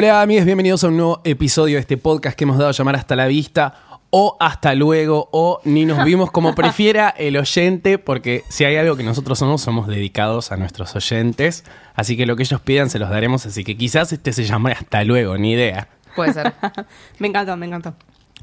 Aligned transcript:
Hola 0.00 0.22
amigos, 0.22 0.44
bienvenidos 0.44 0.84
a 0.84 0.88
un 0.90 0.96
nuevo 0.96 1.20
episodio 1.24 1.74
de 1.74 1.80
este 1.80 1.96
podcast 1.96 2.38
que 2.38 2.44
hemos 2.44 2.56
dado 2.56 2.70
a 2.70 2.72
llamar 2.72 2.94
Hasta 2.94 3.16
la 3.16 3.26
Vista 3.26 3.98
o 4.10 4.36
Hasta 4.38 4.76
Luego 4.76 5.28
o 5.32 5.60
Ni 5.64 5.86
nos 5.86 6.04
vimos 6.04 6.30
como 6.30 6.54
prefiera 6.54 7.08
el 7.08 7.36
oyente 7.36 7.98
porque 7.98 8.44
si 8.48 8.64
hay 8.64 8.76
algo 8.76 8.94
que 8.94 9.02
nosotros 9.02 9.40
somos, 9.40 9.60
somos 9.60 9.88
dedicados 9.88 10.52
a 10.52 10.56
nuestros 10.56 10.94
oyentes. 10.94 11.64
Así 11.96 12.16
que 12.16 12.26
lo 12.26 12.36
que 12.36 12.44
ellos 12.44 12.60
pidan 12.60 12.90
se 12.90 13.00
los 13.00 13.10
daremos, 13.10 13.44
así 13.44 13.64
que 13.64 13.76
quizás 13.76 14.12
este 14.12 14.32
se 14.32 14.44
llame 14.44 14.70
Hasta 14.70 15.02
Luego, 15.02 15.36
ni 15.36 15.54
idea. 15.54 15.88
Puede 16.14 16.32
ser. 16.32 16.52
Me 17.18 17.26
encantó, 17.26 17.56
me 17.56 17.66
encantó. 17.66 17.96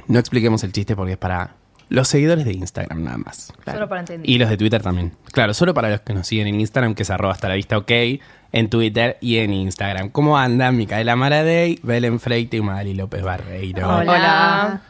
No 0.09 0.19
expliquemos 0.19 0.61
el 0.65 0.73
chiste 0.73 0.93
porque 0.93 1.13
es 1.13 1.17
para 1.17 1.55
los 1.87 2.09
seguidores 2.09 2.43
de 2.43 2.51
Instagram 2.51 3.01
nada 3.01 3.17
más. 3.17 3.53
Solo 3.65 3.87
para 3.87 4.01
entender. 4.01 4.29
Y 4.29 4.37
los 4.39 4.49
de 4.49 4.57
Twitter 4.57 4.81
también. 4.81 5.13
Claro, 5.31 5.53
solo 5.53 5.73
para 5.73 5.89
los 5.89 6.01
que 6.01 6.13
nos 6.13 6.27
siguen 6.27 6.47
en 6.47 6.59
Instagram, 6.59 6.95
que 6.95 7.03
es 7.03 7.09
arroba 7.09 7.33
hasta 7.33 7.47
la 7.47 7.55
vista 7.55 7.77
ok, 7.77 7.91
en 8.51 8.69
Twitter 8.69 9.17
y 9.21 9.37
en 9.37 9.53
Instagram. 9.53 10.09
¿Cómo 10.09 10.37
andan? 10.37 10.77
Micaela 10.77 11.15
Maradei, 11.15 11.79
Belén 11.83 12.19
Freite 12.19 12.57
y 12.57 12.61
Mari 12.61 12.93
López 12.93 13.21
Barreiro. 13.23 13.87
Hola. 13.87 14.81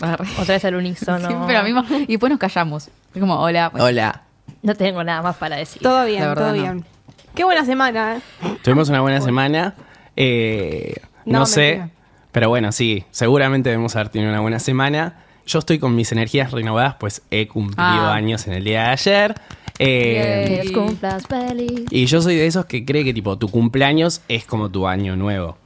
Hola. 0.00 0.18
Otra 0.40 0.54
vez 0.54 0.64
al 0.64 0.74
unísono. 0.74 1.28
Siempre 1.28 1.54
lo 1.56 1.62
mismo. 1.62 1.84
Y 2.02 2.06
después 2.06 2.30
nos 2.30 2.38
callamos. 2.40 2.88
Es 3.14 3.20
como, 3.20 3.38
hola. 3.40 3.70
pues, 3.70 3.82
Hola. 3.82 4.22
No 4.62 4.74
tengo 4.74 5.04
nada 5.04 5.22
más 5.22 5.36
para 5.36 5.56
decir. 5.56 5.80
Todo 5.82 6.04
bien, 6.04 6.20
verdad, 6.20 6.34
todo 6.34 6.46
no. 6.56 6.62
bien. 6.62 6.84
Qué 7.34 7.44
buena 7.44 7.64
semana, 7.64 8.16
¿eh? 8.16 8.20
Tuvimos 8.62 8.88
una 8.88 9.00
buena 9.00 9.20
semana. 9.20 9.74
Eh, 10.16 10.94
no, 11.24 11.40
No, 11.40 11.46
sé, 11.46 11.76
mentira. 11.78 11.88
pero 12.32 12.48
bueno, 12.48 12.72
sí, 12.72 13.04
seguramente 13.10 13.70
debemos 13.70 13.94
haber 13.96 14.08
tenido 14.08 14.30
una 14.30 14.40
buena 14.40 14.58
semana. 14.58 15.14
Yo 15.46 15.58
estoy 15.58 15.78
con 15.78 15.94
mis 15.94 16.10
energías 16.12 16.52
renovadas, 16.52 16.94
pues 16.98 17.22
he 17.30 17.46
cumplido 17.48 17.82
Ah. 17.82 18.14
años 18.14 18.46
en 18.46 18.54
el 18.54 18.64
día 18.64 18.84
de 18.84 18.88
ayer. 18.90 19.34
Eh, 19.78 20.70
cumplas 20.72 21.26
feliz. 21.26 21.84
y 21.90 22.06
yo 22.06 22.22
soy 22.22 22.36
de 22.36 22.46
esos 22.46 22.66
que 22.66 22.84
cree 22.84 23.04
que 23.04 23.12
tipo 23.12 23.36
tu 23.38 23.48
cumpleaños 23.48 24.20
es 24.28 24.44
como 24.46 24.70
tu 24.70 24.86
año 24.86 25.16
nuevo. 25.16 25.58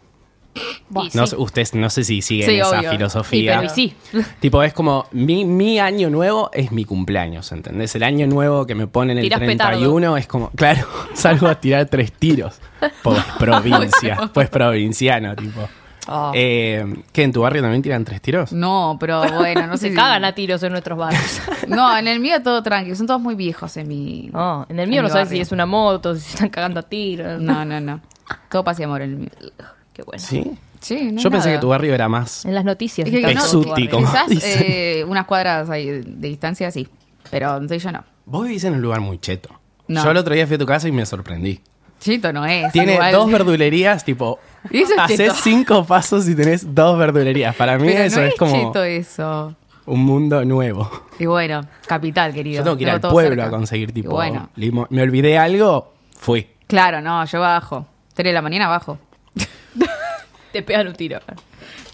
Y 0.54 1.16
No, 1.16 1.26
sí. 1.26 1.30
sé- 1.30 1.36
ustedes 1.36 1.74
no 1.74 1.88
sé 1.90 2.02
si 2.02 2.20
siguen 2.22 2.48
Sí, 2.48 2.58
esa 2.58 2.78
obvio. 2.80 2.88
Y, 2.90 2.96
filosofía. 2.96 3.58
pero 3.60 3.66
y 3.66 3.74
sí. 3.74 3.94
Tipo, 4.40 4.62
es 4.62 4.72
como 4.72 5.06
mi, 5.12 5.44
mi 5.44 5.78
año 5.78 6.10
nuevo 6.10 6.50
es 6.52 6.72
mi 6.72 6.84
cumpleaños, 6.84 7.52
¿entendés? 7.52 7.94
El 7.94 8.02
año 8.02 8.26
nuevo 8.26 8.66
que 8.66 8.74
me 8.74 8.86
ponen 8.88 9.18
el 9.18 9.24
Tirás 9.24 9.38
31 9.40 10.16
es 10.16 10.26
como, 10.26 10.50
claro, 10.50 10.86
salgo 11.14 11.46
a 11.46 11.60
tirar 11.60 11.86
tres 11.86 12.10
tiros. 12.12 12.58
Pues 13.02 13.18
provincia, 13.38 14.30
pues 14.32 14.48
provinciano, 14.48 15.34
tipo. 15.36 15.68
Oh. 16.08 16.32
Eh, 16.34 16.84
¿Qué, 17.12 17.22
en 17.22 17.32
tu 17.32 17.42
barrio 17.42 17.60
también 17.60 17.82
tiran 17.82 18.04
tres 18.04 18.20
tiros? 18.22 18.52
No, 18.52 18.96
pero 18.98 19.20
bueno, 19.32 19.66
no 19.66 19.76
sé. 19.76 19.86
Se 19.86 19.88
si- 19.90 19.94
cagan 19.96 20.24
a 20.24 20.34
tiros 20.34 20.62
en 20.62 20.72
nuestros 20.72 20.98
barrios. 20.98 21.40
No, 21.68 21.96
en 21.98 22.08
el 22.08 22.18
mío 22.20 22.42
todo 22.42 22.62
tranquilo. 22.62 22.96
Son 22.96 23.06
todos 23.06 23.20
muy 23.20 23.34
viejos 23.34 23.76
en 23.76 23.88
mi. 23.88 24.30
No, 24.32 24.64
en 24.70 24.80
el 24.80 24.88
mío 24.88 25.02
no 25.02 25.08
mi 25.08 25.12
sabes 25.12 25.28
si 25.28 25.38
es 25.38 25.52
una 25.52 25.66
moto, 25.66 26.14
si 26.14 26.22
se 26.22 26.30
están 26.30 26.48
cagando 26.48 26.80
a 26.80 26.82
tiros. 26.82 27.40
No, 27.42 27.62
no, 27.64 27.78
no. 27.78 28.00
Todo 28.50 28.64
paz 28.64 28.80
y 28.80 28.84
amor 28.84 29.02
en 29.02 29.10
el 29.10 29.16
mío. 29.18 29.30
Qué 29.92 30.02
bueno. 30.02 30.22
Sí. 30.24 30.58
Sí, 30.80 31.10
no 31.12 31.20
Yo 31.20 31.30
pensé 31.30 31.48
nada. 31.48 31.58
que 31.58 31.60
tu 31.60 31.68
barrio 31.68 31.92
era 31.92 32.08
más. 32.08 32.44
En 32.44 32.54
las 32.54 32.64
noticias. 32.64 33.06
Es 33.08 33.22
no, 33.22 33.28
exótico. 33.28 33.98
Quizás 33.98 34.28
dicen. 34.28 34.62
eh, 34.64 35.04
unas 35.06 35.26
cuadras 35.26 35.68
ahí 35.70 35.86
de, 35.86 36.28
distancia, 36.28 36.70
sí. 36.70 36.88
Pero 37.30 37.52
entonces 37.54 37.82
yo 37.82 37.92
no. 37.92 38.04
Vos 38.24 38.44
vivís 38.46 38.64
en 38.64 38.74
un 38.74 38.80
lugar 38.80 39.00
muy 39.00 39.18
cheto. 39.18 39.50
No. 39.88 40.04
Yo 40.04 40.10
el 40.12 40.16
otro 40.16 40.34
día 40.34 40.46
fui 40.46 40.54
a 40.56 40.58
tu 40.58 40.66
casa 40.66 40.86
y 40.88 40.92
me 40.92 41.04
sorprendí. 41.04 41.60
Chito 42.00 42.32
no 42.32 42.46
es. 42.46 42.70
Tiene 42.72 42.94
igual. 42.94 43.12
dos 43.12 43.30
verdulerías, 43.30 44.04
tipo. 44.04 44.38
Y 44.70 44.82
eso 44.82 44.94
es 45.08 45.32
cinco 45.42 45.84
pasos 45.84 46.28
y 46.28 46.34
tenés 46.34 46.74
dos 46.74 46.98
verdulerías. 46.98 47.54
Para 47.54 47.78
mí 47.78 47.88
Pero 47.88 48.02
eso 48.04 48.20
no 48.20 48.26
es, 48.26 48.32
es 48.32 48.38
como 48.38 48.52
cheto 48.52 48.82
eso. 48.84 49.54
un 49.86 50.04
mundo 50.04 50.44
nuevo. 50.44 50.90
Y 51.18 51.26
bueno, 51.26 51.62
capital, 51.86 52.32
querido. 52.34 52.58
Yo 52.58 52.64
tengo 52.64 52.76
que 52.76 52.82
ir 52.82 52.90
al 52.90 53.00
pueblo 53.00 53.30
cerca. 53.30 53.46
a 53.46 53.50
conseguir 53.50 53.90
Y 53.90 53.92
tipo. 53.92 54.10
bueno, 54.10 54.50
limo- 54.56 54.86
Me 54.90 55.02
olvidé 55.02 55.38
algo, 55.38 55.92
fui. 56.18 56.46
claro, 56.66 57.00
no, 57.00 57.24
yo 57.24 57.40
bajo. 57.40 57.86
Tres 58.14 58.26
de 58.30 58.32
la 58.34 58.42
mañana 58.42 58.68
bajo. 58.68 58.98
Te 60.52 60.62
pegan 60.62 60.88
un 60.88 60.94
tiro. 60.94 61.18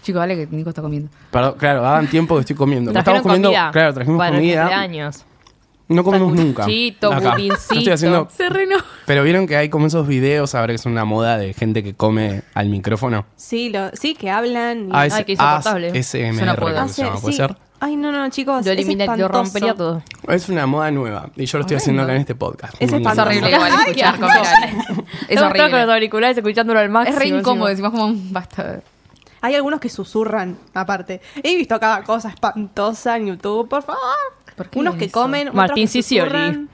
Chico, 0.01 0.19
vale 0.19 0.35
que 0.35 0.47
Nico 0.55 0.69
está 0.69 0.81
comiendo. 0.81 1.09
Perdón, 1.31 1.55
claro, 1.57 1.85
hagan 1.85 2.07
tiempo 2.07 2.35
que 2.35 2.41
estoy 2.41 2.55
comiendo. 2.55 2.91
Estamos 2.91 3.21
comiendo, 3.21 3.49
comida 3.49 3.71
claro, 3.71 3.93
trajimos 3.93 4.17
para 4.19 4.35
comida. 4.35 4.61
cumpleaños. 4.61 5.25
No 5.87 6.03
comemos 6.03 6.33
nunca. 6.33 6.63
Acá. 6.63 6.71
Budincito. 7.33 7.73
estoy 7.75 7.89
haciendo. 7.93 8.27
Se 8.35 8.49
renó. 8.49 8.77
Pero 9.05 9.23
vieron 9.23 9.45
que 9.47 9.55
hay 9.55 9.69
como 9.69 9.87
esos 9.87 10.07
videos 10.07 10.55
ahora 10.55 10.67
que 10.73 10.75
es 10.75 10.85
una 10.85 11.05
moda 11.05 11.37
de 11.37 11.53
gente 11.53 11.83
que 11.83 11.93
come 11.93 12.41
al 12.55 12.69
micrófono. 12.69 13.25
Sí, 13.35 13.69
lo, 13.69 13.91
sí, 13.93 14.15
que 14.15 14.29
hablan. 14.31 14.87
y- 14.89 14.91
AS, 14.93 15.13
Ay, 15.13 15.23
qué 15.25 15.31
insoportable. 15.33 15.89
ASMR, 15.89 16.33
Yo 16.39 16.45
no 16.45 16.55
puedo. 16.55 16.73
creo 16.73 16.85
que 16.87 16.91
se 16.93 17.03
llama, 17.03 17.19
¿puede 17.19 17.33
sí. 17.33 17.37
ser? 17.37 17.55
Ay, 17.79 17.97
no, 17.97 18.11
no, 18.11 18.27
chicos. 18.29 18.65
Lo 18.65 18.71
es 18.71 18.77
eliminé, 18.79 19.05
lo 19.05 19.13
espantoso. 19.13 19.43
rompería 19.43 19.75
todo. 19.75 20.01
Es 20.29 20.49
una 20.49 20.65
moda 20.65 20.89
nueva 20.91 21.29
y 21.35 21.45
yo 21.45 21.57
lo 21.59 21.63
estoy 21.63 21.77
haciendo 21.77 22.01
acá 22.01 22.13
en 22.15 22.21
este 22.21 22.33
podcast. 22.33 22.73
Es 22.79 22.89
Un 22.91 22.95
Es 23.01 23.03
montón. 23.03 23.27
horrible 23.27 23.51
igual 23.51 23.71
Ay, 23.71 23.79
escuchar 23.91 24.13
qué 24.15 24.19
comer. 24.21 24.37
asco. 24.37 24.55
Es 24.55 24.59
Estamos 24.87 25.03
todos 25.29 25.51
con 25.51 25.57
los 25.59 25.63
horrible. 25.73 25.93
auriculares 25.93 26.37
escuchándolo 26.37 26.79
al 26.79 26.89
máximo. 26.89 27.17
Es 27.17 27.23
re 27.23 27.27
incómodo, 27.37 27.69
encima. 27.69 27.89
decimos 27.89 27.91
como 28.17 28.31
basta. 28.31 28.79
Hay 29.41 29.53
algunos 29.53 29.79
que 29.79 29.89
susurran, 29.89 30.57
aparte. 30.73 31.21
He 31.43 31.55
visto 31.55 31.79
cada 31.79 32.01
cosa 32.03 32.29
espantosa 32.29 33.17
en 33.17 33.27
YouTube, 33.27 33.69
por 33.69 33.83
favor. 33.83 34.01
¿Por 34.55 34.69
qué 34.69 34.79
Unos 34.79 34.95
que 34.95 35.09
comen, 35.09 35.49
otros 35.49 35.55
Martín 35.55 35.85
que 35.85 35.91
Sicioli. 35.91 36.67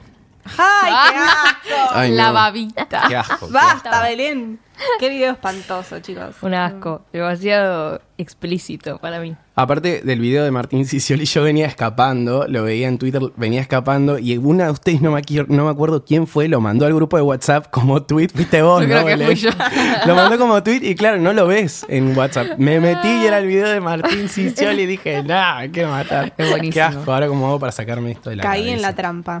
¡Ay, 0.58 0.92
qué 1.12 1.18
asco! 1.18 1.90
Ay, 1.94 2.10
la 2.12 2.28
no. 2.28 2.32
babita. 2.34 2.86
Qué 3.08 3.16
asco. 3.16 3.46
qué 3.46 3.52
Basta, 3.52 4.02
Belén. 4.02 4.58
Qué 4.98 5.08
video 5.08 5.32
espantoso, 5.32 6.00
chicos. 6.00 6.36
Un 6.42 6.54
asco. 6.54 7.02
Demasiado 7.12 8.00
explícito 8.18 8.98
para 8.98 9.20
mí. 9.20 9.36
Aparte 9.54 10.00
del 10.02 10.18
video 10.18 10.44
de 10.44 10.50
Martín 10.50 10.86
Sicioli, 10.86 11.26
yo 11.26 11.42
venía 11.42 11.66
escapando, 11.66 12.46
lo 12.48 12.64
veía 12.64 12.88
en 12.88 12.96
Twitter, 12.96 13.20
venía 13.36 13.60
escapando 13.60 14.18
y 14.18 14.36
una 14.38 14.64
de 14.66 14.70
ustedes, 14.70 15.02
no 15.02 15.12
me, 15.12 15.22
no 15.48 15.68
acuerdo 15.68 16.04
quién 16.04 16.26
fue, 16.26 16.48
lo 16.48 16.60
mandó 16.60 16.86
al 16.86 16.94
grupo 16.94 17.16
de 17.18 17.22
WhatsApp 17.22 17.66
como 17.70 18.02
tweet, 18.02 18.28
viste 18.34 18.62
vos, 18.62 18.80
Yo 18.86 18.88
¿no? 18.88 18.94
creo 18.94 19.06
que 19.06 19.10
Belén? 19.12 19.26
fui 19.26 19.36
yo. 19.36 19.50
Lo 20.06 20.14
mandó 20.14 20.38
como 20.38 20.62
tweet 20.62 20.80
y 20.82 20.94
claro, 20.94 21.18
no 21.18 21.32
lo 21.32 21.46
ves 21.46 21.84
en 21.88 22.16
WhatsApp. 22.16 22.58
Me 22.58 22.80
metí 22.80 23.08
y 23.08 23.26
era 23.26 23.38
el 23.38 23.46
video 23.46 23.68
de 23.68 23.80
Martín 23.80 24.28
Sicioli 24.28 24.82
y 24.82 24.86
dije, 24.86 25.22
nah, 25.22 25.66
quiero 25.68 25.90
matar. 25.90 26.32
Es 26.36 26.50
buenísimo. 26.50 26.72
Qué 26.72 26.82
asco, 26.82 27.12
ahora 27.12 27.28
cómo 27.28 27.46
hago 27.46 27.60
para 27.60 27.72
sacarme 27.72 28.12
esto 28.12 28.30
de 28.30 28.36
la 28.36 28.42
Caí 28.42 28.70
en 28.70 28.82
la 28.82 28.94
trampa. 28.94 29.40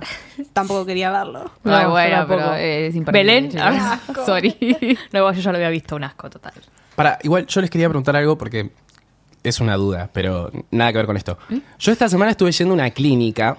Tampoco 0.52 0.86
quería 0.86 1.10
verlo. 1.10 1.50
No, 1.64 1.82
yo 1.82 1.90
bueno, 1.90 2.24
pero 2.28 2.54
es. 2.54 2.94
Belén. 3.06 3.50
Ah, 3.58 3.98
Sorry. 4.24 4.56
No, 5.12 5.18
igual 5.18 5.34
yo 5.34 5.40
ya 5.42 5.50
lo 5.52 5.56
había 5.56 5.70
visto, 5.70 5.96
un 5.96 6.04
asco 6.04 6.30
total. 6.30 6.52
Para, 6.94 7.18
igual 7.22 7.46
yo 7.46 7.60
les 7.60 7.70
quería 7.70 7.88
preguntar 7.88 8.14
algo 8.16 8.36
porque 8.38 8.70
es 9.44 9.60
una 9.60 9.76
duda, 9.76 10.10
pero 10.12 10.50
nada 10.70 10.92
que 10.92 10.98
ver 10.98 11.06
con 11.06 11.16
esto. 11.16 11.38
Yo 11.78 11.92
esta 11.92 12.08
semana 12.08 12.30
estuve 12.32 12.52
yendo 12.52 12.72
a 12.72 12.74
una 12.74 12.90
clínica, 12.90 13.58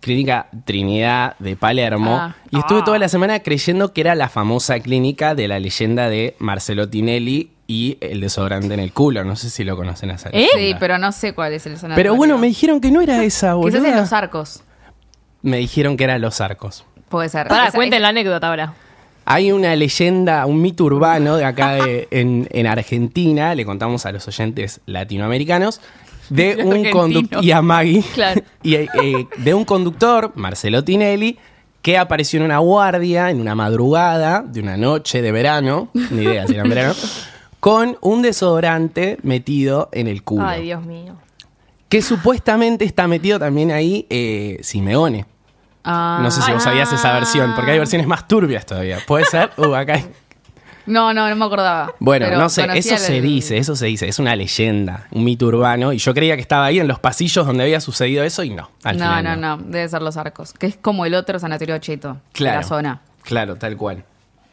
clínica 0.00 0.48
Trinidad 0.64 1.36
de 1.38 1.56
Palermo, 1.56 2.16
Ah. 2.18 2.36
y 2.50 2.58
estuve 2.58 2.82
toda 2.82 2.98
la 2.98 3.08
semana 3.08 3.40
creyendo 3.40 3.92
que 3.92 4.00
era 4.00 4.14
la 4.14 4.28
famosa 4.28 4.80
clínica 4.80 5.34
de 5.34 5.48
la 5.48 5.58
leyenda 5.60 6.08
de 6.08 6.34
Marcelo 6.38 6.88
Tinelli 6.88 7.50
y 7.66 7.98
el 8.00 8.20
desodorante 8.20 8.74
en 8.74 8.80
el 8.80 8.92
culo. 8.92 9.22
No 9.24 9.36
sé 9.36 9.50
si 9.50 9.62
lo 9.62 9.76
conocen 9.76 10.10
a 10.10 10.14
esa 10.14 10.30
¿Eh? 10.32 10.48
Sí, 10.56 10.74
pero 10.80 10.98
no 10.98 11.12
sé 11.12 11.34
cuál 11.34 11.52
es 11.52 11.66
el 11.66 11.78
sonado. 11.78 11.96
Pero 11.96 12.16
bueno, 12.16 12.36
me 12.38 12.48
dijeron 12.48 12.80
que 12.80 12.90
no 12.90 13.00
era 13.00 13.22
esa, 13.24 13.54
Quizás 13.54 13.74
en 13.76 13.82
boludo. 13.82 14.00
los 14.00 14.12
arcos. 14.12 14.62
Me 15.42 15.56
dijeron 15.58 15.96
que 15.96 16.04
era 16.04 16.18
Los 16.18 16.40
Arcos. 16.42 16.84
Puede 17.08 17.28
ser. 17.30 17.48
Para, 17.48 17.70
cuenten 17.72 18.02
la 18.02 18.08
anécdota 18.08 18.48
ahora. 18.48 18.74
Hay 19.32 19.52
una 19.52 19.76
leyenda, 19.76 20.44
un 20.46 20.60
mito 20.60 20.82
urbano 20.84 21.36
de 21.36 21.44
acá 21.44 21.74
de- 21.74 22.08
en, 22.10 22.48
en 22.50 22.66
Argentina, 22.66 23.54
le 23.54 23.64
contamos 23.64 24.04
a 24.04 24.10
los 24.12 24.26
oyentes 24.26 24.80
latinoamericanos, 24.86 25.80
de 26.30 26.56
un 26.64 26.90
conductor, 26.90 27.44
y 27.44 27.52
a 27.52 27.62
Maggie, 27.62 28.02
Claro. 28.14 28.40
y, 28.62 28.74
eh, 28.74 28.88
de 29.38 29.54
un 29.54 29.64
conductor, 29.64 30.32
Marcelo 30.34 30.82
Tinelli, 30.82 31.38
que 31.80 31.96
apareció 31.96 32.38
en 32.40 32.46
una 32.46 32.58
guardia, 32.58 33.30
en 33.30 33.40
una 33.40 33.54
madrugada 33.54 34.42
de 34.42 34.60
una 34.60 34.76
noche 34.76 35.22
de 35.22 35.32
verano, 35.32 35.90
ni 35.94 36.22
idea 36.24 36.46
si 36.48 36.54
era 36.54 36.64
en 36.64 36.68
verano, 36.68 36.94
con 37.60 37.98
un 38.00 38.22
desodorante 38.22 39.18
metido 39.22 39.88
en 39.92 40.08
el 40.08 40.22
culo. 40.24 40.44
Ay, 40.46 40.64
Dios 40.64 40.84
mío. 40.84 41.14
Que 41.88 42.02
supuestamente 42.02 42.84
está 42.84 43.06
metido 43.06 43.38
también 43.38 43.70
ahí 43.70 44.06
eh, 44.10 44.58
Simeone. 44.62 45.26
Ah. 45.84 46.20
No 46.22 46.30
sé 46.30 46.42
si 46.42 46.52
vos 46.52 46.62
sabías 46.62 46.92
esa 46.92 47.12
versión, 47.14 47.54
porque 47.54 47.70
hay 47.72 47.78
versiones 47.78 48.06
más 48.06 48.28
turbias 48.28 48.66
todavía. 48.66 48.98
¿Puede 49.06 49.24
ser? 49.24 49.50
Uh, 49.56 49.74
acá 49.74 49.94
hay- 49.94 50.06
No, 50.86 51.12
no, 51.14 51.28
no 51.28 51.36
me 51.36 51.44
acordaba. 51.44 51.94
Bueno, 52.00 52.30
no 52.36 52.48
sé, 52.48 52.66
eso 52.74 52.96
se 52.96 53.20
dice, 53.20 53.58
eso 53.58 53.76
se 53.76 53.86
dice, 53.86 54.08
es 54.08 54.18
una 54.18 54.34
leyenda, 54.36 55.06
un 55.12 55.24
mito 55.24 55.46
urbano, 55.46 55.92
y 55.92 55.98
yo 55.98 56.12
creía 56.14 56.34
que 56.36 56.42
estaba 56.42 56.64
ahí 56.66 56.80
en 56.80 56.88
los 56.88 56.98
pasillos 56.98 57.46
donde 57.46 57.62
había 57.64 57.80
sucedido 57.80 58.24
eso 58.24 58.42
y 58.42 58.50
no. 58.50 58.70
Al 58.84 58.98
No, 58.98 59.04
final 59.16 59.40
no, 59.40 59.56
no, 59.56 59.62
debe 59.64 59.88
ser 59.88 60.02
los 60.02 60.16
arcos. 60.16 60.52
Que 60.52 60.66
es 60.66 60.76
como 60.76 61.06
el 61.06 61.14
otro 61.14 61.38
sanatorio 61.38 61.78
cheto 61.78 62.18
Claro. 62.32 62.56
de 62.58 62.62
la 62.62 62.68
zona. 62.68 63.00
Claro, 63.22 63.56
tal 63.56 63.76
cual. 63.76 64.04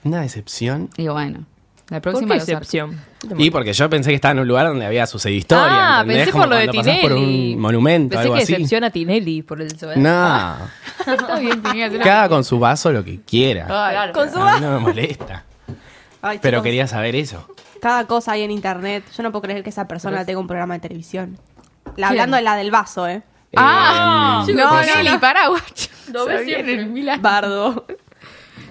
Una 0.04 0.22
decepción. 0.22 0.90
Y 0.98 1.08
bueno, 1.08 1.46
la 1.89 2.01
¿Por 2.01 2.12
próxima 2.13 2.34
qué 2.36 2.39
los 2.39 2.50
arcos. 2.50 2.62
excepción? 2.68 3.01
Y 3.38 3.50
porque 3.51 3.74
yo 3.74 3.89
pensé 3.89 4.10
que 4.10 4.16
estaba 4.16 4.34
en 4.34 4.39
un 4.39 4.48
lugar 4.48 4.68
donde 4.68 4.86
había 4.86 5.06
sucedido 5.07 5.38
historia. 5.39 5.66
ah, 5.98 6.01
¿entendés? 6.01 6.18
pensé 6.25 6.31
Como 6.31 6.44
por 6.44 6.50
lo 6.54 6.56
de 6.60 6.68
Tinelli. 6.68 7.01
por 7.01 7.13
un 7.13 7.60
monumento, 7.60 8.10
Pensé 8.12 8.22
algo 8.24 8.36
que 8.36 8.44
así. 8.44 8.54
decepción 8.54 8.84
a 8.84 8.89
Tinelli 8.89 9.42
por 9.44 9.62
el 9.62 9.69
desodorante. 9.69 10.01
No, 10.10 10.57
Está 11.13 11.39
bien, 11.39 11.62
tenía 11.63 11.89
que 11.89 12.00
cada 12.00 12.28
con 12.30 12.44
su 12.44 12.60
vaso 12.60 12.92
lo 12.92 13.04
que 13.04 13.22
quiera. 13.22 13.66
Claro. 13.66 14.13
Con 14.13 14.31
su 14.31 14.38
A 14.42 14.56
mí 14.56 14.62
no 14.62 14.72
me 14.74 14.80
molesta. 14.80 15.44
Ay, 16.22 16.39
Pero 16.42 16.57
chicos, 16.57 16.63
quería 16.66 16.88
saber 16.88 17.16
eso. 17.16 17.48
Cada 17.81 18.06
cosa 18.06 18.33
hay 18.33 18.42
en 18.44 18.51
internet. 18.51 19.04
Yo 19.16 19.24
no 19.24 19.31
puedo 19.31 19.44
creer 19.44 19.63
que 19.63 19.69
esa 19.69 19.88
persona 19.88 20.25
tenga 20.25 20.40
un 20.40 20.48
programa 20.48 20.74
de 20.74 20.80
televisión. 20.81 21.38
La, 21.95 22.07
¿Quién? 22.10 22.19
hablando 22.19 22.38
de 22.38 22.44
la 22.44 22.56
del 22.56 22.72
vaso, 22.72 23.07
¿eh? 23.07 23.22
Ah, 23.56 24.44
Eh, 24.48 24.54
no, 24.54 24.72
no, 24.72 24.81
Nelly, 24.81 25.10
no. 25.12 25.19
para, 25.22 25.48
guacho. 25.48 25.90
Lo 26.12 26.25
ves 26.25 26.44
siempre. 26.44 26.74
el 26.74 26.88
Milán. 26.88 27.22
Bardo. 27.22 27.86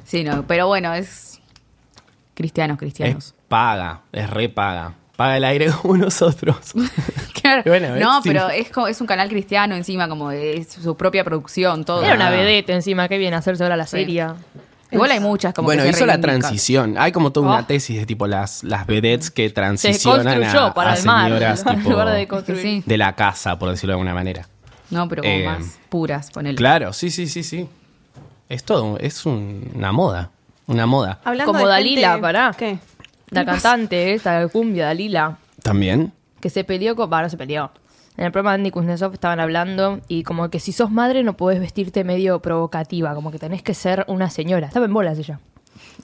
Sí, 0.05 0.23
no, 0.23 0.47
pero 0.47 0.67
bueno, 0.67 0.93
es. 0.93 1.36
Cristianos, 2.37 2.75
Es 2.77 2.79
cristianos. 2.81 3.35
paga, 3.49 4.03
es 4.13 4.31
re 4.31 4.49
paga. 4.49 4.93
Paga 5.17 5.39
el 5.39 5.45
aire 5.45 5.71
como 5.83 5.97
nosotros. 5.97 6.57
Claro. 7.47 7.63
Bueno, 7.67 7.95
no, 7.97 8.23
Sí. 8.23 8.29
pero 8.31 8.51
es, 8.51 8.71
como- 8.71 8.89
es 8.89 9.01
un 9.01 9.07
canal 9.07 9.29
cristiano 9.29 9.77
encima, 9.77 10.09
como 10.09 10.31
de 10.31 10.65
su 10.65 10.97
propia 10.97 11.23
producción, 11.23 11.85
todo. 11.85 12.03
Era 12.03 12.17
una 12.17 12.27
Ah. 12.27 12.31
vedette 12.31 12.71
encima, 12.71 13.07
que 13.09 13.19
viene 13.19 13.37
a 13.37 13.39
hacerse 13.39 13.63
ahora 13.63 13.77
la 13.77 13.87
Sí. 13.87 13.99
serie. 13.99 14.27
Igual 14.91 15.13
hay 15.13 15.21
muchas 15.21 15.55
como 15.55 15.67
bueno, 15.67 15.83
que 15.85 15.93
se 15.93 15.97
hizo 15.99 16.07
la 16.07 16.21
transición. 16.21 16.97
Hay 16.99 17.13
como 17.13 17.31
toda 17.31 17.47
una 17.49 17.61
Oh. 17.61 17.65
tesis 17.65 17.99
de 18.01 18.07
tipo 18.07 18.27
las, 18.27 18.65
las 18.65 18.85
vedettes 18.87 19.31
que 19.31 19.49
Se 19.49 19.55
transicionan 19.55 20.25
construyó 20.41 20.61
a, 20.67 20.75
para 20.75 20.93
a 20.93 20.97
el 20.97 21.05
mar, 21.05 21.25
señoras 21.29 21.65
en 21.67 21.77
tipo 21.79 21.91
lugar 21.91 22.09
de 22.11 22.27
construir. 22.29 22.63
Sí. 22.63 22.83
de 22.85 22.99
la 22.99 23.15
casa, 23.15 23.57
por 23.59 23.71
decirlo 23.71 23.93
de 23.93 23.95
alguna 24.01 24.15
manera. 24.15 24.49
No, 24.91 25.07
pero 25.09 25.23
como 25.23 25.35
Eh, 25.35 25.45
más 25.47 25.79
puras, 25.89 26.31
ponele. 26.33 26.57
Claro, 26.57 26.93
sí, 26.93 27.11
sí, 27.11 27.29
sí, 27.29 27.45
sí. 27.45 27.69
Es 28.49 28.65
todo, 28.65 28.99
es 28.99 29.25
un- 29.25 29.71
una 29.75 29.93
moda. 29.93 30.31
Una 30.67 30.87
moda. 30.87 31.21
Hablando 31.25 31.53
Como 31.53 31.65
de 31.67 31.71
Dalila, 31.73 32.09
gente- 32.11 32.23
pará. 32.23 32.53
¿Qué? 32.57 32.79
La 33.31 33.45
cantante 33.45 34.15
esta 34.15 34.41
de 34.41 34.49
cumbia, 34.49 34.87
Dalila, 34.87 35.39
También. 35.63 36.13
que 36.41 36.49
se 36.51 36.65
peleó 36.65 36.95
con... 36.97 37.11
Bah, 37.11 37.23
no 37.23 37.29
se 37.29 37.37
peleó. 37.37 37.71
En 38.17 38.25
el 38.25 38.33
programa 38.33 38.53
de 38.53 38.55
Andy 38.57 38.71
Kuznetsov 38.71 39.13
estaban 39.13 39.41
hablando 39.41 40.01
y 40.09 40.23
como 40.23 40.49
que 40.49 40.59
si 40.61 40.73
sos 40.73 40.91
madre 40.91 41.23
no 41.23 41.37
podés 41.37 41.61
vestirte 41.61 42.03
medio 42.05 42.41
provocativa, 42.41 43.15
como 43.15 43.31
que 43.31 43.39
tenés 43.39 43.63
que 43.63 43.75
ser 43.75 44.05
una 44.09 44.31
señora. 44.31 44.69
Estaba 44.69 44.87
en 44.87 44.95
bolas 44.95 45.19
ella. 45.19 45.39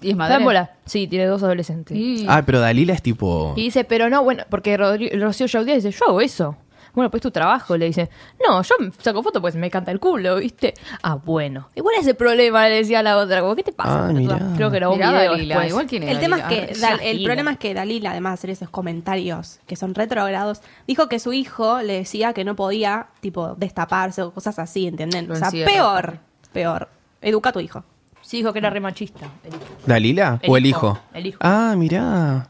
¿Y 0.03 0.09
es 0.09 0.13
Estaba 0.13 0.17
madre? 0.29 0.37
en 0.37 0.45
bolas. 0.45 0.71
Sí, 0.85 1.07
tiene 1.07 1.25
dos 1.27 1.43
adolescentes. 1.43 1.97
Y- 1.97 2.27
Ah, 2.29 2.43
pero 2.45 2.61
Dalila 2.61 2.93
es 2.93 3.03
tipo. 3.03 3.55
Y 3.57 3.63
dice, 3.65 3.85
pero 3.85 4.11
no, 4.11 4.23
bueno, 4.25 4.43
porque 4.51 4.77
Rodri- 4.79 5.19
Rocío 5.19 5.47
Yaudía 5.47 5.75
dice, 5.77 5.91
yo 5.91 6.05
hago 6.09 6.21
eso. 6.21 6.57
Bueno, 6.95 7.11
pues 7.11 7.23
tu 7.23 7.31
trabajo, 7.31 7.77
le 7.77 7.87
dice. 7.87 8.11
No, 8.47 8.61
yo 8.63 8.75
saco 8.99 9.23
foto 9.23 9.41
pues 9.41 9.55
me 9.57 9.71
canta 9.71 9.91
el 9.91 9.99
culo, 9.99 10.37
¿viste? 10.37 10.75
Ah, 11.03 11.15
bueno. 11.15 11.69
Igual 11.75 11.95
ese 11.99 12.13
problema, 12.15 12.69
le 12.69 12.77
decía 12.77 13.03
la 13.03 13.17
otra. 13.17 13.41
Como, 13.41 13.57
¿qué 13.57 13.63
te 13.63 13.73
pasa? 13.73 14.09
Ah, 14.09 14.13
mirá. 14.13 14.39
Creo 14.57 14.71
que 14.71 14.77
era 14.77 14.91
un 14.91 14.99
video 14.99 15.11
Dalila, 15.13 15.55
después. 15.55 15.69
igual 15.71 15.87
quién 15.87 16.03
es 16.03 16.11
El 16.11 16.21
tema 16.21 16.37
es 16.39 16.45
que 16.45 16.73
Ah, 16.75 16.91
Dal- 16.91 17.01
el 17.03 17.25
problema 17.25 17.53
es 17.53 17.59
que 17.59 17.73
Dalila, 17.73 18.11
además 18.11 18.33
de 18.33 18.35
hacer 18.35 18.51
esos 18.51 18.69
comentarios 18.69 19.59
que 19.67 19.75
son 19.77 19.95
retrógrados, 19.95 20.61
dijo 20.87 21.09
que 21.09 21.19
su 21.19 21.33
hijo 21.33 21.81
le 21.81 21.95
decía 21.95 22.35
que 22.35 22.45
no 22.45 22.57
podía, 22.57 23.07
tipo, 23.21 23.55
destaparse 23.57 24.21
o 24.23 24.31
cosas 24.33 24.59
así, 24.59 24.87
¿entienden? 24.87 25.29
Lo 25.29 25.35
O 25.35 25.37
sea, 25.37 25.47
encierra. 25.47 25.73
peor, 25.73 26.19
peor. 26.53 26.89
Educa 27.23 27.49
a 27.51 27.53
tu 27.53 27.61
hijo. 27.61 27.85
Sí, 28.21 28.37
dijo 28.37 28.53
que 28.53 28.59
era 28.59 28.71
re 28.71 28.81
machista. 28.81 29.27
el 29.45 29.55
hijo. 29.55 29.65
¿Dalila? 29.87 30.39
El 30.43 30.51
¿O 30.51 30.57
el 30.59 30.67
hijo, 30.67 30.87
hijo? 30.89 30.99
el 31.15 31.27
hijo. 31.27 31.39
Ah, 31.41 31.75
mirá. 31.77 32.49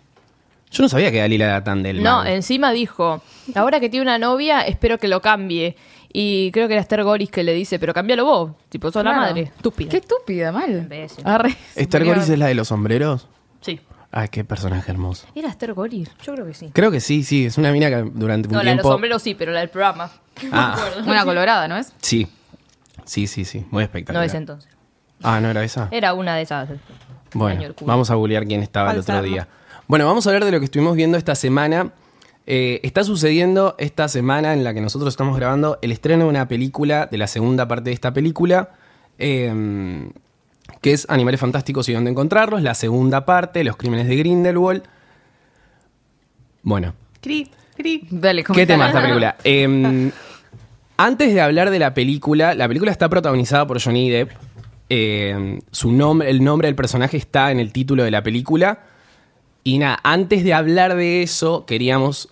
Yo 0.73 0.83
no 0.83 0.89
sabía 0.89 1.11
que 1.13 1.19
Dalila 1.19 1.45
era 1.45 1.63
tan 1.65 1.83
del 1.83 2.03
No, 2.03 2.19
mal. 2.19 2.29
encima 2.29 2.73
dijo, 2.73 3.23
ahora 3.55 3.79
que 3.79 3.89
tiene 3.91 4.03
una 4.05 4.19
novia, 4.19 4.63
espero 4.63 4.99
que 4.99 5.07
lo 5.09 5.21
cambie. 5.21 5.77
Y 6.15 6.51
creo 6.53 6.67
que 6.69 6.75
era 6.75 6.83
Esther 6.83 7.05
Goris 7.05 7.31
que 7.31 7.43
le 7.43 7.55
dice, 7.55 7.79
pero 7.79 7.95
cambialo 7.95 8.25
vos. 8.25 8.53
Tipo, 8.69 8.91
sos 8.91 9.03
la 9.05 9.13
Claro. 9.13 9.27
madre. 9.29 9.43
Estúpida. 9.57 9.91
Qué 9.91 9.97
estúpida, 9.99 10.53
mal. 10.53 10.71
Imbécil. 10.71 11.27
Arre. 11.27 11.57
¿Esther 11.75 12.05
Goris 12.05 12.29
es 12.29 12.39
la 12.39 12.47
de 12.47 12.55
los 12.55 12.69
sombreros? 12.69 13.29
Sí. 13.61 13.81
Ay, 14.11 14.29
qué 14.29 14.45
personaje 14.45 14.91
hermoso. 14.91 15.27
¿Era 15.35 15.49
Esther 15.49 15.73
Goris? 15.73 16.11
Yo 16.23 16.35
creo 16.35 16.47
que 16.47 16.53
sí. 16.53 16.71
Creo 16.75 16.91
que 16.91 17.01
sí, 17.01 17.23
sí. 17.23 17.47
Es 17.47 17.57
una 17.57 17.73
mina 17.73 17.89
que 17.89 18.03
durante 18.13 18.49
un 18.49 18.53
No, 18.55 18.59
la 18.63 18.71
de 18.71 18.77
los 18.77 18.83
tiempo. 18.83 18.93
sombreros 18.93 19.23
sí, 19.23 19.35
pero 19.35 19.53
la 19.53 19.61
del 19.61 19.71
programa. 19.71 20.11
Ah, 20.53 20.77
Una 21.07 21.25
colorada, 21.25 21.67
¿no 21.69 21.77
es? 21.79 21.93
sí. 22.01 22.27
Sí, 23.05 23.27
sí, 23.27 23.45
sí. 23.45 23.61
Muy 23.71 23.81
No 23.81 23.81
espectacular. 23.81 24.25
es 24.27 24.35
entonces. 24.35 24.71
Ah, 25.23 25.41
¿no 25.41 25.49
era 25.51 25.65
esa? 25.65 25.89
Era 25.91 26.13
una 26.15 26.37
de 26.37 26.43
esas. 26.43 26.69
Bueno, 27.35 27.75
culo. 27.75 27.87
vamos 27.89 28.11
a 28.11 28.15
googlear 28.15 28.45
quién 28.47 28.63
estaba 28.63 28.91
el 28.91 28.97
Falsa 28.99 29.15
otro 29.19 29.25
día. 29.25 29.49
Bueno, 29.93 30.06
vamos 30.06 30.27
a 30.27 30.31
hablar 30.31 30.47
de 30.47 30.53
lo 30.53 30.59
que 30.59 30.65
estuvimos 30.65 30.97
viendo 30.97 31.19
esta 31.19 31.35
semana. 31.35 31.93
Eh, 32.47 32.81
está 32.83 33.05
sucediendo 33.05 33.75
esta 33.77 34.09
semana 34.09 34.55
en 34.55 34.65
la 34.65 34.73
que 34.73 34.81
nosotros 34.81 35.12
estamos 35.12 35.37
grabando 35.37 35.79
el 35.83 35.93
estreno 35.93 36.25
de 36.25 36.31
una 36.31 36.49
película, 36.49 37.09
de 37.11 37.19
la 37.19 37.27
segunda 37.27 37.69
parte 37.69 37.91
de 37.91 37.93
esta 37.93 38.11
película, 38.11 38.71
eh, 39.19 40.09
que 40.81 40.94
es 40.94 41.05
Animales 41.11 41.41
Fantásticos 41.41 41.91
y 41.91 41.93
dónde 41.93 42.11
encontrarlos, 42.11 42.62
la 42.62 42.73
segunda 42.73 43.27
parte, 43.27 43.65
Los 43.65 43.77
Crímenes 43.77 44.09
de 44.09 44.17
Grindelwald. 44.17 44.83
Bueno, 46.62 46.94
Cri, 47.21 47.50
cri. 47.77 48.09
Dale, 48.11 48.44
¿Qué 48.44 48.67
tema 48.67 48.87
esta 48.87 49.03
película? 49.03 49.37
Eh, 49.44 50.11
antes 50.97 51.35
de 51.35 51.41
hablar 51.43 51.69
de 51.69 51.79
la 51.79 51.93
película, 51.93 52.55
la 52.55 52.67
película 52.67 52.93
está 52.93 53.11
protagonizada 53.11 53.67
por 53.67 53.79
Johnny 53.79 54.09
Depp. 54.09 54.31
Eh, 54.89 55.59
su 55.71 55.93
nombre, 55.93 56.31
el 56.31 56.43
nombre 56.43 56.69
del 56.69 56.77
personaje 56.77 57.19
está 57.19 57.50
en 57.50 57.61
el 57.61 57.75
título 57.75 58.05
de 58.05 58.11
la 58.11 58.23
película. 58.23 58.87
Y 59.64 59.79
nada, 59.79 59.99
antes 60.03 60.44
de 60.44 60.55
hablar 60.55 60.97
de 60.97 61.23
eso, 61.23 61.67
queríamos 61.67 62.29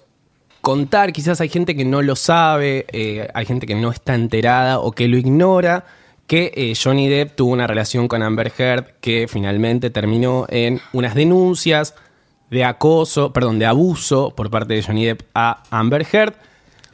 contar, 0.60 1.12
quizás 1.12 1.40
hay 1.40 1.48
gente 1.48 1.76
que 1.76 1.84
no 1.84 2.02
lo 2.02 2.16
sabe, 2.16 2.86
eh, 2.92 3.28
hay 3.34 3.46
gente 3.46 3.66
que 3.66 3.74
no 3.74 3.90
está 3.90 4.14
enterada 4.14 4.80
o 4.80 4.92
que 4.92 5.08
lo 5.08 5.16
ignora, 5.16 5.84
que 6.26 6.52
eh, 6.54 6.74
Johnny 6.80 7.08
Depp 7.08 7.36
tuvo 7.36 7.52
una 7.52 7.66
relación 7.66 8.08
con 8.08 8.22
Amber 8.22 8.52
Heard 8.56 8.84
que 9.00 9.26
finalmente 9.28 9.90
terminó 9.90 10.46
en 10.48 10.80
unas 10.92 11.14
denuncias 11.14 11.94
de 12.50 12.64
acoso, 12.64 13.32
perdón, 13.32 13.58
de 13.58 13.66
abuso 13.66 14.34
por 14.36 14.50
parte 14.50 14.74
de 14.74 14.82
Johnny 14.82 15.06
Depp 15.06 15.22
a 15.34 15.62
Amber 15.70 16.06
Heard. 16.12 16.34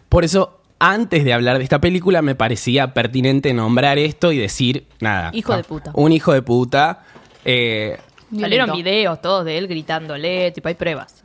Por 0.09 0.25
eso, 0.25 0.61
antes 0.79 1.25
de 1.25 1.33
hablar 1.33 1.59
de 1.59 1.65
esta 1.65 1.81
película, 1.81 2.23
me 2.23 2.35
parecía 2.35 2.95
pertinente 2.95 3.53
nombrar 3.53 3.99
esto 3.99 4.33
y 4.33 4.39
decir, 4.39 4.87
nada. 5.01 5.31
Hijo 5.33 5.53
ah, 5.55 5.57
de 5.59 5.65
puta. 5.65 5.91
Un 5.95 6.13
hijo 6.13 6.33
de 6.33 6.43
puta. 6.43 7.05
eh, 7.45 7.99
Salieron 8.39 8.73
videos 8.73 9.21
todos 9.21 9.45
de 9.45 9.59
él 9.59 9.69
gritándole, 9.69 10.51
tipo, 10.53 10.69
hay 10.69 10.75
pruebas. 10.75 11.23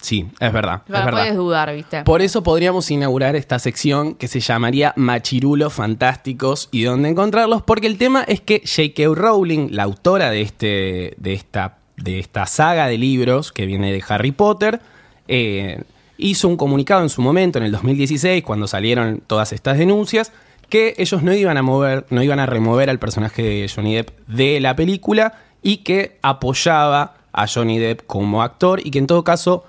sí, 0.00 0.26
es 0.38 0.52
verdad. 0.52 0.82
Es 0.86 0.92
verdad. 0.92 1.10
puedes 1.10 1.36
dudar, 1.36 1.74
¿viste? 1.74 2.02
Por 2.02 2.22
eso 2.22 2.42
podríamos 2.42 2.90
inaugurar 2.90 3.34
esta 3.34 3.58
sección 3.58 4.14
que 4.14 4.28
se 4.28 4.40
llamaría 4.40 4.92
Machirulos 4.96 5.72
Fantásticos 5.72 6.68
y 6.70 6.82
dónde 6.82 7.08
encontrarlos, 7.08 7.62
porque 7.62 7.86
el 7.86 7.98
tema 7.98 8.22
es 8.22 8.40
que 8.40 8.62
J.K. 8.64 9.14
Rowling, 9.14 9.68
la 9.72 9.84
autora 9.84 10.30
de, 10.30 10.42
este, 10.42 11.14
de, 11.16 11.32
esta, 11.32 11.78
de 11.96 12.18
esta 12.18 12.46
saga 12.46 12.86
de 12.86 12.98
libros 12.98 13.52
que 13.52 13.66
viene 13.66 13.92
de 13.92 14.02
Harry 14.08 14.32
Potter, 14.32 14.80
eh, 15.28 15.82
hizo 16.18 16.48
un 16.48 16.56
comunicado 16.56 17.02
en 17.02 17.08
su 17.08 17.22
momento, 17.22 17.58
en 17.58 17.64
el 17.64 17.72
2016, 17.72 18.42
cuando 18.42 18.66
salieron 18.66 19.22
todas 19.26 19.52
estas 19.52 19.78
denuncias, 19.78 20.32
que 20.68 20.94
ellos 20.98 21.22
no 21.22 21.32
iban 21.32 21.56
a 21.56 21.62
mover, 21.62 22.06
no 22.10 22.22
iban 22.22 22.40
a 22.40 22.46
remover 22.46 22.90
al 22.90 22.98
personaje 22.98 23.42
de 23.42 23.70
Johnny 23.72 23.94
Depp 23.94 24.10
de 24.26 24.60
la 24.60 24.74
película 24.74 25.34
y 25.66 25.78
que 25.78 26.16
apoyaba 26.22 27.14
a 27.32 27.46
Johnny 27.48 27.78
Depp 27.80 28.06
como 28.06 28.40
actor 28.42 28.80
y 28.84 28.92
que 28.92 28.98
en 29.00 29.08
todo 29.08 29.24
caso 29.24 29.64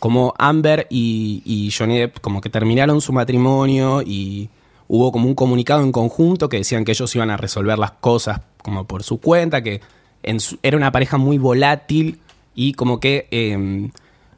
como 0.00 0.34
Amber 0.38 0.88
y, 0.90 1.40
y 1.44 1.70
Johnny 1.70 1.98
Depp 1.98 2.18
como 2.20 2.40
que 2.40 2.50
terminaron 2.50 3.00
su 3.00 3.12
matrimonio 3.12 4.02
y 4.02 4.48
hubo 4.88 5.12
como 5.12 5.28
un 5.28 5.34
comunicado 5.36 5.82
en 5.84 5.92
conjunto 5.92 6.48
que 6.48 6.56
decían 6.58 6.84
que 6.84 6.90
ellos 6.92 7.14
iban 7.14 7.30
a 7.30 7.36
resolver 7.36 7.78
las 7.78 7.92
cosas 7.92 8.40
como 8.60 8.86
por 8.88 9.04
su 9.04 9.20
cuenta, 9.20 9.62
que 9.62 9.80
en 10.24 10.40
su- 10.40 10.58
era 10.64 10.76
una 10.76 10.90
pareja 10.90 11.16
muy 11.16 11.38
volátil 11.38 12.18
y 12.56 12.72
como 12.72 12.98
que 12.98 13.28
eh, 13.30 13.88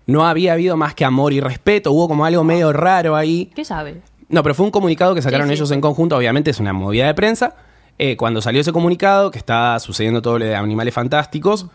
no 0.07 0.27
había 0.27 0.53
habido 0.53 0.77
más 0.77 0.95
que 0.95 1.07
amor 1.07 1.33
y 1.33 1.41
respeto, 1.41 1.91
hubo 1.93 2.07
como 2.09 2.27
algo 2.27 2.45
medio 2.45 2.71
raro 2.73 3.17
ahí. 3.17 3.51
¿Qué 3.55 3.65
sabe? 3.65 4.03
No, 4.29 4.43
pero 4.43 4.55
fue 4.55 4.67
un 4.67 4.71
comunicado 4.73 5.15
que 5.15 5.23
sacaron 5.23 5.47
Sí, 5.49 5.55
sí. 5.55 5.59
ellos 5.59 5.71
en 5.71 5.81
conjunto, 5.81 6.17
obviamente 6.19 6.51
es 6.51 6.61
una 6.61 6.75
movida 6.75 7.07
de 7.07 7.15
prensa. 7.15 7.57
Eh, 7.99 8.17
cuando 8.17 8.41
salió 8.41 8.61
ese 8.61 8.73
comunicado, 8.73 9.31
que 9.31 9.39
está 9.39 9.79
sucediendo 9.81 10.23
todo 10.23 10.39
lo 10.39 10.45
de 10.45 10.55
Animales 10.55 10.95
Fantásticos, 10.95 11.67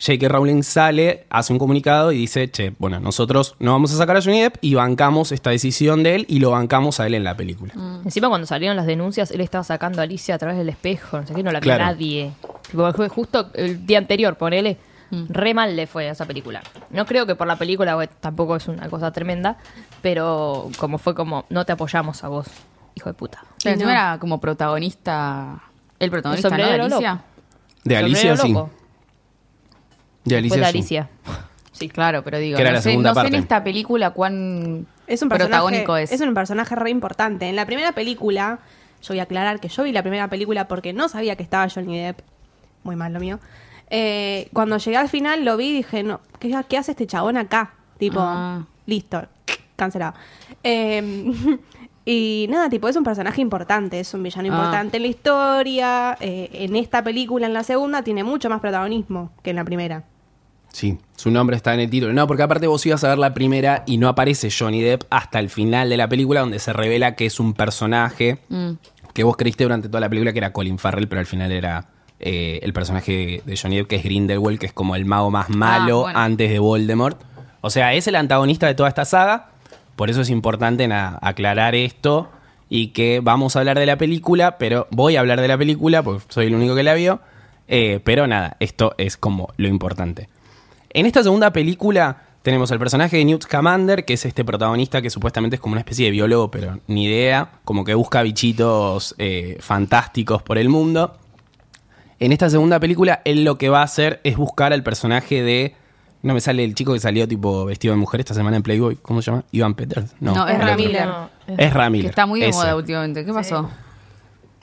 J.K. 0.00 0.28
Rowling 0.28 0.62
sale, 0.62 1.26
hace 1.28 1.52
un 1.52 1.58
comunicado 1.58 2.12
y 2.12 2.18
dice, 2.18 2.48
che, 2.50 2.72
bueno, 2.78 3.00
nosotros 3.00 3.56
no 3.58 3.72
vamos 3.72 3.92
a 3.92 3.96
sacar 3.96 4.16
a 4.16 4.22
Johnny 4.22 4.40
Depp 4.42 4.56
y 4.60 4.74
bancamos 4.74 5.32
esta 5.32 5.50
decisión 5.50 6.04
de 6.04 6.14
él 6.14 6.26
y 6.28 6.38
lo 6.38 6.50
bancamos 6.52 7.00
a 7.00 7.06
él 7.06 7.14
en 7.14 7.24
la 7.24 7.36
película. 7.36 7.72
Encima 8.04 8.28
cuando 8.28 8.46
salieron 8.46 8.76
las 8.76 8.86
denuncias, 8.86 9.32
él 9.32 9.40
estaba 9.40 9.64
sacando 9.64 10.00
a 10.00 10.04
Alicia 10.04 10.36
a 10.36 10.38
través 10.38 10.56
del 10.56 10.68
espejo, 10.68 11.20
no 11.20 11.26
sé 11.26 11.34
qué, 11.34 11.42
no 11.42 11.50
la 11.50 11.58
vio 11.58 11.72
Claro. 11.74 11.84
nadie. 11.84 12.30
Tipo, 12.70 12.92
fue 12.92 13.08
justo 13.08 13.50
el 13.54 13.86
día 13.86 13.98
anterior, 13.98 14.36
ponele, 14.36 14.76
re 15.10 15.52
mal 15.54 15.74
le 15.74 15.88
fue 15.88 16.08
a 16.08 16.12
esa 16.12 16.26
película. 16.26 16.62
No 16.90 17.04
creo 17.04 17.26
que 17.26 17.34
por 17.34 17.48
la 17.48 17.56
película, 17.56 17.98
tampoco 18.20 18.54
es 18.54 18.68
una 18.68 18.88
cosa 18.88 19.10
tremenda, 19.10 19.58
pero 20.00 20.70
como 20.78 20.98
fue 20.98 21.14
como, 21.16 21.44
no 21.50 21.64
te 21.64 21.72
apoyamos 21.72 22.22
a 22.22 22.28
vos, 22.28 22.46
hijo 22.94 23.08
de 23.08 23.14
puta. 23.14 23.42
Pero 23.64 23.84
no. 23.84 23.90
era 23.90 24.18
como 24.20 24.38
protagonista. 24.40 25.60
El 25.98 26.10
protagonista, 26.10 26.48
El 26.48 26.56
¿no? 26.56 26.66
De 26.68 26.72
Alicia. 26.82 27.12
loco. 27.14 27.22
De 27.84 27.96
Alicia, 27.96 28.36
sí. 28.36 28.52
De 30.24 30.30
Fue 30.30 30.38
Alicia, 30.38 30.56
de 30.58 30.62
sí. 30.64 30.68
Alicia. 30.68 31.08
Sí, 31.72 31.88
claro, 31.88 32.22
pero 32.24 32.38
digo, 32.38 32.56
Que 32.56 32.62
era 32.62 32.70
no, 32.72 32.76
la 32.76 32.82
sé, 32.82 32.96
no 32.96 33.14
sé 33.14 33.26
en 33.28 33.34
esta 33.36 33.62
película 33.62 34.10
cuán 34.10 34.86
Es 35.06 35.22
un 35.22 35.28
personaje, 35.28 35.48
protagónico 35.50 35.96
es. 35.96 36.10
es 36.12 36.20
un 36.20 36.34
personaje 36.34 36.74
re 36.74 36.90
importante. 36.90 37.48
En 37.48 37.54
la 37.56 37.66
primera 37.66 37.92
película, 37.92 38.58
yo 39.02 39.08
voy 39.14 39.20
a 39.20 39.22
aclarar 39.24 39.60
que 39.60 39.68
yo 39.68 39.84
vi 39.84 39.92
la 39.92 40.02
primera 40.02 40.28
película 40.28 40.66
porque 40.66 40.92
no 40.92 41.08
sabía 41.08 41.36
que 41.36 41.42
estaba 41.44 41.68
Johnny 41.72 41.98
Depp. 41.98 42.20
Muy 42.82 42.96
mal 42.96 43.12
lo 43.12 43.20
mío. 43.20 43.38
Eh, 43.90 44.48
cuando 44.52 44.76
llegué 44.78 44.96
al 44.96 45.08
final 45.08 45.44
lo 45.44 45.56
vi 45.56 45.66
y 45.68 45.72
dije, 45.78 46.02
no, 46.02 46.20
¿qué, 46.40 46.54
qué 46.68 46.78
hace 46.78 46.90
este 46.92 47.06
chabón 47.06 47.36
acá? 47.36 47.72
Tipo, 47.98 48.20
Ah. 48.20 48.64
listo, 48.86 49.22
cancelado. 49.76 50.14
Eh, 50.64 51.32
y 52.10 52.46
nada, 52.48 52.70
tipo, 52.70 52.88
es 52.88 52.96
un 52.96 53.04
personaje 53.04 53.40
importante, 53.42 54.00
es 54.00 54.14
un 54.14 54.22
villano 54.22 54.48
Ah. 54.50 54.56
importante 54.56 54.96
en 54.96 55.02
la 55.02 55.08
historia. 55.08 56.16
eh, 56.20 56.48
en 56.52 56.74
esta 56.76 57.02
película, 57.04 57.46
en 57.46 57.52
la 57.52 57.62
segunda, 57.64 58.02
tiene 58.02 58.24
mucho 58.24 58.48
más 58.48 58.60
protagonismo 58.60 59.30
que 59.42 59.50
en 59.50 59.56
la 59.56 59.64
primera. 59.64 60.04
Sí, 60.72 60.98
su 61.16 61.30
nombre 61.30 61.56
está 61.56 61.74
en 61.74 61.80
el 61.80 61.90
título. 61.90 62.12
No, 62.12 62.26
porque 62.26 62.42
aparte 62.42 62.66
vos 62.66 62.84
ibas 62.86 63.02
a 63.04 63.08
ver 63.08 63.18
la 63.18 63.34
primera 63.34 63.82
y 63.86 63.96
no 63.98 64.08
aparece 64.08 64.48
Johnny 64.50 64.80
Depp 64.82 65.04
hasta 65.10 65.38
el 65.38 65.48
final 65.50 65.88
de 65.90 65.96
la 65.96 66.08
película 66.08 66.40
donde 66.40 66.58
se 66.58 66.72
revela 66.72 67.14
que 67.14 67.26
es 67.26 67.40
un 67.40 67.52
personaje 67.54 68.38
Mm. 68.48 68.72
que 69.14 69.24
vos 69.24 69.36
creíste 69.36 69.64
durante 69.64 69.88
toda 69.88 70.00
la 70.00 70.08
película 70.08 70.32
que 70.32 70.38
era 70.38 70.52
Colin 70.52 70.78
Farrell, 70.78 71.08
pero 71.08 71.20
al 71.20 71.26
final 71.26 71.52
era 71.52 71.86
eh, 72.20 72.58
el 72.62 72.72
personaje 72.72 73.42
de 73.46 73.56
Johnny 73.56 73.76
Depp, 73.76 73.86
que 73.88 73.96
es 73.96 74.02
Grindelwald, 74.02 74.58
que 74.58 74.66
es 74.66 74.72
como 74.72 74.96
el 74.96 75.04
mago 75.04 75.30
más 75.30 75.50
malo 75.50 76.00
bueno. 76.02 76.18
antes 76.18 76.50
de 76.50 76.58
Voldemort. 76.58 77.20
O 77.60 77.70
sea, 77.70 77.94
es 77.94 78.06
el 78.08 78.16
antagonista 78.16 78.66
de 78.66 78.74
toda 78.74 78.88
esta 78.88 79.04
saga. 79.04 79.50
Por 79.98 80.10
eso 80.10 80.20
es 80.20 80.30
importante 80.30 80.86
na- 80.86 81.18
aclarar 81.20 81.74
esto 81.74 82.30
y 82.68 82.88
que 82.88 83.18
vamos 83.20 83.56
a 83.56 83.58
hablar 83.58 83.80
de 83.80 83.84
la 83.86 83.98
película, 83.98 84.56
pero 84.58 84.86
voy 84.92 85.16
a 85.16 85.20
hablar 85.20 85.40
de 85.40 85.48
la 85.48 85.58
película 85.58 86.04
porque 86.04 86.24
soy 86.28 86.46
el 86.46 86.54
único 86.54 86.76
que 86.76 86.84
la 86.84 86.94
vio. 86.94 87.18
Eh, 87.66 87.98
pero 88.04 88.28
nada, 88.28 88.56
esto 88.60 88.94
es 88.96 89.16
como 89.16 89.48
lo 89.56 89.66
importante. 89.66 90.28
En 90.90 91.04
esta 91.04 91.24
segunda 91.24 91.52
película 91.52 92.22
tenemos 92.42 92.70
al 92.70 92.78
personaje 92.78 93.16
de 93.16 93.24
Newt 93.24 93.42
Scamander, 93.42 94.04
que 94.04 94.14
es 94.14 94.24
este 94.24 94.44
protagonista 94.44 95.02
que 95.02 95.10
supuestamente 95.10 95.56
es 95.56 95.60
como 95.60 95.72
una 95.72 95.80
especie 95.80 96.04
de 96.04 96.12
biólogo, 96.12 96.48
pero 96.52 96.78
ni 96.86 97.06
idea, 97.06 97.50
como 97.64 97.84
que 97.84 97.94
busca 97.94 98.22
bichitos 98.22 99.16
eh, 99.18 99.56
fantásticos 99.58 100.42
por 100.44 100.58
el 100.58 100.68
mundo. 100.68 101.16
En 102.20 102.30
esta 102.30 102.48
segunda 102.50 102.78
película, 102.78 103.20
él 103.24 103.42
lo 103.42 103.58
que 103.58 103.68
va 103.68 103.80
a 103.80 103.84
hacer 103.84 104.20
es 104.22 104.36
buscar 104.36 104.72
al 104.72 104.84
personaje 104.84 105.42
de. 105.42 105.74
No 106.22 106.34
me 106.34 106.40
sale 106.40 106.64
el 106.64 106.74
chico 106.74 106.92
que 106.92 107.00
salió 107.00 107.28
tipo 107.28 107.64
vestido 107.64 107.94
de 107.94 107.98
mujer 108.00 108.20
esta 108.20 108.34
semana 108.34 108.56
en 108.56 108.62
Playboy. 108.62 108.96
¿Cómo 109.02 109.22
se 109.22 109.30
llama? 109.30 109.44
Ivan 109.52 109.74
Peters. 109.74 110.14
No, 110.20 110.34
No, 110.34 110.48
es. 110.48 110.58
Ramiller. 110.58 111.06
No, 111.06 111.28
Es 111.56 111.72
Ramiller. 111.72 112.10
Está 112.10 112.26
muy 112.26 112.40
de 112.40 112.48
ese. 112.48 112.58
moda 112.58 112.74
últimamente. 112.76 113.24
¿Qué 113.24 113.32
pasó? 113.32 113.70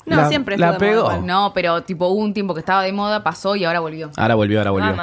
No, 0.06 0.16
La- 0.18 0.28
siempre 0.30 0.58
la 0.58 0.68
moda 0.68 0.78
pegó. 0.78 1.18
No, 1.22 1.52
pero 1.54 1.82
tipo 1.84 2.08
hubo 2.08 2.22
un 2.22 2.34
tiempo 2.34 2.54
que 2.54 2.60
estaba 2.60 2.84
de 2.84 2.92
moda, 2.92 3.24
pasó 3.24 3.56
y 3.56 3.64
ahora 3.64 3.80
volvió. 3.80 4.12
Ahora 4.18 4.36
volvió, 4.36 4.60
ahora 4.60 4.72
volvió. 4.72 4.96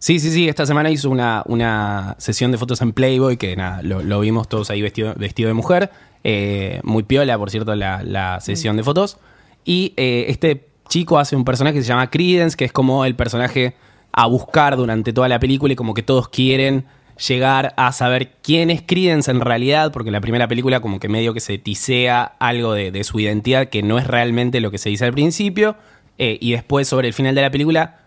Sí, 0.00 0.20
sí, 0.20 0.30
sí. 0.30 0.48
Esta 0.48 0.66
semana 0.66 0.90
hizo 0.90 1.10
una, 1.10 1.42
una 1.46 2.14
sesión 2.18 2.52
de 2.52 2.58
fotos 2.58 2.80
en 2.82 2.92
Playboy 2.92 3.36
que 3.36 3.56
nada, 3.56 3.80
lo, 3.82 4.02
lo 4.02 4.20
vimos 4.20 4.46
todos 4.48 4.70
ahí 4.70 4.82
vestido, 4.82 5.14
vestido 5.16 5.48
de 5.48 5.54
mujer. 5.54 5.90
Eh, 6.24 6.80
muy 6.84 7.04
piola, 7.04 7.38
por 7.38 7.50
cierto, 7.50 7.74
la, 7.74 8.02
la 8.02 8.40
sesión 8.40 8.76
de 8.76 8.82
fotos. 8.84 9.16
Y 9.64 9.94
eh, 9.96 10.26
este 10.28 10.68
chico 10.88 11.18
hace 11.18 11.36
un 11.36 11.44
personaje 11.44 11.76
que 11.76 11.82
se 11.82 11.88
llama 11.88 12.10
Credence, 12.10 12.56
que 12.56 12.64
es 12.64 12.72
como 12.72 13.04
el 13.04 13.14
personaje 13.16 13.76
a 14.12 14.26
buscar 14.26 14.76
durante 14.76 15.12
toda 15.12 15.28
la 15.28 15.38
película 15.38 15.72
y 15.72 15.76
como 15.76 15.94
que 15.94 16.02
todos 16.02 16.28
quieren 16.28 16.86
llegar 17.26 17.74
a 17.76 17.92
saber 17.92 18.32
quién 18.42 18.70
es 18.70 18.82
Credence 18.82 19.30
en 19.30 19.40
realidad, 19.40 19.92
porque 19.92 20.10
la 20.10 20.20
primera 20.20 20.46
película 20.46 20.80
como 20.80 21.00
que 21.00 21.08
medio 21.08 21.34
que 21.34 21.40
se 21.40 21.58
tisea 21.58 22.22
algo 22.38 22.72
de, 22.72 23.04
su 23.04 23.18
identidad 23.18 23.68
que 23.68 23.82
no 23.82 23.98
es 23.98 24.06
realmente 24.06 24.60
lo 24.60 24.70
que 24.70 24.78
se 24.78 24.88
dice 24.90 25.04
al 25.04 25.12
principio. 25.12 25.76
Eh, 26.18 26.38
y 26.40 26.52
después 26.52 26.88
sobre 26.88 27.08
el 27.08 27.14
final 27.14 27.34
de 27.34 27.42
la 27.42 27.50
película 27.50 28.00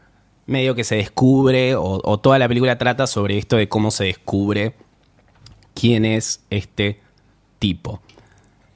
medio 0.46 0.76
que 0.76 0.84
se 0.84 0.96
descubre, 0.96 1.76
o, 1.76 2.20
toda 2.20 2.40
la 2.40 2.48
película 2.48 2.78
trata 2.78 3.08
sobre 3.08 3.38
esto 3.38 3.56
de 3.56 3.70
cómo 3.70 3.92
se 3.92 4.06
descubre 4.06 4.76
quién 5.74 6.04
es 6.04 6.44
este 6.50 7.00
tipo. 7.60 8.02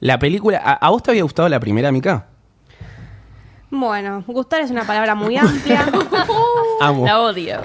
La 0.00 0.18
película, 0.18 0.58
¿a, 0.64 0.74
a 0.74 0.90
vos 0.90 1.02
te 1.02 1.10
había 1.10 1.22
gustado 1.22 1.48
la 1.48 1.60
primera, 1.60 1.92
Mica? 1.92 2.28
Bueno, 3.78 4.24
gustar 4.26 4.60
es 4.60 4.70
una 4.70 4.84
palabra 4.84 5.14
muy 5.14 5.36
amplia. 5.36 5.86
Amo. 6.80 7.04
La 7.04 7.20
odio. 7.20 7.60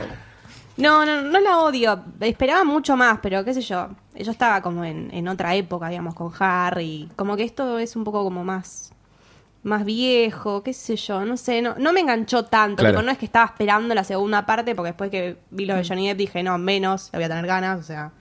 No, 0.77 1.05
no, 1.05 1.21
no 1.21 1.39
la 1.39 1.59
odio. 1.59 2.03
Esperaba 2.19 2.63
mucho 2.63 2.95
más, 2.97 3.19
pero 3.21 3.43
qué 3.43 3.53
sé 3.53 3.61
yo. 3.61 3.89
Yo 4.15 4.31
estaba 4.31 4.61
como 4.61 4.83
en, 4.83 5.09
en 5.13 5.27
otra 5.27 5.55
época, 5.55 5.89
digamos, 5.89 6.15
con 6.15 6.31
Harry. 6.39 7.09
Como 7.15 7.35
que 7.35 7.43
esto 7.43 7.79
es 7.79 7.95
un 7.95 8.03
poco 8.03 8.23
como 8.23 8.43
más 8.43 8.91
más 9.63 9.85
viejo, 9.85 10.63
qué 10.63 10.73
sé 10.73 10.95
yo, 10.95 11.23
no 11.23 11.37
sé, 11.37 11.61
no, 11.61 11.75
no 11.77 11.93
me 11.93 11.99
enganchó 11.99 12.45
tanto. 12.45 12.77
Claro. 12.77 12.97
tipo, 12.97 13.05
no 13.05 13.11
es 13.11 13.17
que 13.17 13.25
estaba 13.25 13.45
esperando 13.45 13.93
la 13.93 14.03
segunda 14.03 14.45
parte, 14.45 14.75
porque 14.75 14.89
después 14.89 15.11
que 15.11 15.37
vi 15.51 15.65
lo 15.65 15.75
de 15.75 15.87
Johnny 15.87 16.07
Depp 16.07 16.17
dije, 16.17 16.43
no, 16.43 16.57
menos, 16.57 17.09
le 17.13 17.19
voy 17.19 17.25
a 17.25 17.29
tener 17.29 17.45
ganas, 17.45 17.79
o 17.79 17.83
sea. 17.83 18.11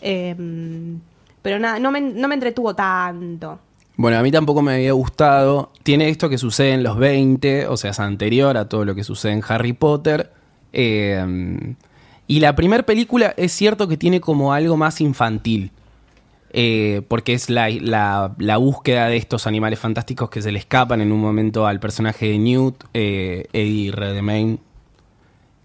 em, 0.00 1.00
pero 1.42 1.58
nada, 1.58 1.78
no 1.78 1.90
me, 1.90 2.00
no 2.00 2.28
me 2.28 2.34
entretuvo 2.34 2.74
tanto. 2.74 3.60
Bueno, 3.96 4.18
a 4.18 4.22
mí 4.22 4.30
tampoco 4.30 4.60
me 4.62 4.74
había 4.74 4.92
gustado. 4.92 5.70
Tiene 5.82 6.08
esto 6.08 6.28
que 6.28 6.38
sucede 6.38 6.72
en 6.72 6.82
los 6.82 6.98
20, 6.98 7.66
o 7.68 7.76
sea, 7.76 7.90
es 7.92 8.00
anterior 8.00 8.56
a 8.56 8.68
todo 8.68 8.84
lo 8.84 8.94
que 8.94 9.04
sucede 9.04 9.32
en 9.32 9.42
Harry 9.48 9.72
Potter. 9.72 10.32
Eh, 10.72 11.74
y 12.26 12.40
la 12.40 12.54
primera 12.56 12.82
película 12.84 13.32
es 13.36 13.52
cierto 13.52 13.88
que 13.88 13.96
tiene 13.96 14.20
como 14.20 14.52
algo 14.52 14.76
más 14.76 15.00
infantil. 15.00 15.70
Eh, 16.58 17.02
porque 17.08 17.34
es 17.34 17.50
la, 17.50 17.68
la- 17.70 18.56
búsqueda 18.56 19.08
de 19.08 19.16
estos 19.18 19.46
animales 19.46 19.78
fantásticos 19.78 20.30
que 20.30 20.40
se 20.40 20.52
le 20.52 20.58
escapan 20.58 21.00
en 21.00 21.12
un 21.12 21.20
momento 21.20 21.66
al 21.66 21.80
personaje 21.80 22.28
de 22.30 22.38
Newt, 22.38 22.84
eh, 22.94 23.46
Eddie 23.52 23.92
Redmayne. 23.92 24.58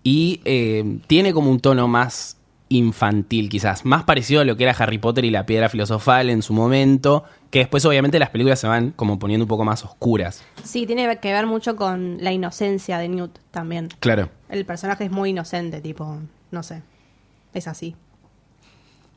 Y 0.03 0.41
eh, 0.45 0.99
tiene 1.07 1.33
como 1.33 1.51
un 1.51 1.59
tono 1.59 1.87
más 1.87 2.37
infantil, 2.71 3.49
quizás. 3.49 3.85
Más 3.85 4.03
parecido 4.03 4.41
a 4.41 4.45
lo 4.45 4.57
que 4.57 4.63
era 4.63 4.73
Harry 4.73 4.97
Potter 4.97 5.25
y 5.25 5.29
la 5.29 5.45
piedra 5.45 5.69
filosofal 5.69 6.29
en 6.29 6.41
su 6.41 6.53
momento. 6.53 7.23
Que 7.49 7.59
después, 7.59 7.85
obviamente, 7.85 8.17
las 8.17 8.29
películas 8.29 8.59
se 8.59 8.67
van 8.67 8.91
como 8.91 9.19
poniendo 9.19 9.43
un 9.43 9.49
poco 9.49 9.65
más 9.65 9.83
oscuras. 9.83 10.43
Sí, 10.63 10.85
tiene 10.85 11.17
que 11.19 11.33
ver 11.33 11.45
mucho 11.45 11.75
con 11.75 12.17
la 12.21 12.31
inocencia 12.31 12.97
de 12.97 13.09
Newt 13.09 13.39
también. 13.51 13.89
Claro. 13.99 14.29
El 14.49 14.65
personaje 14.65 15.05
es 15.05 15.11
muy 15.11 15.31
inocente, 15.31 15.81
tipo, 15.81 16.17
no 16.51 16.63
sé, 16.63 16.81
es 17.53 17.67
así. 17.67 17.95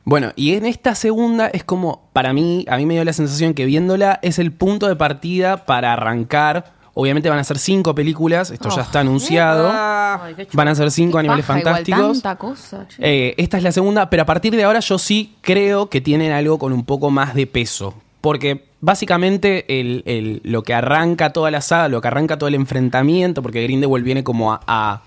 Bueno, 0.04 0.32
y 0.37 0.54
en 0.54 0.66
esta 0.66 0.94
segunda 0.94 1.46
es 1.46 1.64
como, 1.64 2.11
para 2.12 2.34
mí, 2.34 2.66
a 2.68 2.76
mí 2.76 2.84
me 2.84 2.94
dio 2.94 3.04
la 3.04 3.14
sensación 3.14 3.54
que 3.54 3.64
viéndola 3.64 4.18
es 4.20 4.38
el 4.38 4.52
punto 4.52 4.87
de 4.87 4.96
partida 4.96 5.64
para 5.64 5.94
arrancar. 5.94 6.75
Obviamente 6.96 7.28
van 7.28 7.40
a 7.40 7.44
ser 7.44 7.58
cinco 7.58 7.94
películas, 7.94 8.50
esto 8.50 8.68
ya 8.68 8.76
Oh. 8.76 8.80
está 8.80 9.00
anunciado. 9.00 9.68
Ay, 9.72 10.34
qué 10.34 10.46
chulo. 10.46 10.56
Van 10.56 10.68
a 10.68 10.74
ser 10.76 10.90
cinco 10.92 11.14
Qué 11.14 11.20
animales 11.20 11.44
paja, 11.44 11.58
igual, 11.58 11.74
fantásticos. 11.74 12.22
tanta 12.22 12.36
cosa. 12.38 12.86
che. 12.88 12.96
Eh, 13.00 13.34
esta 13.36 13.56
es 13.56 13.62
la 13.64 13.72
segunda, 13.72 14.08
pero 14.10 14.22
a 14.22 14.26
partir 14.26 14.54
de 14.54 14.62
ahora 14.64 14.78
yo 14.80 14.98
sí 14.98 15.34
creo 15.40 15.88
que 15.90 16.00
tienen 16.00 16.30
algo 16.32 16.58
con 16.58 16.72
un 16.72 16.84
poco 16.84 17.10
más 17.10 17.34
de 17.34 17.46
peso. 17.48 17.94
Porque 18.20 18.64
básicamente 18.80 19.80
el- 19.80 20.02
el- 20.06 20.40
lo 20.44 20.62
que 20.62 20.72
arranca 20.72 21.32
toda 21.32 21.50
la 21.50 21.60
saga, 21.60 21.88
lo 21.88 22.00
que 22.00 22.08
arranca 22.08 22.38
todo 22.38 22.48
el 22.48 22.54
enfrentamiento, 22.54 23.42
porque 23.42 23.62
Grindelwald 23.64 24.04
viene 24.04 24.22
como 24.24 24.52
a, 24.52 24.60
a 24.66 25.02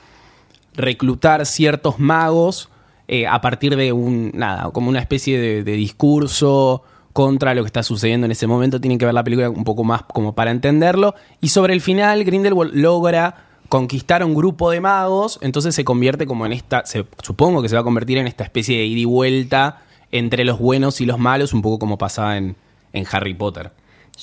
reclutar 0.75 1.45
ciertos 1.45 1.99
magos 1.99 2.69
eh, 3.07 3.25
a 3.25 3.39
partir 3.41 3.75
de 3.77 3.93
un, 3.93 4.31
nada, 4.33 4.69
como 4.71 4.89
una 4.89 4.99
especie 4.99 5.39
de, 5.39 5.63
de 5.63 5.71
discurso 5.73 6.83
contra 7.17 7.55
lo 7.55 7.63
que 7.63 7.67
está 7.67 7.81
sucediendo 7.81 8.25
en 8.25 8.31
ese 8.31 8.45
momento. 8.45 8.79
Tienen 8.79 8.99
que 8.99 9.05
ver 9.05 9.13
la 9.15 9.23
película 9.23 9.49
un 9.49 9.63
poco 9.63 9.83
más 9.83 10.03
como 10.03 10.33
para 10.35 10.51
entenderlo. 10.51 11.15
Y 11.41 11.47
sobre 11.47 11.73
el 11.73 11.81
final, 11.81 12.23
Grindelwald 12.23 12.75
logra 12.75 13.37
conquistar 13.69 14.21
a 14.21 14.25
un 14.27 14.35
grupo 14.35 14.69
de 14.69 14.81
magos, 14.81 15.39
entonces 15.41 15.73
se 15.73 15.83
convierte 15.83 16.27
como 16.27 16.45
en 16.45 16.53
esta, 16.53 16.85
se- 16.85 17.05
supongo 17.23 17.63
que 17.63 17.69
se 17.69 17.75
va 17.75 17.81
a 17.81 17.83
convertir 17.83 18.19
en 18.19 18.27
esta 18.27 18.43
especie 18.43 18.77
de 18.77 18.85
ida 18.85 18.99
y 18.99 19.05
vuelta 19.05 19.81
entre 20.11 20.45
los 20.45 20.59
buenos 20.59 21.01
y 21.01 21.07
los 21.07 21.17
malos, 21.17 21.53
un 21.55 21.63
poco 21.63 21.79
como 21.79 21.97
pasaba 21.97 22.37
en, 22.37 22.55
en 22.93 23.05
Harry 23.11 23.33
Potter. 23.33 23.71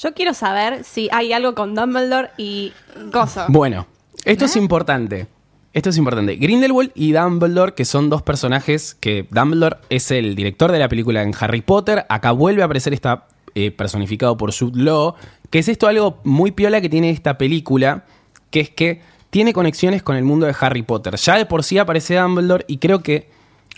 Yo 0.00 0.14
quiero 0.14 0.32
saber 0.32 0.84
si 0.84 1.08
hay 1.10 1.32
algo 1.32 1.56
con 1.56 1.74
Dumbledore 1.74 2.30
y 2.38 2.72
Gozo. 3.12 3.46
Bueno, 3.48 3.86
esto 4.24 4.44
es 4.44 4.54
importante. 4.54 5.26
Esto 5.74 5.90
es 5.90 5.98
importante. 5.98 6.36
Grindelwald 6.36 6.92
y 6.94 7.10
Dumbledore, 7.10 7.74
que 7.74 7.84
son 7.84 8.08
dos 8.08 8.22
personajes 8.22 8.94
que 8.94 9.26
Dumbledore 9.30 9.78
es 9.90 10.12
el 10.12 10.36
director 10.36 10.70
de 10.70 10.78
la 10.78 10.88
película 10.88 11.20
en 11.22 11.34
Harry 11.38 11.62
Potter. 11.62 12.06
Acá 12.08 12.30
vuelve 12.30 12.62
a 12.62 12.66
aparecer, 12.66 12.94
está 12.94 13.26
eh, 13.56 13.72
personificado 13.72 14.36
por 14.36 14.56
Jude 14.56 14.80
Law. 14.80 15.16
Que 15.50 15.58
es 15.58 15.68
esto 15.68 15.88
algo 15.88 16.20
muy 16.22 16.52
piola 16.52 16.80
que 16.80 16.88
tiene 16.88 17.10
esta 17.10 17.38
película, 17.38 18.04
que 18.50 18.60
es 18.60 18.70
que 18.70 19.00
tiene 19.30 19.52
conexiones 19.52 20.04
con 20.04 20.14
el 20.14 20.22
mundo 20.22 20.46
de 20.46 20.54
Harry 20.60 20.82
Potter. 20.82 21.16
Ya 21.16 21.36
de 21.36 21.44
por 21.44 21.64
sí 21.64 21.76
aparece 21.76 22.18
Dumbledore 22.18 22.64
y 22.68 22.78
creo 22.78 23.02
que 23.02 23.28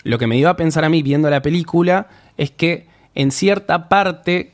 lo 0.03 0.19
que 0.19 0.27
me 0.27 0.35
dio 0.35 0.49
a 0.49 0.55
pensar 0.55 0.85
a 0.85 0.89
mí 0.89 1.01
viendo 1.01 1.31
la 1.31 1.41
película 1.41 2.09
es 2.37 2.51
que 2.51 2.85
en 3.15 3.31
cierta 3.31 3.89
parte 3.89 4.51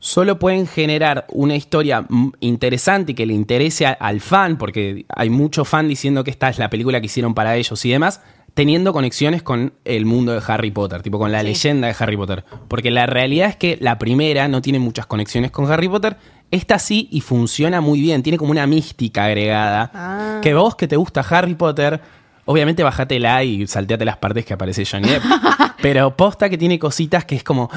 solo 0.00 0.38
pueden 0.38 0.66
generar 0.66 1.26
una 1.30 1.56
historia 1.56 2.06
interesante 2.40 3.12
y 3.12 3.14
que 3.14 3.26
le 3.26 3.34
interese 3.34 3.86
a- 3.86 3.92
al 3.92 4.20
fan, 4.20 4.56
porque 4.58 5.06
hay 5.08 5.30
mucho 5.30 5.64
fan 5.64 5.88
diciendo 5.88 6.24
que 6.24 6.30
esta 6.30 6.48
es 6.48 6.58
la 6.58 6.70
película 6.70 7.00
que 7.00 7.06
hicieron 7.06 7.34
para 7.34 7.56
ellos 7.56 7.84
y 7.84 7.90
demás, 7.90 8.20
teniendo 8.54 8.92
conexiones 8.92 9.42
con 9.42 9.72
el 9.84 10.04
mundo 10.04 10.32
de 10.32 10.42
Harry 10.46 10.70
Potter, 10.70 11.02
tipo 11.02 11.18
con 11.18 11.30
la 11.30 11.42
leyenda 11.42 11.86
de 11.88 11.94
Harry 11.98 12.16
Potter. 12.16 12.44
Porque 12.68 12.90
la 12.90 13.06
realidad 13.06 13.48
es 13.50 13.56
que 13.56 13.78
la 13.80 13.98
primera 13.98 14.48
no 14.48 14.62
tiene 14.62 14.78
muchas 14.80 15.06
conexiones 15.06 15.50
con 15.50 15.70
Harry 15.70 15.88
Potter, 15.88 16.16
esta 16.50 16.78
sí 16.78 17.08
y 17.12 17.20
funciona 17.20 17.80
muy 17.80 18.00
bien, 18.00 18.22
tiene 18.22 18.38
como 18.38 18.50
una 18.50 18.66
mística 18.66 19.26
agregada. 19.26 19.90
Ah. 19.94 20.40
Que 20.42 20.54
vos 20.54 20.74
que 20.76 20.88
te 20.88 20.96
gusta 20.96 21.20
Harry 21.20 21.54
Potter, 21.54 22.00
obviamente 22.46 22.82
bajátela 22.82 23.44
y 23.44 23.66
salteate 23.66 24.04
las 24.04 24.16
partes 24.16 24.44
que 24.44 24.54
aparece 24.54 24.84
Johnny 24.84 25.08
Depp. 25.08 25.22
pero 25.82 26.16
posta 26.16 26.48
que 26.48 26.56
tiene 26.58 26.78
cositas 26.78 27.24
que 27.24 27.36
es 27.36 27.44
como... 27.44 27.70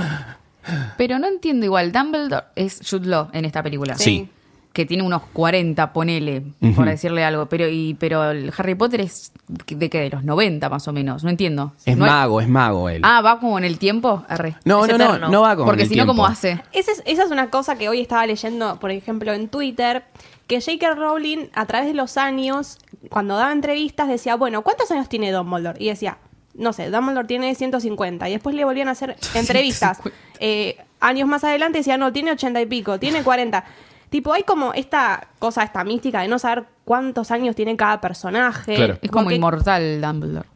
Pero 0.97 1.19
no 1.19 1.27
entiendo 1.27 1.65
igual. 1.65 1.91
Dumbledore 1.91 2.45
es 2.55 2.81
Jude 2.87 3.07
Law 3.07 3.29
en 3.33 3.45
esta 3.45 3.63
película. 3.63 3.95
Sí. 3.97 4.29
Que 4.73 4.85
tiene 4.85 5.03
unos 5.03 5.23
40, 5.33 5.91
ponele, 5.91 6.43
Ujú. 6.61 6.75
por 6.75 6.85
decirle 6.85 7.25
algo. 7.25 7.47
Pero, 7.47 7.67
y, 7.67 7.93
pero 7.95 8.31
el 8.31 8.53
Harry 8.57 8.73
Potter 8.75 9.01
es 9.01 9.33
de 9.49 9.89
qué, 9.89 9.99
de 9.99 10.09
los 10.09 10.23
90 10.23 10.69
más 10.69 10.87
o 10.87 10.93
menos. 10.93 11.25
No 11.25 11.29
entiendo. 11.29 11.73
Es 11.85 11.97
No 11.97 12.05
hay- 12.05 12.11
mago, 12.11 12.39
es 12.39 12.47
mago 12.47 12.87
él. 12.87 13.01
Ah, 13.03 13.19
va 13.21 13.39
como 13.39 13.57
en 13.57 13.65
el 13.65 13.77
tiempo. 13.77 14.23
Arre. 14.29 14.55
No, 14.63 14.85
Es 14.85 14.91
no, 14.91 14.97
no, 14.97 15.03
eterno. 15.09 15.27
no 15.29 15.41
va 15.41 15.57
con 15.57 15.65
Porque 15.65 15.85
si 15.87 15.95
no, 15.95 16.05
¿cómo 16.07 16.25
hace? 16.25 16.63
Esa 16.71 16.91
es, 16.93 17.03
esa 17.05 17.23
es 17.25 17.31
una 17.31 17.49
cosa 17.49 17.75
que 17.77 17.89
hoy 17.89 17.99
estaba 17.99 18.25
leyendo, 18.25 18.79
por 18.79 18.91
ejemplo, 18.91 19.33
en 19.33 19.49
Twitter, 19.49 20.05
que 20.47 20.61
J.K. 20.61 20.95
Rowling, 20.95 21.47
a 21.53 21.65
través 21.65 21.87
de 21.89 21.93
los 21.93 22.15
años, 22.15 22.77
cuando 23.09 23.35
daba 23.35 23.51
entrevistas, 23.51 24.07
decía, 24.07 24.35
bueno, 24.35 24.61
¿cuántos 24.61 24.89
años 24.91 25.09
tiene 25.09 25.33
Dumbledore? 25.33 25.83
Y 25.83 25.87
decía, 25.89 26.17
no 26.53 26.74
sé, 26.74 26.89
Dumbledore 26.89 27.27
tiene 27.27 27.53
150. 27.55 28.29
Y 28.29 28.34
después 28.34 28.55
le 28.55 28.65
volvían 28.65 28.88
a 28.88 28.91
hacer 28.91 29.15
entrevistas. 29.36 30.00
Eh, 30.39 30.77
años 31.00 31.27
más 31.27 31.43
adelante 31.43 31.79
decía, 31.79 31.98
no, 31.98 32.12
tiene 32.12 32.31
80 32.31 32.62
y 32.62 32.65
pico, 32.65 33.00
tiene 33.00 33.24
40. 33.24 33.63
Tipo, 34.10 34.34
hay 34.34 34.43
como 34.43 34.74
esta 34.74 35.27
cosa, 35.39 35.63
esta 35.63 35.84
mística 35.84 36.22
de 36.22 36.27
no 36.27 36.38
saber 36.38 36.65
cuántos 36.84 37.31
años 37.31 37.55
tiene 37.55 37.75
cada 37.77 38.01
personaje. 38.01 38.75
Claro. 38.75 38.98
Es 39.01 39.10
como 39.10 39.31
inmortal 39.31 40.01
Dumbledore. 40.01 40.48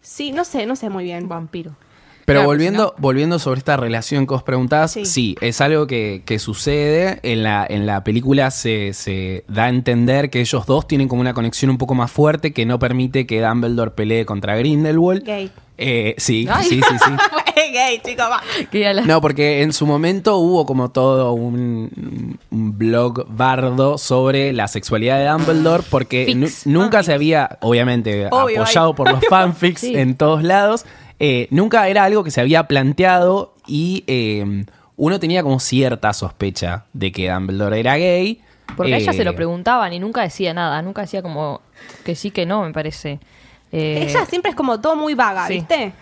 Sí, 0.00 0.32
no 0.32 0.44
sé, 0.44 0.66
no 0.66 0.76
sé 0.76 0.90
muy 0.90 1.04
bien. 1.04 1.28
Vampiro. 1.28 1.74
Pero 2.26 2.38
Claro, 2.40 2.48
volviendo, 2.48 2.94
volviendo 2.98 3.38
sobre 3.38 3.58
esta 3.58 3.76
relación 3.76 4.26
que 4.26 4.34
vos 4.34 4.42
preguntabas, 4.42 4.92
sí, 4.92 5.04
Sí. 5.04 5.36
es 5.40 5.60
algo 5.60 5.86
que, 5.86 6.22
que 6.24 6.38
sucede. 6.38 7.20
En 7.22 7.42
la, 7.42 7.66
en 7.68 7.86
la 7.86 8.02
película 8.04 8.50
se, 8.50 8.92
se 8.94 9.44
da 9.48 9.64
a 9.64 9.68
entender 9.68 10.30
que 10.30 10.40
ellos 10.40 10.64
dos 10.66 10.88
tienen 10.88 11.08
como 11.08 11.20
una 11.20 11.34
conexión 11.34 11.70
un 11.70 11.78
poco 11.78 11.94
más 11.94 12.10
fuerte 12.10 12.52
que 12.52 12.64
no 12.66 12.78
permite 12.78 13.26
que 13.26 13.40
Dumbledore 13.42 13.90
pelee 13.90 14.24
contra 14.24 14.56
Grindelwald. 14.56 15.22
Gay. 15.24 15.50
Eh, 15.76 16.14
sí, 16.18 16.46
Ay. 16.48 16.64
sí, 16.68 16.80
sí, 16.88 16.96
sí. 17.04 17.10
gay, 17.72 18.00
chico, 18.04 18.22
No, 19.06 19.20
porque 19.20 19.62
en 19.62 19.72
su 19.72 19.86
momento 19.86 20.36
hubo 20.38 20.64
como 20.66 20.90
todo 20.92 21.32
un, 21.32 22.38
un 22.50 22.78
blog 22.78 23.26
bardo 23.28 23.98
sobre 23.98 24.52
la 24.52 24.68
sexualidad 24.68 25.18
de 25.18 25.26
Dumbledore, 25.28 25.82
porque 25.90 26.32
nunca 26.64 27.02
se 27.02 27.12
había, 27.12 27.58
obviamente, 27.60 28.28
Obvio, 28.30 28.62
apoyado 28.62 28.88
hay. 28.88 28.94
por 28.94 29.10
los 29.12 29.24
fanfics 29.28 29.80
Sí. 29.80 29.96
en 29.96 30.14
todos 30.16 30.42
lados. 30.44 30.84
Eh, 31.18 31.48
nunca 31.50 31.88
era 31.88 32.04
algo 32.04 32.24
que 32.24 32.30
se 32.30 32.40
había 32.40 32.66
planteado 32.66 33.54
y 33.66 34.04
eh, 34.06 34.64
uno 34.96 35.20
tenía 35.20 35.42
como 35.42 35.60
cierta 35.60 36.12
sospecha 36.12 36.84
de 36.92 37.12
que 37.12 37.30
Dumbledore 37.30 37.80
era 37.80 37.96
gay. 37.96 38.40
Porque 38.76 38.94
a 38.94 38.98
ella 38.98 39.12
Eh, 39.12 39.14
se 39.14 39.24
lo 39.24 39.34
preguntaban 39.34 39.92
y 39.92 39.98
nunca 39.98 40.22
decía 40.22 40.54
nada. 40.54 40.80
Nunca 40.82 41.02
decía 41.02 41.22
como 41.22 41.60
que 42.04 42.14
sí, 42.14 42.30
que 42.30 42.46
no, 42.46 42.62
me 42.62 42.72
parece. 42.72 43.20
Eh, 43.72 44.06
Ella 44.08 44.24
siempre 44.26 44.50
es 44.50 44.56
como 44.56 44.80
todo 44.80 44.96
muy 44.96 45.14
vaga, 45.14 45.46
sí. 45.46 45.54
¿viste? 45.54 45.92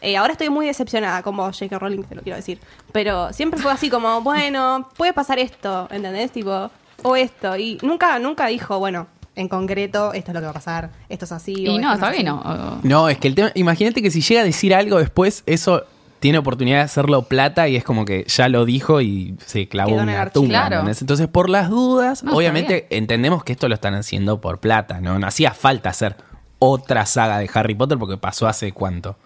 Eh, 0.00 0.16
ahora 0.16 0.32
estoy 0.32 0.48
muy 0.48 0.66
decepcionada 0.66 1.22
con 1.22 1.36
vos, 1.36 1.58
J.K. 1.58 1.78
Rowling, 1.78 2.02
te 2.04 2.14
lo 2.14 2.22
quiero 2.22 2.36
decir. 2.36 2.58
Pero 2.92 3.32
siempre 3.32 3.60
fue 3.60 3.72
así 3.72 3.90
como, 3.90 4.20
bueno, 4.22 4.88
puede 4.96 5.12
pasar 5.12 5.38
esto, 5.38 5.88
¿entendés? 5.90 6.30
Tipo, 6.30 6.70
o 7.02 7.16
esto. 7.16 7.56
Y 7.56 7.78
nunca, 7.82 8.18
nunca 8.18 8.46
dijo, 8.46 8.78
bueno, 8.78 9.08
en 9.38 9.48
concreto, 9.48 10.12
esto 10.12 10.30
es 10.30 10.34
lo 10.34 10.40
que 10.40 10.44
va 10.46 10.50
a 10.50 10.54
pasar, 10.54 10.90
esto 11.08 11.24
es 11.24 11.32
así. 11.32 11.54
Y 11.66 11.78
no, 11.78 11.88
es 11.92 11.94
está 11.98 12.10
bien, 12.10 12.26
no. 12.26 12.40
o- 12.40 12.80
No, 12.82 13.08
es 13.08 13.18
que 13.18 13.28
el 13.28 13.34
tema. 13.34 13.50
Imagínate 13.54 14.02
que 14.02 14.10
si 14.10 14.20
llega 14.20 14.40
a 14.42 14.44
decir 14.44 14.74
algo 14.74 14.98
después, 14.98 15.42
eso 15.46 15.84
tiene 16.20 16.38
oportunidad 16.38 16.78
de 16.78 16.82
hacerlo 16.82 17.22
plata 17.22 17.68
y 17.68 17.76
es 17.76 17.84
como 17.84 18.04
que 18.04 18.24
ya 18.26 18.48
lo 18.48 18.64
dijo 18.64 19.00
y 19.00 19.36
se 19.46 19.68
clavó 19.68 19.90
Quedó 19.92 20.02
una 20.02 20.28
tumba. 20.30 20.68
Entonces, 21.00 21.28
por 21.28 21.48
las 21.48 21.70
dudas, 21.70 22.24
No, 22.24 22.32
obviamente 22.32 22.86
entendemos 22.90 23.44
que 23.44 23.52
esto 23.52 23.68
lo 23.68 23.74
están 23.74 23.94
haciendo 23.94 24.40
por 24.40 24.58
plata, 24.58 25.00
¿no? 25.00 25.18
No 25.18 25.26
hacía 25.28 25.52
falta 25.52 25.90
hacer 25.90 26.16
otra 26.58 27.06
saga 27.06 27.38
de 27.38 27.48
Harry 27.54 27.76
Potter 27.76 27.98
porque 27.98 28.16
pasó 28.16 28.48
hace 28.48 28.72
cuánto. 28.72 29.16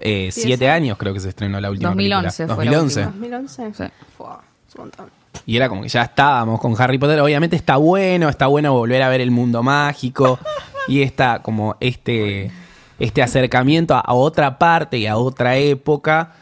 Eh, 0.00 0.28
Sí, 0.32 0.42
siete 0.42 0.68
años 0.68 0.98
creo 0.98 1.14
que 1.14 1.20
se 1.20 1.28
estrenó 1.30 1.60
la 1.60 1.70
última 1.70 1.90
2011 1.90 2.36
película. 2.46 2.54
fue 2.56 2.64
la 2.66 2.70
2011. 2.72 3.06
última. 3.06 3.38
2011. 3.38 3.72
Sí. 3.74 3.92
Fua, 4.18 4.42
es 4.68 4.74
un 4.74 4.80
montón. 4.82 5.06
Y 5.46 5.56
era 5.56 5.68
como 5.68 5.82
que 5.82 5.88
ya 5.88 6.02
estábamos 6.02 6.60
con 6.60 6.74
Harry 6.80 6.98
Potter. 6.98 7.20
Obviamente 7.20 7.56
está 7.56 7.76
bueno, 7.76 8.28
está 8.28 8.46
bueno 8.46 8.72
volver 8.72 9.02
a 9.02 9.08
ver 9.08 9.20
el 9.20 9.30
mundo 9.30 9.62
mágico. 9.62 10.38
y 10.88 11.02
está 11.02 11.40
como 11.42 11.76
este, 11.80 12.50
este 12.98 13.22
acercamiento 13.22 13.94
a, 13.94 14.00
a 14.00 14.14
otra 14.14 14.58
parte 14.58 14.98
y 14.98 15.06
a 15.06 15.16
otra 15.16 15.56
época. 15.56 16.32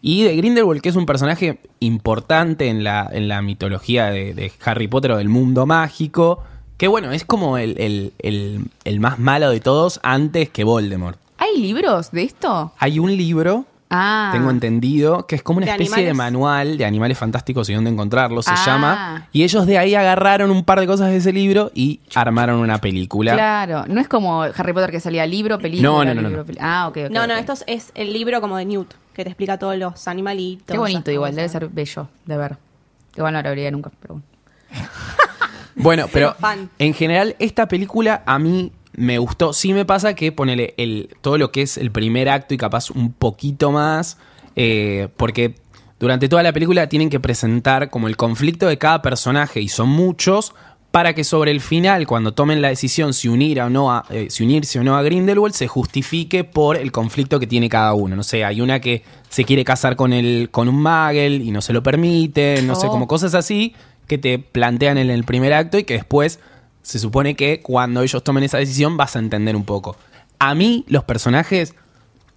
Y 0.00 0.22
de 0.22 0.36
Grindelwald, 0.36 0.80
que 0.80 0.88
es 0.90 0.96
un 0.96 1.06
personaje 1.06 1.58
importante 1.80 2.68
en 2.68 2.84
la, 2.84 3.08
en 3.10 3.26
la 3.28 3.42
mitología 3.42 4.06
de, 4.10 4.32
de 4.34 4.52
Harry 4.64 4.86
Potter 4.86 5.10
o 5.12 5.16
del 5.16 5.28
mundo 5.28 5.66
mágico. 5.66 6.42
Que 6.76 6.86
bueno, 6.86 7.10
es 7.10 7.24
como 7.24 7.58
el, 7.58 7.76
el- 7.80 8.12
el- 8.20 8.64
el 8.84 9.00
más 9.00 9.18
malo 9.18 9.50
de 9.50 9.58
todos 9.58 9.98
antes 10.04 10.48
que 10.50 10.62
Voldemort. 10.62 11.18
¿Hay 11.38 11.56
libros 11.60 12.12
de 12.12 12.22
esto? 12.22 12.72
Hay 12.78 13.00
un 13.00 13.16
libro 13.16 13.64
Ah. 13.90 14.30
tengo 14.32 14.50
entendido, 14.50 15.26
que 15.26 15.34
es 15.36 15.42
como 15.42 15.58
una 15.58 15.66
¿De 15.66 15.72
especie 15.72 16.04
de 16.04 16.12
manual 16.14 16.76
de 16.76 16.84
animales 16.84 17.16
fantásticos 17.16 17.68
y 17.70 17.74
dónde 17.74 17.90
encontrarlos, 17.90 18.44
se 18.44 18.50
Ah. 18.52 18.62
llama. 18.66 19.28
Y 19.32 19.44
ellos 19.44 19.66
de 19.66 19.78
ahí 19.78 19.94
agarraron 19.94 20.50
un 20.50 20.64
par 20.64 20.80
de 20.80 20.86
cosas 20.86 21.08
de 21.08 21.16
ese 21.16 21.32
libro 21.32 21.70
y 21.74 22.00
armaron 22.14 22.60
una 22.60 22.78
película. 22.80 23.32
Claro, 23.32 23.84
no 23.88 24.00
es 24.00 24.08
como 24.08 24.42
Harry 24.42 24.72
Potter 24.72 24.90
que 24.90 25.00
salía 25.00 25.26
libro, 25.26 25.58
película. 25.58 25.88
No, 25.88 26.04
no, 26.04 26.14
no, 26.14 26.20
libro, 26.22 26.38
no. 26.38 26.44
peli- 26.44 26.58
Ah, 26.60 26.88
ok, 26.88 26.96
ok. 27.06 27.10
no, 27.10 27.26
no, 27.26 27.34
esto 27.34 27.54
es- 27.66 27.92
el 27.94 28.12
libro 28.12 28.40
como 28.40 28.56
de 28.56 28.64
Newt, 28.66 28.92
que 29.14 29.24
te 29.24 29.30
explica 29.30 29.58
todos 29.58 29.76
los 29.78 30.06
animalitos. 30.06 30.66
Qué 30.66 30.78
bonito 30.78 31.10
igual, 31.10 31.30
cosas. 31.30 31.36
debe 31.36 31.48
ser 31.48 31.68
bello 31.68 32.08
de 32.26 32.36
ver. 32.36 32.56
Igual 33.16 33.32
no 33.32 33.42
lo 33.42 33.48
habría 33.48 33.70
nunca, 33.70 33.90
pero 34.00 34.14
bueno. 34.14 34.26
Bueno, 35.76 36.06
pero 36.12 36.34
en 36.78 36.94
general 36.94 37.36
esta 37.38 37.66
película 37.68 38.22
a 38.26 38.38
mí 38.38 38.72
me 38.98 39.18
gustó. 39.18 39.52
Sí 39.52 39.72
me 39.72 39.84
pasa 39.84 40.14
que 40.14 40.32
ponele 40.32 40.74
el, 40.76 41.16
todo 41.20 41.38
lo 41.38 41.50
que 41.52 41.62
es 41.62 41.78
el 41.78 41.90
primer 41.90 42.28
acto 42.28 42.54
y 42.54 42.56
capaz 42.58 42.90
un 42.90 43.12
poquito 43.12 43.70
más, 43.72 44.18
eh, 44.56 45.08
porque 45.16 45.54
durante 45.98 46.28
toda 46.28 46.42
la 46.42 46.52
película 46.52 46.88
tienen 46.88 47.10
que 47.10 47.20
presentar 47.20 47.90
como 47.90 48.08
el 48.08 48.16
conflicto 48.16 48.66
de 48.66 48.78
cada 48.78 49.02
personaje 49.02 49.60
y 49.60 49.68
son 49.68 49.88
muchos 49.88 50.54
para 50.90 51.14
que 51.14 51.22
sobre 51.22 51.50
el 51.50 51.60
final, 51.60 52.06
cuando 52.06 52.32
tomen 52.32 52.62
la 52.62 52.68
decisión 52.68 53.12
si 53.12 53.28
unir 53.28 53.60
o 53.60 53.68
no 53.68 53.92
a, 53.92 54.06
eh, 54.08 54.28
si 54.30 54.42
unirse 54.42 54.78
o 54.80 54.84
no 54.84 54.96
a 54.96 55.02
Grindelwald, 55.02 55.54
se 55.54 55.68
justifique 55.68 56.44
por 56.44 56.76
el 56.76 56.92
conflicto 56.92 57.38
que 57.38 57.46
tiene 57.46 57.68
cada 57.68 57.92
uno. 57.94 58.16
No 58.16 58.22
sé, 58.22 58.44
hay 58.44 58.60
una 58.62 58.80
que 58.80 59.02
se 59.28 59.44
quiere 59.44 59.64
casar 59.64 59.96
con 59.96 60.12
el, 60.14 60.48
con 60.50 60.68
un 60.68 60.80
Magel 60.80 61.42
y 61.42 61.50
no 61.50 61.60
se 61.60 61.74
lo 61.74 61.82
permite, 61.82 62.62
no 62.62 62.74
sé, 62.74 62.86
Oh. 62.86 62.90
como 62.90 63.06
cosas 63.06 63.34
así 63.34 63.74
que 64.06 64.16
te 64.16 64.38
plantean 64.38 64.96
en 64.96 65.10
el 65.10 65.24
primer 65.24 65.52
acto 65.52 65.78
y 65.78 65.84
que 65.84 65.94
después 65.94 66.40
se 66.88 66.98
supone 66.98 67.34
que 67.36 67.60
cuando 67.60 68.00
ellos 68.00 68.24
tomen 68.24 68.44
esa 68.44 68.56
decisión 68.56 68.96
vas 68.96 69.14
a 69.14 69.18
entender 69.18 69.54
un 69.54 69.64
poco. 69.66 69.94
A 70.38 70.54
mí 70.54 70.86
los 70.88 71.04
personajes 71.04 71.74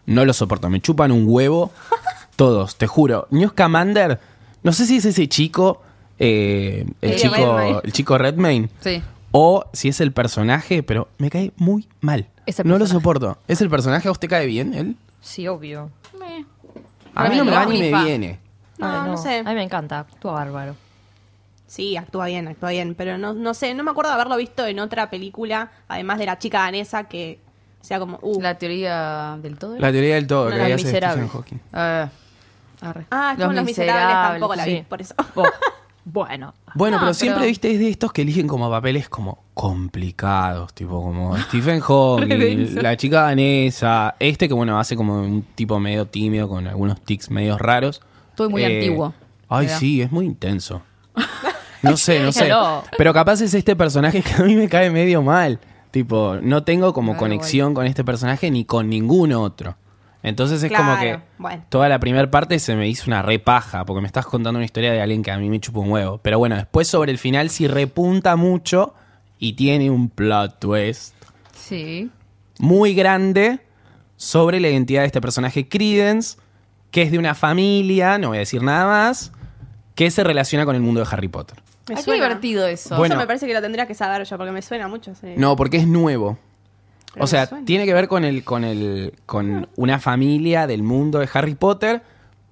no 0.06 0.26
los 0.26 0.36
soporto, 0.36 0.70
me 0.70 0.82
chupan 0.82 1.14
un 1.14 1.24
huevo 1.26 1.72
todos, 2.36 2.76
te 2.76 2.86
juro. 2.86 3.28
Newt 3.32 3.52
Scamander, 3.52 4.20
no 4.62 4.74
sé 4.74 4.86
si 4.86 4.98
es 4.98 5.06
ese 5.06 5.30
chico, 5.30 5.82
eh, 6.20 6.86
el, 7.00 7.16
chico 7.16 7.36
Redmayne. 7.36 7.80
el 7.86 7.92
chico 7.94 8.18
Redmayne, 8.18 8.70
Sí. 8.82 9.02
o 9.32 9.64
si 9.72 9.88
es 9.88 10.02
el 10.02 10.12
personaje, 10.12 10.84
pero 10.84 11.08
me 11.18 11.30
cae 11.30 11.54
muy 11.56 11.88
mal. 12.02 12.28
Es 12.46 12.60
el 12.60 12.68
no 12.68 12.74
lo 12.74 12.80
personaje. 12.80 13.02
soporto. 13.02 13.38
¿Es 13.48 13.62
el 13.62 13.70
personaje? 13.70 14.10
¿A 14.10 14.12
usted 14.12 14.28
cae 14.28 14.48
bien 14.48 14.74
él? 14.74 14.98
Sí, 15.22 15.48
obvio. 15.48 15.90
A 17.16 17.30
mí 17.30 17.38
no 17.38 17.46
me 17.46 17.52
va 17.52 17.66
ni 17.68 17.80
me 17.90 18.04
viene. 18.04 18.40
No, 18.78 19.06
no 19.08 19.16
sé. 19.18 19.40
A 19.40 19.44
mí 19.44 19.54
me 19.56 19.64
encanta, 19.64 20.00
actúa 20.00 20.34
bárbaro. 20.34 20.76
Sí, 21.72 21.96
actúa 21.96 22.26
bien, 22.26 22.50
actúa 22.50 22.72
bien, 22.72 22.96
pero 22.96 23.18
no, 23.18 23.34
no 23.34 23.54
sé, 23.54 23.74
no 23.74 23.82
me 23.86 23.92
acuerdo 23.92 24.10
de 24.12 24.16
haberlo 24.16 24.36
visto 24.36 24.66
en 24.66 24.78
otra 24.80 25.10
película, 25.10 25.72
además 25.88 26.20
de 26.20 26.26
la 26.26 26.38
chica 26.38 26.60
danesa 26.60 27.06
que 27.06 27.40
sea 27.80 27.98
como, 27.98 28.20
uh, 28.22 28.42
La 28.42 28.58
teoría 28.58 29.38
del 29.42 29.58
todo. 29.58 29.80
La 29.80 29.90
teoría 29.90 30.16
del 30.16 30.28
todo 30.28 30.50
No, 30.50 30.56
que 30.58 30.62
hace 30.74 30.84
Miserables. 30.84 31.12
Stephen 31.14 31.30
Hawking. 31.30 31.60
Ah, 31.72 32.10
arre. 32.82 33.06
ah, 33.10 33.32
es 33.38 33.42
como 33.42 33.54
Los 33.54 33.64
Miserables, 33.64 34.32
tampoco 34.32 34.56
la 34.56 34.66
vi, 34.66 34.72
sí. 34.80 34.86
por 34.90 35.02
eso. 35.02 35.16
Oh, 35.36 35.44
bueno. 36.04 36.54
Bueno, 36.76 36.98
No, 36.98 37.02
pero 37.04 37.08
pero- 37.08 37.14
siempre 37.14 37.46
viste 37.48 37.72
es 37.72 37.80
de 37.80 37.88
estos 37.90 38.12
que 38.12 38.24
eligen 38.24 38.48
como 38.50 38.70
papeles 38.70 39.08
como 39.08 39.42
complicados, 39.54 40.74
tipo 40.74 41.02
como 41.02 41.38
Stephen 41.38 41.80
Hawking, 41.88 42.82
la 42.82 42.98
chica 42.98 43.22
danesa, 43.22 44.16
este 44.20 44.50
que 44.50 44.54
bueno, 44.54 44.78
hace 44.78 44.98
como 44.98 45.22
un 45.22 45.44
tipo 45.56 45.80
medio 45.80 46.06
tímido 46.06 46.50
con 46.50 46.68
algunos 46.68 47.00
tics 47.02 47.30
medios 47.32 47.62
raros. 47.62 48.02
Eh, 48.04 48.32
Todo 48.36 48.50
muy 48.50 48.66
antiguo, 48.66 49.14
Ay, 49.48 49.68
¿verdad? 49.68 49.80
sí, 49.80 50.02
es 50.02 50.12
muy 50.12 50.26
intenso. 50.26 50.82
No 51.82 51.98
sé, 51.98 52.20
no 52.22 52.32
sé. 52.32 52.52
Pero 52.98 53.14
capaz 53.14 53.42
es 53.42 53.54
este 53.54 53.76
personaje 53.76 54.22
que 54.22 54.34
a 54.34 54.46
mí 54.46 54.56
me 54.56 54.70
cae 54.70 54.90
medio 54.90 55.22
mal. 55.22 55.60
Tipo, 55.92 56.38
no 56.42 56.64
tengo 56.64 56.94
como 56.94 57.18
conexión 57.18 57.74
con 57.74 57.86
este 57.86 58.04
personaje 58.04 58.50
ni 58.52 58.64
con 58.66 58.90
ningún 58.90 59.34
otro. 59.34 59.76
Entonces 60.24 60.62
es 60.62 60.72
como 60.72 60.98
que 61.00 61.20
bueno. 61.40 61.66
toda 61.70 61.90
la 61.90 62.00
primera 62.00 62.30
parte 62.30 62.60
se 62.60 62.76
me 62.76 62.88
hizo 62.88 63.06
una 63.08 63.24
repaja, 63.24 63.86
porque 63.86 64.02
me 64.02 64.08
estás 64.08 64.26
contando 64.28 64.60
una 64.60 64.66
historia 64.66 64.92
de 64.94 65.02
alguien 65.02 65.24
que 65.24 65.32
a 65.32 65.38
mí 65.38 65.50
me 65.50 65.60
chupa 65.60 65.80
un 65.80 65.90
huevo. 65.92 66.20
Pero 66.20 66.38
bueno, 66.38 66.56
después 66.56 66.88
sobre 66.88 67.12
el 67.12 67.18
final 67.18 67.50
sí 67.50 67.68
repunta 67.68 68.36
mucho 68.36 68.94
y 69.40 69.54
tiene 69.54 69.90
un 69.90 70.10
plot 70.10 70.60
twist 70.60 71.16
Sí. 71.56 72.12
muy 72.60 72.94
grande 72.94 73.60
sobre 74.16 74.60
la 74.60 74.70
identidad 74.70 75.02
de 75.02 75.08
este 75.08 75.22
personaje 75.22 75.68
Credence, 75.68 76.38
que 76.92 77.02
es 77.02 77.12
de 77.12 77.18
una 77.18 77.34
familia, 77.34 78.20
no 78.20 78.28
voy 78.30 78.38
a 78.38 78.42
decir 78.42 78.62
nada 78.62 78.86
más, 78.86 79.32
que 79.96 80.12
se 80.12 80.24
relaciona 80.24 80.66
con 80.66 80.76
el 80.76 80.82
mundo 80.84 81.02
de 81.02 81.08
Harry 81.12 81.28
Potter. 81.30 81.58
Me 81.92 81.98
Ay, 81.98 82.04
qué 82.04 82.12
suena. 82.12 82.24
divertido 82.26 82.68
eso. 82.68 82.96
Bueno. 82.98 83.16
Eso 83.16 83.20
me 83.22 83.28
parece 83.28 83.48
que 83.48 83.54
lo 83.54 83.62
tendría 83.62 83.86
que 83.86 83.94
saber 83.94 84.24
yo, 84.24 84.38
porque 84.38 84.52
me 84.54 84.62
suena 84.62 84.88
mucho. 84.88 85.14
sí. 85.16 85.34
No, 85.36 85.56
porque 85.56 85.78
es 85.78 85.88
nuevo. 85.88 86.38
Pero 87.14 87.26
o 87.26 87.28
sea, 87.28 87.46
suena. 87.48 87.66
tiene 87.66 87.86
que 87.86 87.94
ver 87.94 88.08
con 88.08 88.24
el, 88.24 88.44
con 88.46 88.64
el, 88.64 89.14
con 89.26 89.68
una 89.76 90.00
familia 90.00 90.68
del 90.68 90.84
mundo 90.84 91.20
de 91.20 91.28
Harry 91.34 91.56
Potter, 91.56 92.02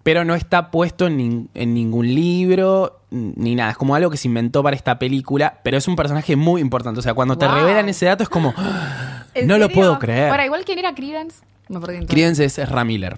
pero 0.04 0.26
no 0.26 0.36
está 0.36 0.72
puesto 0.72 1.08
en, 1.08 1.18
nin- 1.20 1.48
en 1.54 1.74
ningún 1.74 2.14
libro 2.14 3.00
ni 3.12 3.56
nada. 3.56 3.72
Es 3.72 3.78
como 3.78 3.96
algo 3.96 4.10
que 4.10 4.18
se 4.18 4.28
inventó 4.28 4.62
para 4.62 4.76
esta 4.76 5.00
película, 5.00 5.60
pero 5.64 5.78
es 5.78 5.88
un 5.88 5.96
personaje 5.96 6.36
muy 6.36 6.60
importante. 6.62 7.00
O 7.00 7.04
sea, 7.04 7.14
cuando 7.14 7.38
te 7.38 7.46
Wow. 7.48 7.56
revelan 7.56 7.88
ese 7.88 8.06
dato 8.08 8.24
es 8.24 8.30
como, 8.30 8.54
¡Ah! 8.58 9.24
¿En 9.34 9.48
no 9.48 9.58
lo 9.58 9.68
serio? 9.68 9.76
puedo 9.76 10.00
creer. 10.00 10.30
Para, 10.30 10.46
igual 10.46 10.66
quién 10.66 10.80
era 10.80 10.94
Credence. 10.94 11.38
Me 11.70 11.80
perdí. 11.80 12.06
Credence 12.06 12.44
es 12.44 12.60
Ezra 12.60 12.84
Miller. 12.84 13.18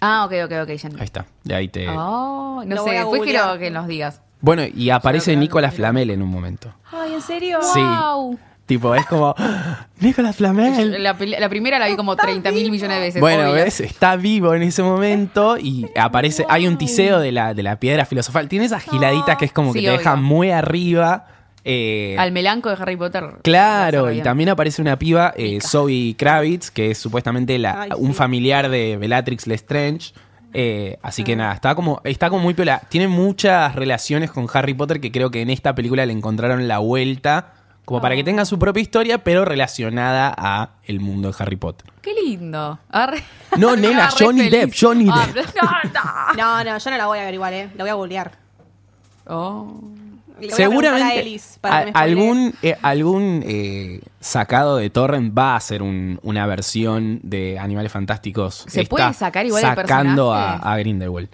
Ah, 0.00 0.24
ok, 0.24 0.32
ok, 0.46 0.52
ok. 0.62 0.68
Ya 0.76 0.88
Ahí 0.98 1.04
está. 1.04 1.26
De 1.44 1.54
ahí 1.54 1.68
te. 1.68 1.88
Oh, 1.88 2.64
no 2.66 2.74
Lo 2.74 2.82
sé, 2.84 2.90
a 2.96 3.00
después 3.02 3.22
quiero 3.22 3.56
que 3.58 3.70
nos 3.70 3.86
digas. 3.86 4.20
Bueno, 4.42 4.62
y 4.74 4.90
aparece 4.90 5.34
Nicolas. 5.36 5.74
Flamel 5.74 6.10
en 6.10 6.20
un 6.20 6.28
momento. 6.28 6.74
Ay, 6.90 7.14
¿en 7.14 7.22
serio? 7.22 7.58
Sí. 7.72 7.80
Wow. 7.80 8.38
tipo, 8.66 8.94
es 8.94 9.06
como, 9.06 9.34
Nicolas 10.00 10.36
Flamel. 10.36 11.02
La, 11.02 11.16
primera 11.16 11.78
la 11.78 11.86
vi 11.88 11.96
como 11.96 12.14
30 12.16 12.50
mil 12.52 12.70
millones 12.70 12.96
de 12.98 13.00
veces. 13.02 13.20
Bueno, 13.20 13.44
obvio. 13.44 13.64
ves, 13.64 13.80
está 13.80 14.16
vivo 14.16 14.54
en 14.54 14.62
ese 14.62 14.82
momento 14.82 15.56
y 15.58 15.88
aparece, 15.96 16.44
hay 16.48 16.66
un 16.66 16.76
tiseo 16.76 17.18
de 17.20 17.32
la, 17.32 17.54
de 17.54 17.62
la 17.62 17.76
piedra 17.80 18.04
filosofal. 18.04 18.48
Tiene 18.48 18.66
esas 18.66 18.82
giladitas 18.82 19.36
que 19.38 19.44
es 19.46 19.52
como 19.52 19.72
Sí, 19.72 19.78
que 19.80 19.86
te 19.86 19.90
obvio. 19.90 19.98
deja 19.98 20.16
muy 20.16 20.50
arriba. 20.50 21.26
eh, 21.64 22.16
Al 22.18 22.32
melanco 22.32 22.68
de 22.70 22.76
Harry 22.80 22.96
Potter. 22.96 23.24
Claro, 23.42 24.10
y 24.12 24.20
también 24.22 24.48
aparece 24.48 24.82
una 24.82 24.98
piba, 24.98 25.32
eh, 25.36 25.58
Zoe 25.60 26.14
Kravitz, 26.18 26.70
que 26.70 26.90
es 26.90 26.98
supuestamente 26.98 27.56
la, 27.58 27.82
Ay, 27.82 27.90
un 27.96 28.08
sí. 28.08 28.14
familiar 28.14 28.68
de 28.68 28.96
Bellatrix 28.96 29.46
Lestrange. 29.46 30.12
Eh, 30.54 30.98
así 31.02 31.24
que 31.24 31.34
nada, 31.36 31.54
está 31.54 31.74
como, 31.74 32.00
está 32.04 32.28
como 32.30 32.42
muy 32.42 32.54
piola. 32.54 32.82
Tiene 32.88 33.08
muchas 33.08 33.74
relaciones 33.74 34.30
con 34.30 34.46
Harry 34.52 34.74
Potter 34.74 35.00
que 35.00 35.10
creo 35.12 35.30
que 35.30 35.40
en 35.42 35.50
esta 35.50 35.74
película 35.74 36.04
le 36.06 36.12
encontraron 36.12 36.68
la 36.68 36.78
vuelta. 36.78 37.54
Como 37.84 38.00
para 38.00 38.14
que 38.14 38.22
tenga 38.22 38.44
su 38.44 38.60
propia 38.60 38.80
historia, 38.80 39.18
pero 39.24 39.44
relacionada 39.44 40.32
a 40.38 40.70
el 40.84 41.00
mundo 41.00 41.30
de 41.32 41.34
Harry 41.40 41.56
Potter. 41.56 41.90
Qué 42.00 42.14
lindo. 42.14 42.78
Arre- 42.92 43.22
No, 43.58 43.74
nena, 43.76 44.06
Arre 44.06 44.14
Johnny 44.24 44.42
feliz. 44.42 44.52
Depp, 44.60 44.74
Johnny 44.80 45.06
Ah, 45.10 45.26
Depp. 45.34 45.46
no, 46.36 46.36
No, 46.36 46.64
no, 46.64 46.78
yo 46.78 46.90
no 46.92 46.96
la 46.96 47.06
voy 47.06 47.18
a 47.18 47.24
ver 47.24 47.34
igual, 47.34 47.52
¿eh? 47.54 47.70
La 47.74 47.82
voy 47.82 47.90
a 47.90 47.94
googlear. 47.94 48.30
Oh. 49.26 49.80
Le 50.48 50.54
voy 50.54 50.62
a 50.62 50.66
a 50.66 50.70
Seguramente 50.70 51.20
Elis 51.20 51.58
para 51.60 51.84
que 51.86 51.92
me 51.92 51.98
a- 51.98 52.02
algún, 52.02 52.54
eh, 52.62 52.76
algún 52.82 53.42
eh, 53.46 54.00
sacado 54.20 54.76
de 54.76 54.90
Torrent 54.90 55.36
va 55.36 55.52
a 55.52 55.56
hacer 55.56 55.82
un- 55.82 56.18
una 56.22 56.46
versión 56.46 57.20
de 57.22 57.58
Animales 57.58 57.92
Fantásticos. 57.92 58.64
¿Se 58.68 58.82
Está 58.82 58.90
puede 58.90 59.12
sacar 59.14 59.44
igual 59.46 59.62
el 59.64 59.68
Sacando 59.74 60.32
a, 60.32 60.52
personaje? 60.52 60.68
a 60.68 60.78
Grindelwald. 60.78 61.28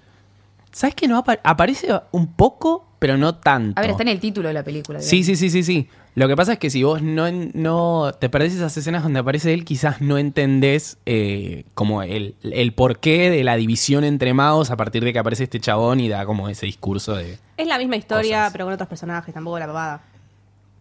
¿Sabes 0.73 0.95
que 0.95 1.09
no 1.09 1.17
apa- 1.19 1.39
aparece 1.45 1.89
un 2.13 2.27
poco, 2.33 2.88
pero 2.99 3.17
no 3.17 3.35
tanto? 3.37 3.79
A 3.79 3.83
ver, 3.83 3.91
está 3.91 4.03
en 4.03 4.09
el 4.09 4.21
título 4.21 4.49
de 4.49 4.55
la 4.55 4.63
película. 4.65 5.01
Sí, 5.01 5.23
sí, 5.25 5.37
sí, 5.37 5.51
sí, 5.51 5.63
sí. 5.63 5.89
Lo 6.15 6.27
que 6.27 6.35
pasa 6.35 6.55
es 6.55 6.59
que 6.59 6.69
si 6.69 6.83
vos 6.83 7.01
no, 7.01 7.31
no 7.31 8.13
te 8.19 8.29
perdés 8.29 8.55
esas 8.55 8.77
escenas 8.77 9.05
donde 9.05 9.21
aparece 9.21 9.55
él, 9.55 9.65
quizás 9.65 10.01
no 10.01 10.19
entendés 10.19 10.99
eh, 11.07 11.65
como 11.75 12.03
el, 12.03 12.35
el 12.43 12.73
porqué 12.73 13.31
de 13.31 13.45
la 13.45 13.55
división 13.57 14.03
entre 14.03 14.35
magos 14.35 14.71
a 14.73 14.77
partir 14.77 15.05
de 15.05 15.13
que 15.13 15.21
aparece 15.21 15.45
este 15.45 15.61
chabón 15.61 16.01
y 16.01 16.09
da 16.09 16.27
como 16.27 16.49
ese 16.49 16.67
discurso 16.67 17.15
de... 17.15 17.39
Es 17.57 17.67
la 17.69 17.79
misma 17.79 17.97
historia, 17.97 18.39
Cosas. 18.39 18.53
pero 18.53 18.65
con 18.65 18.75
otros 18.75 18.89
personajes, 18.89 19.33
tampoco 19.33 19.59
la 19.61 19.67
papada. 19.69 20.01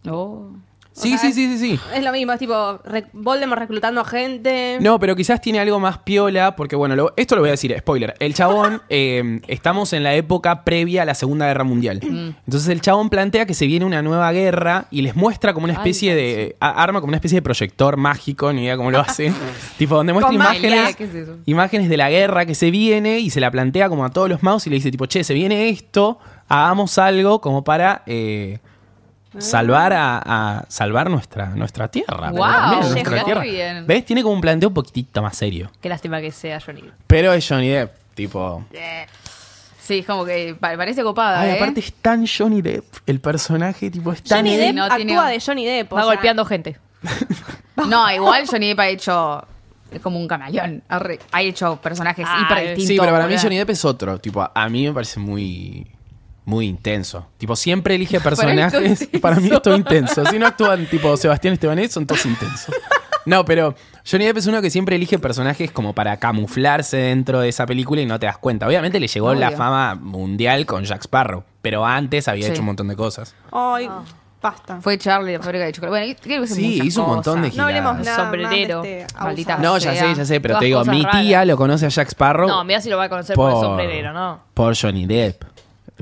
Oh. 0.08 0.50
Sí, 0.98 1.10
sea, 1.10 1.18
sí, 1.18 1.32
sí, 1.32 1.56
sí, 1.56 1.58
sí. 1.76 1.80
Es 1.94 2.02
lo 2.02 2.12
mismo, 2.12 2.32
es 2.32 2.38
tipo 2.38 2.78
re- 2.84 3.06
Voldemort 3.12 3.60
reclutando 3.60 4.00
a 4.00 4.04
gente. 4.04 4.78
No, 4.80 4.98
pero 4.98 5.14
quizás 5.16 5.40
tiene 5.40 5.60
algo 5.60 5.78
más 5.80 5.98
piola, 5.98 6.56
porque 6.56 6.76
bueno, 6.76 6.96
lo- 6.96 7.12
esto 7.16 7.34
lo 7.36 7.42
voy 7.42 7.48
a 7.48 7.52
decir, 7.52 7.74
spoiler. 7.78 8.14
El 8.20 8.34
chabón, 8.34 8.82
eh, 8.88 9.40
estamos 9.48 9.92
en 9.92 10.02
la 10.02 10.14
época 10.14 10.64
previa 10.64 11.02
a 11.02 11.04
la 11.04 11.14
Segunda 11.14 11.46
Guerra 11.46 11.64
Mundial. 11.64 12.00
Entonces 12.02 12.68
el 12.68 12.80
chabón 12.80 13.10
plantea 13.10 13.46
que 13.46 13.54
se 13.54 13.66
viene 13.66 13.84
una 13.84 14.02
nueva 14.02 14.30
guerra 14.32 14.86
y 14.90 15.02
les 15.02 15.14
muestra 15.16 15.54
como 15.54 15.64
una 15.64 15.74
especie 15.74 16.14
de... 16.14 16.56
a- 16.60 16.82
arma 16.82 17.00
como 17.00 17.08
una 17.10 17.16
especie 17.16 17.36
de 17.36 17.42
proyector 17.42 17.96
mágico, 17.96 18.52
ni 18.52 18.62
idea 18.64 18.76
cómo 18.76 18.90
lo 18.90 19.00
hace. 19.00 19.32
tipo, 19.78 19.94
donde 19.96 20.12
muestra 20.12 20.28
Con 20.28 20.34
imágenes, 20.36 20.96
imágenes 21.46 21.88
de 21.88 21.96
la 21.96 22.10
guerra 22.10 22.44
que 22.46 22.54
se 22.54 22.70
viene 22.70 23.18
y 23.20 23.30
se 23.30 23.40
la 23.40 23.50
plantea 23.50 23.88
como 23.88 24.04
a 24.04 24.10
todos 24.10 24.28
los 24.28 24.42
magos 24.42 24.66
y 24.66 24.70
le 24.70 24.76
dice 24.76 24.90
tipo, 24.90 25.06
che, 25.06 25.24
se 25.24 25.34
viene 25.34 25.68
esto, 25.68 26.18
hagamos 26.48 26.98
algo 26.98 27.40
como 27.40 27.62
para... 27.64 28.02
eh, 28.06 28.58
Salvar 29.38 29.92
a, 29.92 30.22
a- 30.24 30.64
salvar 30.68 31.10
nuestra 31.10 31.46
nuestra 31.48 31.88
tierra. 31.88 32.30
Guau, 32.30 32.50
también 32.80 32.92
nuestra 32.92 33.24
tierra. 33.24 33.40
bien. 33.42 33.86
¿Ves? 33.86 34.04
Tiene 34.06 34.22
como 34.22 34.34
un 34.34 34.40
planteo 34.40 34.68
un 34.70 34.74
poquitito 34.74 35.20
más 35.22 35.36
serio. 35.36 35.70
Qué 35.80 35.88
lástima 35.88 36.20
que 36.20 36.30
sea 36.32 36.60
Johnny 36.64 36.80
Depp. 36.82 36.94
Pero 37.06 37.32
es 37.34 37.46
Johnny 37.46 37.68
Depp, 37.68 37.92
tipo. 38.14 38.64
Sí, 39.80 39.98
es 40.00 40.06
como 40.06 40.24
que 40.24 40.54
pa- 40.58 40.76
parece 40.76 41.02
copada, 41.02 41.40
Ay, 41.40 41.50
¿eh? 41.50 41.56
aparte 41.56 41.80
es 41.80 41.92
tan 41.94 42.26
Johnny 42.26 42.60
Depp, 42.62 42.84
el 43.06 43.20
personaje, 43.20 43.90
tipo, 43.90 44.12
es 44.12 44.22
tan. 44.22 44.38
Johnny 44.38 44.56
Depp 44.56 44.74
no 44.74 44.84
actúa 44.84 44.96
tiene- 44.98 45.30
de 45.30 45.40
Johnny 45.40 45.64
Depp. 45.66 45.92
o 45.92 45.96
Va 45.96 46.02
sea, 46.02 46.12
golpeando 46.12 46.44
gente. 46.44 46.78
No, 47.88 48.10
igual 48.10 48.44
Johnny 48.50 48.68
Depp 48.68 48.80
ha 48.80 48.88
hecho... 48.88 49.44
Es 49.90 50.00
como 50.02 50.18
un 50.18 50.26
camaleón. 50.28 50.82
Ha 50.88 51.42
hecho 51.42 51.76
personajes 51.80 52.26
Ah, 52.28 52.40
hiper 52.42 52.58
distintos. 52.76 52.86
Sí, 52.88 52.96
pero 52.98 53.12
para 53.12 53.26
mí. 53.28 53.36
Johnny 53.40 53.56
Depp 53.56 53.70
es 53.70 53.84
otro. 53.84 54.18
Tipo, 54.18 54.50
a 54.52 54.68
mí 54.68 54.86
me 54.86 54.92
parece 54.92 55.18
muy. 55.20 55.86
Muy 56.48 56.64
intenso. 56.66 57.26
Tipo, 57.36 57.54
siempre 57.56 57.94
elige 57.94 58.20
Para 58.20 58.34
personajes. 58.34 58.72
intenso. 59.02 59.20
Para 59.20 59.36
mí 59.36 59.50
es 59.52 59.60
todo 59.60 59.76
intenso. 59.76 60.24
Si 60.24 60.38
no 60.38 60.46
actúan 60.46 60.86
tipo 60.86 61.14
Sebastián 61.14 61.52
Estebanés, 61.52 61.92
son 61.92 62.06
todos 62.06 62.24
intensos. 62.24 62.74
No, 63.26 63.44
pero 63.44 63.74
Johnny 64.10 64.24
Depp 64.24 64.38
es 64.38 64.46
uno 64.46 64.62
que 64.62 64.70
siempre 64.70 64.96
elige 64.96 65.18
personajes 65.18 65.70
como 65.70 65.92
para 65.94 66.16
camuflarse 66.16 66.96
dentro 66.96 67.40
de 67.40 67.50
esa 67.50 67.66
película 67.66 68.00
y 68.00 68.06
no 68.06 68.18
te 68.18 68.24
das 68.24 68.38
cuenta. 68.38 68.66
Obviamente 68.66 68.98
le 68.98 69.08
llegó 69.08 69.34
la 69.34 69.50
fama 69.50 69.94
mundial 69.94 70.64
con 70.64 70.84
Jack 70.84 71.02
Sparrow, 71.02 71.44
pero 71.60 71.84
antes 71.84 72.28
había 72.28 72.46
Sí. 72.46 72.52
hecho 72.52 72.60
un 72.62 72.66
montón 72.68 72.88
de 72.88 72.96
cosas. 72.96 73.34
Ay, 73.52 73.90
basta. 74.40 74.80
Fue 74.80 74.96
Charlie 74.96 75.32
de 75.32 75.40
Fábrica 75.40 75.66
de 75.66 75.72
Chocolate. 75.72 75.98
Bueno, 75.98 76.18
creo 76.22 76.38
que 76.40 76.44
hizo 76.46 76.54
Sí, 76.54 76.80
hizo 76.82 77.02
un 77.02 77.08
montón 77.10 77.42
de 77.42 77.48
cosas. 77.50 77.58
No 77.58 77.64
hablemos 77.64 77.98
giladas. 77.98 78.06
nada 78.06 78.30
Sombrerero, 78.30 78.76
más 78.78 78.84
de 78.84 79.00
este 79.02 79.18
maldita. 79.18 79.58
No, 79.58 79.76
ya 79.76 79.94
sé, 79.94 80.14
ya 80.14 80.24
sé, 80.24 80.40
pero 80.40 80.52
todas 80.52 80.60
te 80.60 80.64
digo, 80.64 80.82
mi 80.86 81.02
raras. 81.02 81.20
tía 81.20 81.44
lo 81.44 81.58
conoce 81.58 81.84
a 81.84 81.90
Jack 81.90 82.08
Sparrow. 82.08 82.48
No, 82.48 82.64
mira 82.64 82.80
si 82.80 82.88
lo 82.88 82.96
va 82.96 83.04
a 83.04 83.08
conocer 83.10 83.36
por, 83.36 83.52
el 83.52 83.60
sombrerero, 83.60 84.14
¿no? 84.14 84.40
Por 84.54 84.74
Johnny 84.74 85.04
Depp. 85.04 85.44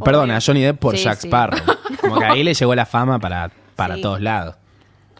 Perdón, 0.04 0.30
a 0.30 0.40
Johnny 0.40 0.62
Depp 0.62 0.78
por 0.78 0.96
Sí, 0.96 1.04
Jack 1.04 1.18
sí. 1.20 1.28
Sparrow. 1.28 1.58
Como 2.00 2.18
que 2.18 2.24
ahí 2.24 2.44
le 2.44 2.54
llegó 2.54 2.74
la 2.74 2.86
fama 2.86 3.18
para, 3.18 3.50
para 3.74 3.96
Sí. 3.96 4.02
todos 4.02 4.20
lados. 4.20 4.56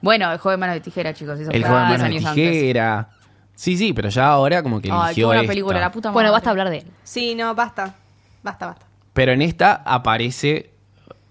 Bueno, 0.02 0.30
el 0.30 0.38
joven 0.38 0.60
manos 0.60 0.74
de 0.74 0.80
tijera, 0.80 1.14
chicos. 1.14 1.38
Eso 1.40 1.50
El 1.50 1.62
fue 1.62 1.70
joven 1.70 1.88
10 1.88 1.98
manos 2.00 2.10
de 2.10 2.16
años 2.18 2.24
antes. 2.30 2.50
tijera. 2.52 3.08
Sí, 3.54 3.76
sí, 3.78 3.92
pero 3.94 4.10
ya 4.10 4.28
ahora 4.28 4.62
como 4.62 4.80
que 4.82 4.90
Ay, 4.92 4.98
qué 4.98 5.04
eligió 5.06 5.26
buena 5.28 5.40
esta. 5.42 5.50
película, 5.50 5.80
la 5.80 5.90
puta 5.90 6.08
madre. 6.10 6.14
Bueno, 6.14 6.32
basta 6.32 6.50
hablar 6.50 6.68
de 6.70 6.78
él. 6.78 6.84
Sí, 7.04 7.34
no, 7.34 7.54
basta. 7.54 7.94
Basta, 8.42 8.66
basta. 8.66 8.86
Pero 9.14 9.32
en 9.32 9.40
esta 9.42 9.82
aparece 9.84 10.70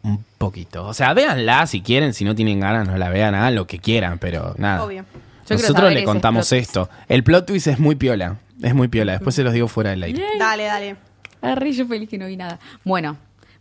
un 0.01 0.23
poquito. 0.39 0.86
O 0.88 0.93
sea, 0.93 1.13
véanla 1.13 1.67
si 1.67 1.81
quieren, 1.81 2.13
si 2.13 2.25
no 2.25 2.34
tienen 2.34 2.60
ganas, 2.60 2.88
no 2.88 2.97
la 2.97 3.10
vean, 3.10 3.36
hagan 3.36 3.53
lo 3.55 3.67
que 3.67 3.77
quieran, 3.79 4.17
pero 4.17 4.55
nada. 4.58 4.84
Obvio. 4.84 5.05
quiero 5.45 5.62
Nosotros 5.62 5.75
saber 5.77 5.93
le 5.93 5.99
ese 5.99 6.05
contamos 6.05 6.49
plot 6.49 6.60
esto. 6.62 6.89
El 7.08 7.23
plot 7.23 7.45
twist 7.45 7.67
es 7.67 7.79
muy 7.79 7.95
piola. 7.95 8.38
Es 8.62 8.73
muy 8.73 8.88
piola. 8.88 9.12
Después 9.13 9.36
se 9.36 9.43
los 9.43 9.53
digo 9.53 9.67
fuera 9.67 9.91
del 9.91 10.01
aire. 10.01 10.23
Dale, 10.39 10.63
dale. 10.63 10.95
Arre, 11.43 11.71
yo 11.73 11.86
feliz 11.86 12.10
que 12.10 12.17
no 12.17 12.25
vi 12.25 12.38
nada. 12.38 12.58
Bueno, 12.84 13.17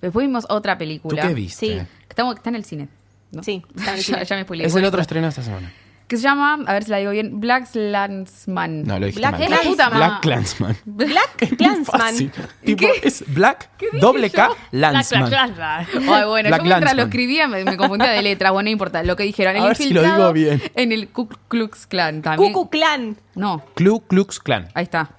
después 0.06 0.26
vimos 0.26 0.46
otra 0.48 0.74
¿Tú 0.74 0.78
película. 0.80 1.22
qué 1.28 1.34
viste? 1.34 1.66
Sí. 1.66 1.86
Que 2.08 2.22
está 2.22 2.48
en 2.50 2.54
el 2.54 2.64
cine. 2.64 2.88
¿no? 3.32 3.42
Sí, 3.42 3.62
está 3.76 3.92
en 3.92 3.98
el 3.98 4.02
ya, 4.04 4.14
cine. 4.14 4.24
ya 4.24 4.36
me 4.36 4.42
spoileé. 4.44 4.66
Es 4.66 4.74
el 4.76 4.84
otro 4.84 5.00
estreno 5.00 5.24
de 5.26 5.30
esta 5.30 5.42
semana. 5.42 5.72
Que 6.06 6.18
se 6.18 6.22
llama, 6.22 6.58
a 6.66 6.72
ver 6.74 6.84
si 6.84 6.90
la 6.90 6.98
digo 6.98 7.12
bien, 7.12 7.40
Black 7.40 7.66
Landsman. 7.74 8.82
No, 8.84 8.98
lo 8.98 9.06
dijiste 9.06 9.26
Black 9.26 9.40
mal. 9.40 9.50
Clansman. 9.50 9.88
Black 9.96 10.20
Clansman. 10.20 10.76
Black 10.84 11.56
Clansman. 11.56 12.32
Tipo, 12.62 12.86
es 13.02 13.24
Black, 13.28 13.70
doble 14.00 14.28
K, 14.28 14.50
Landsman. 14.72 15.32
Ay, 15.32 16.24
bueno, 16.26 16.48
Black 16.50 16.60
yo 16.60 16.64
mientras 16.64 16.94
lo 16.94 17.04
escribía 17.04 17.48
me, 17.48 17.64
me 17.64 17.78
confundía 17.78 18.10
de 18.10 18.20
letras. 18.20 18.52
Bueno, 18.52 18.66
no 18.66 18.70
importa. 18.72 19.02
Lo 19.02 19.16
que 19.16 19.22
dijeron. 19.22 19.56
El 19.56 19.62
A 19.62 19.66
ver 19.68 19.76
si 19.76 19.94
lo 19.94 20.02
digo 20.02 20.30
bien. 20.34 20.62
En 20.74 20.92
el 20.92 21.08
Ku 21.08 21.26
Klux 21.48 21.86
Klan 21.86 22.20
también. 22.20 22.52
Cucu 22.52 22.68
Clan. 22.68 23.16
No, 23.34 23.64
Ku 23.74 24.02
Klux 24.06 24.40
Klan. 24.40 24.68
ahí 24.74 24.84
está. 24.84 25.10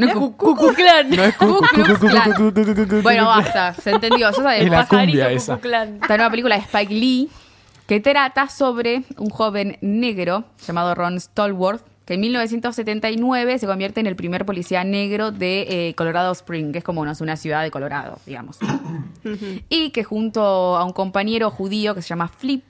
No 0.00 0.12
es 0.12 0.14
Ku- 0.14 0.36
Cu- 0.36 0.56
Cu- 0.56 0.72
Clan. 0.74 1.10
No 1.10 1.24
es 1.24 1.36
Ku- 1.36 3.02
Bueno, 3.02 3.26
basta. 3.26 3.74
Se 3.74 3.90
entendió. 3.90 4.32
Sabía. 4.32 4.56
Es 4.58 4.70
la 4.70 4.86
Pajarito 4.86 4.96
cumbia 5.12 5.28
Cu- 5.30 5.36
esa. 5.36 5.54
Cu- 5.56 5.60
Clan. 5.62 5.98
Esta 6.02 6.16
nueva 6.16 6.30
película 6.30 6.56
de 6.56 6.62
Spike 6.62 6.94
Lee 6.94 7.28
que 7.86 8.00
trata 8.00 8.48
sobre 8.48 9.02
un 9.18 9.30
joven 9.30 9.76
negro 9.80 10.44
llamado 10.66 10.94
Ron 10.94 11.18
Stallworth 11.20 11.82
que 12.04 12.14
en 12.14 12.20
1979 12.22 13.58
se 13.58 13.66
convierte 13.66 14.00
en 14.00 14.06
el 14.08 14.16
primer 14.16 14.44
policía 14.44 14.82
negro 14.82 15.30
de 15.30 15.88
eh, 15.88 15.94
Colorado 15.94 16.32
Spring, 16.32 16.72
que 16.72 16.78
es 16.78 16.84
como 16.84 17.04
no 17.04 17.14
sé, 17.14 17.22
una 17.22 17.36
ciudad 17.36 17.62
de 17.62 17.70
Colorado, 17.70 18.18
digamos. 18.26 18.58
y 19.68 19.90
que 19.90 20.02
junto 20.04 20.42
a 20.76 20.84
un 20.84 20.92
compañero 20.92 21.50
judío 21.50 21.94
que 21.94 22.02
se 22.02 22.08
llama 22.08 22.26
Flip 22.28 22.64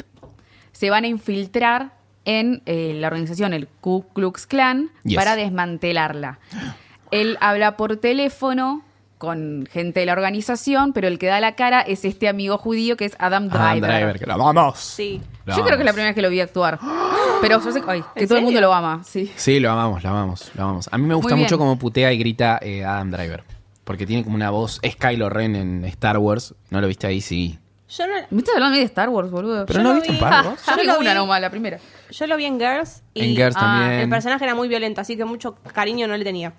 se 0.73 0.90
van 0.90 1.05
a 1.05 1.07
infiltrar 1.07 1.93
en 2.27 2.62
eh, 2.66 2.93
la 3.01 3.07
organización, 3.09 3.55
el 3.55 3.66
Ku 3.66 4.05
Klux 4.12 4.47
Klan, 4.47 4.90
Yes. 5.05 5.16
para 5.16 5.37
desmantelarla. 5.37 6.38
Él 7.11 7.37
habla 7.40 7.77
por 7.77 7.96
teléfono 7.96 8.83
con 9.18 9.68
gente 9.70 10.01
de 10.01 10.07
la 10.07 10.12
organización, 10.12 10.92
pero 10.94 11.07
el 11.07 11.18
que 11.18 11.27
da 11.27 11.40
la 11.40 11.55
cara 11.55 11.81
es 11.83 12.05
este 12.07 12.27
amigo 12.29 12.57
judío 12.57 12.96
que 12.96 13.05
es 13.05 13.16
Adam 13.18 13.49
Driver. 13.49 13.62
Adam 13.64 13.81
Driver, 13.83 14.18
que 14.18 14.27
lo 14.27 14.38
vamos. 14.38 14.79
Sí. 14.79 15.20
Lo 15.44 15.57
Yo 15.57 15.62
creo 15.64 15.77
que 15.77 15.83
es 15.83 15.85
la 15.85 15.90
amamos. 15.90 15.92
primera 15.94 16.09
vez 16.09 16.14
que 16.14 16.23
lo 16.23 16.31
vi 16.31 16.40
actuar. 16.40 16.79
Pero 17.42 17.61
yo 17.62 17.73
sé 17.73 17.83
ay, 17.87 18.03
que 18.14 18.23
¿En 18.23 18.29
todo 18.29 18.38
el 18.38 18.44
mundo 18.44 18.61
lo 18.61 18.73
ama, 18.73 19.03
sí. 19.05 19.31
Sí, 19.37 19.61
lo 19.61 19.70
amamos, 19.70 20.03
lo 20.03 20.09
amamos, 20.11 20.51
lo 20.55 20.62
amamos. 20.62 20.88
A 20.90 20.96
mí 20.99 21.07
me 21.07 21.14
gusta 21.14 21.37
mucho 21.37 21.59
cómo 21.59 21.79
putea 21.79 22.12
y 22.12 22.18
grita 22.18 22.59
eh, 22.62 22.85
Adam 22.85 23.11
Driver. 23.11 23.44
Porque 23.85 24.07
tiene 24.07 24.23
como 24.25 24.37
una 24.37 24.51
voz. 24.51 24.79
Es 24.83 24.96
Kylo 24.96 25.29
Ren 25.29 25.57
en 25.57 25.85
Star 25.87 26.16
Wars. 26.18 26.55
¿No 26.70 26.81
lo 26.81 26.87
viste 26.87 27.07
ahí? 27.07 27.20
Sí. 27.20 27.59
Yo 27.88 28.07
no, 28.07 28.14
¿Me 28.31 28.38
estás 28.38 28.55
hablando 28.55 28.75
a 28.75 28.77
mí 28.77 28.79
de 28.79 28.85
Star 28.85 29.09
Wars, 29.09 29.31
boludo? 29.31 29.66
Pero 29.66 29.81
Yo 29.81 29.83
no 29.83 29.88
lo 29.90 29.94
viste 29.96 30.12
vi. 30.12 30.18
par 30.18 30.44
vos. 30.44 30.61
yo 30.66 30.73
yo 30.77 30.81
vi 30.81 30.87
lo 30.87 30.99
una 31.01 31.11
vi. 31.11 31.16
nomás, 31.16 31.40
la 31.40 31.51
primera. 31.51 31.79
yo 32.11 32.27
lo 32.27 32.37
vi 32.37 32.44
en 32.44 32.59
Girls 32.61 33.03
y 33.14 33.25
En 33.25 33.37
Girls 33.37 33.57
ah, 33.59 33.61
también. 33.61 34.01
el 34.01 34.09
personaje 34.09 34.44
era 34.44 34.55
muy 34.55 34.68
violento, 34.68 35.01
así 35.01 35.16
que 35.16 35.25
mucho 35.25 35.57
cariño 35.75 36.07
no 36.07 36.16
le 36.16 36.25
tenía. 36.25 36.53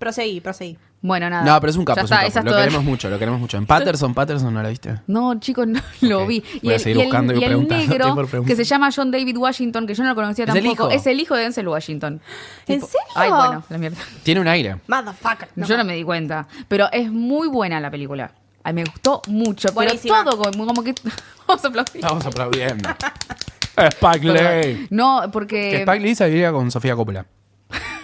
Proseguí, 0.00 0.40
proseguí. 0.40 0.76
Bueno, 1.02 1.30
nada. 1.30 1.44
No, 1.44 1.60
pero 1.60 1.70
es 1.70 1.76
un 1.76 1.84
capo, 1.84 1.98
Ya 2.00 2.02
es 2.04 2.10
un 2.10 2.14
está, 2.14 2.16
capo. 2.16 2.28
esa 2.28 2.38
es 2.40 2.44
Lo 2.46 2.50
toda- 2.50 2.62
queremos 2.64 2.84
mucho, 2.84 3.08
lo 3.10 3.18
queremos 3.18 3.38
mucho. 3.40 3.56
En 3.58 3.66
Patterson, 3.66 4.12
Patterson, 4.14 4.52
¿no 4.52 4.62
lo 4.62 4.68
viste? 4.68 4.96
No, 5.06 5.38
chicos, 5.38 5.66
no 5.68 5.80
lo 6.00 6.22
Ok. 6.22 6.28
vi. 6.28 6.44
Voy 6.62 6.74
a 6.74 6.78
seguir 6.78 7.04
buscando 7.04 7.32
y 7.34 7.36
y 7.38 7.44
el 7.44 7.48
preguntándote 7.50 7.88
negro, 7.98 8.14
por 8.14 8.26
preguntar. 8.28 8.56
que 8.56 8.64
se 8.64 8.68
llama 8.68 8.88
John 8.94 9.10
David 9.10 9.36
Washington, 9.36 9.86
que 9.86 9.94
yo 9.94 10.02
no 10.02 10.08
lo 10.08 10.14
conocía 10.14 10.46
¿Es 10.46 10.54
el 10.54 10.64
tampoco, 10.64 10.88
hijo? 10.90 10.90
es 11.00 11.06
el 11.06 11.20
hijo 11.20 11.36
de 11.36 11.42
Denzel 11.42 11.68
Washington. 11.68 12.20
¿En 12.66 12.80
Tipo- 12.80 12.86
serio? 12.86 13.06
Ay, 13.14 13.30
bueno, 13.30 13.62
la 13.68 13.78
mierda. 13.78 13.98
Tiene 14.22 14.40
un 14.40 14.48
aire. 14.48 14.76
Motherfucker. 14.88 15.48
Yo 15.54 15.76
no 15.76 15.84
me 15.84 15.94
di 15.94 16.02
cuenta. 16.02 16.48
Pero 16.66 16.88
es 16.92 17.10
muy 17.12 17.46
buena 17.48 17.78
la 17.78 17.90
película. 17.90 18.32
Ay, 18.64 18.72
me 18.74 18.84
gustó 18.84 19.22
mucho. 19.28 19.70
Buenísima. 19.72 20.24
Pero 20.24 20.36
todo 20.36 20.50
como, 20.52 20.66
como 20.66 20.82
que. 20.82 20.94
Vamos 21.46 21.64
a 21.64 21.68
aplaudir. 21.68 21.96
Estamos 21.96 22.24
aplaudiendo. 22.26 22.88
Spike 23.76 24.24
Lee. 24.26 24.86
No, 24.90 25.20
Que 25.22 25.28
porque. 25.28 25.76
Spike 25.82 26.00
Lee 26.00 26.14
saliría 26.14 26.52
con 26.52 26.70
Sofía 26.70 26.94
Coppola. 26.96 27.24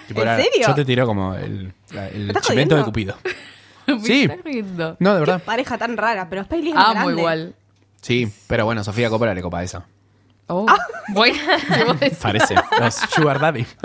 Tipo, 0.08 0.22
¿En 0.22 0.28
era- 0.28 0.36
serio? 0.36 0.66
Yo 0.68 0.74
te 0.74 0.84
tiro 0.84 1.06
como 1.06 1.34
el, 1.34 1.72
la- 1.92 2.08
el 2.08 2.28
estás 2.30 2.46
chimento 2.46 2.76
de? 2.76 2.84
Cupido. 2.84 3.16
Me 3.86 4.00
Sí. 4.00 4.26
riendo. 4.44 4.96
No, 4.98 5.14
de 5.14 5.20
verdad. 5.20 5.42
Pareja 5.44 5.78
tan 5.78 5.96
rara, 5.96 6.28
pero 6.28 6.42
Spike 6.42 6.62
Lee 6.62 6.68
es 6.70 6.74
más 6.74 6.88
Amo 6.88 7.00
grande. 7.04 7.20
igual. 7.22 7.54
Sí, 8.00 8.32
pero 8.48 8.64
bueno, 8.64 8.82
Sofía 8.84 9.08
Coppola 9.10 9.32
le 9.34 9.42
copa 9.42 9.62
esa. 9.62 9.86
Oh. 10.48 10.66
Ah. 10.68 10.76
Bueno, 11.14 11.36
si 11.74 11.84
vos 11.84 12.00
decís. 12.00 12.18
Parece. 12.18 12.54
Los 12.80 12.94
Sugar 12.94 13.38
Daddy. 13.40 13.64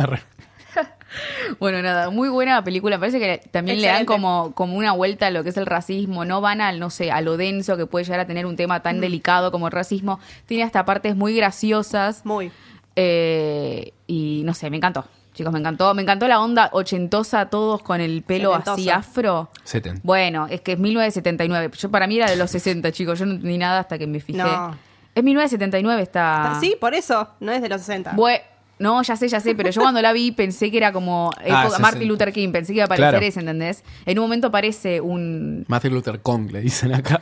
Bueno, 1.59 1.81
nada, 1.81 2.09
muy 2.09 2.29
buena 2.29 2.63
película. 2.63 2.97
Parece 2.97 3.19
que 3.19 3.41
también 3.51 3.77
le 3.81 3.87
dan 3.87 4.03
Excelente. 4.03 4.13
como, 4.13 4.53
como 4.55 4.77
una 4.77 4.93
vuelta 4.93 5.27
a 5.27 5.29
lo 5.29 5.43
que 5.43 5.49
es 5.49 5.57
el 5.57 5.65
racismo. 5.65 6.23
No 6.23 6.39
van 6.39 6.61
al, 6.61 6.79
no 6.79 6.89
sé, 6.89 7.11
a 7.11 7.19
lo 7.19 7.35
denso 7.35 7.75
que 7.75 7.85
puede 7.85 8.05
llegar 8.05 8.21
a 8.21 8.27
tener 8.27 8.45
un 8.45 8.55
tema 8.55 8.79
Mm. 8.79 8.81
tan 8.83 9.01
delicado 9.01 9.51
como 9.51 9.67
el 9.67 9.73
racismo. 9.73 10.19
Tiene 10.45 10.63
hasta 10.63 10.85
partes 10.85 11.15
muy 11.17 11.35
graciosas. 11.35 12.25
Muy. 12.25 12.49
Eh, 12.95 13.91
y 14.07 14.41
no 14.45 14.53
sé, 14.53 14.69
me 14.69 14.77
encantó. 14.77 15.05
Chicos, 15.33 15.53
me 15.53 15.59
encantó. 15.59 15.93
Me 15.93 16.01
encantó 16.01 16.27
la 16.27 16.41
onda 16.41 16.69
ochentosa, 16.73 17.45
todos 17.45 17.81
con 17.81 18.01
el 18.01 18.21
pelo 18.23 18.49
Setentoso. 18.51 18.73
así 18.73 18.89
afro. 18.89 19.49
Seten. 19.63 19.99
Bueno, 20.03 20.47
es 20.49 20.61
que 20.61 20.73
es 20.73 20.79
1979. 20.79 21.71
Yo 21.77 21.89
para 21.89 22.05
mí 22.07 22.17
era 22.17 22.29
de 22.29 22.35
los 22.35 22.51
60, 22.51 22.91
chicos. 22.91 23.17
Yo 23.19 23.25
no 23.25 23.33
entendí 23.33 23.57
nada 23.57 23.79
hasta 23.79 23.97
que 23.97 24.07
me 24.07 24.19
fijé. 24.19 24.39
No. 24.39 24.75
Es 25.15 25.23
1979 25.23 26.01
está. 26.01 26.57
Sí, 26.59 26.75
por 26.79 26.93
eso, 26.93 27.27
no 27.39 27.51
es 27.51 27.61
de 27.61 27.69
los 27.69 27.81
60. 27.81 28.13
Bue- 28.15 28.41
no, 28.79 29.01
ya 29.03 29.15
sé, 29.15 29.27
ya 29.27 29.39
sé, 29.39 29.53
pero 29.53 29.69
yo 29.69 29.81
cuando 29.81 30.01
la 30.01 30.11
vi 30.11 30.31
pensé 30.31 30.71
que 30.71 30.77
era 30.77 30.91
como 30.91 31.29
época- 31.41 31.63
60. 31.63 31.79
Martin 31.79 32.07
Luther 32.07 32.33
King, 32.33 32.51
pensé 32.51 32.73
que 32.73 32.77
iba 32.77 32.83
a 32.83 32.87
aparecer 32.87 33.09
Claro. 33.11 33.25
ese, 33.25 33.39
¿entendés? 33.41 33.83
En 34.05 34.17
un 34.19 34.23
momento 34.25 34.47
aparece 34.47 34.99
un... 35.01 35.65
Martin 35.67 35.93
Luther 35.93 36.19
Kong, 36.21 36.49
le 36.51 36.61
dicen 36.61 36.93
acá. 36.93 37.19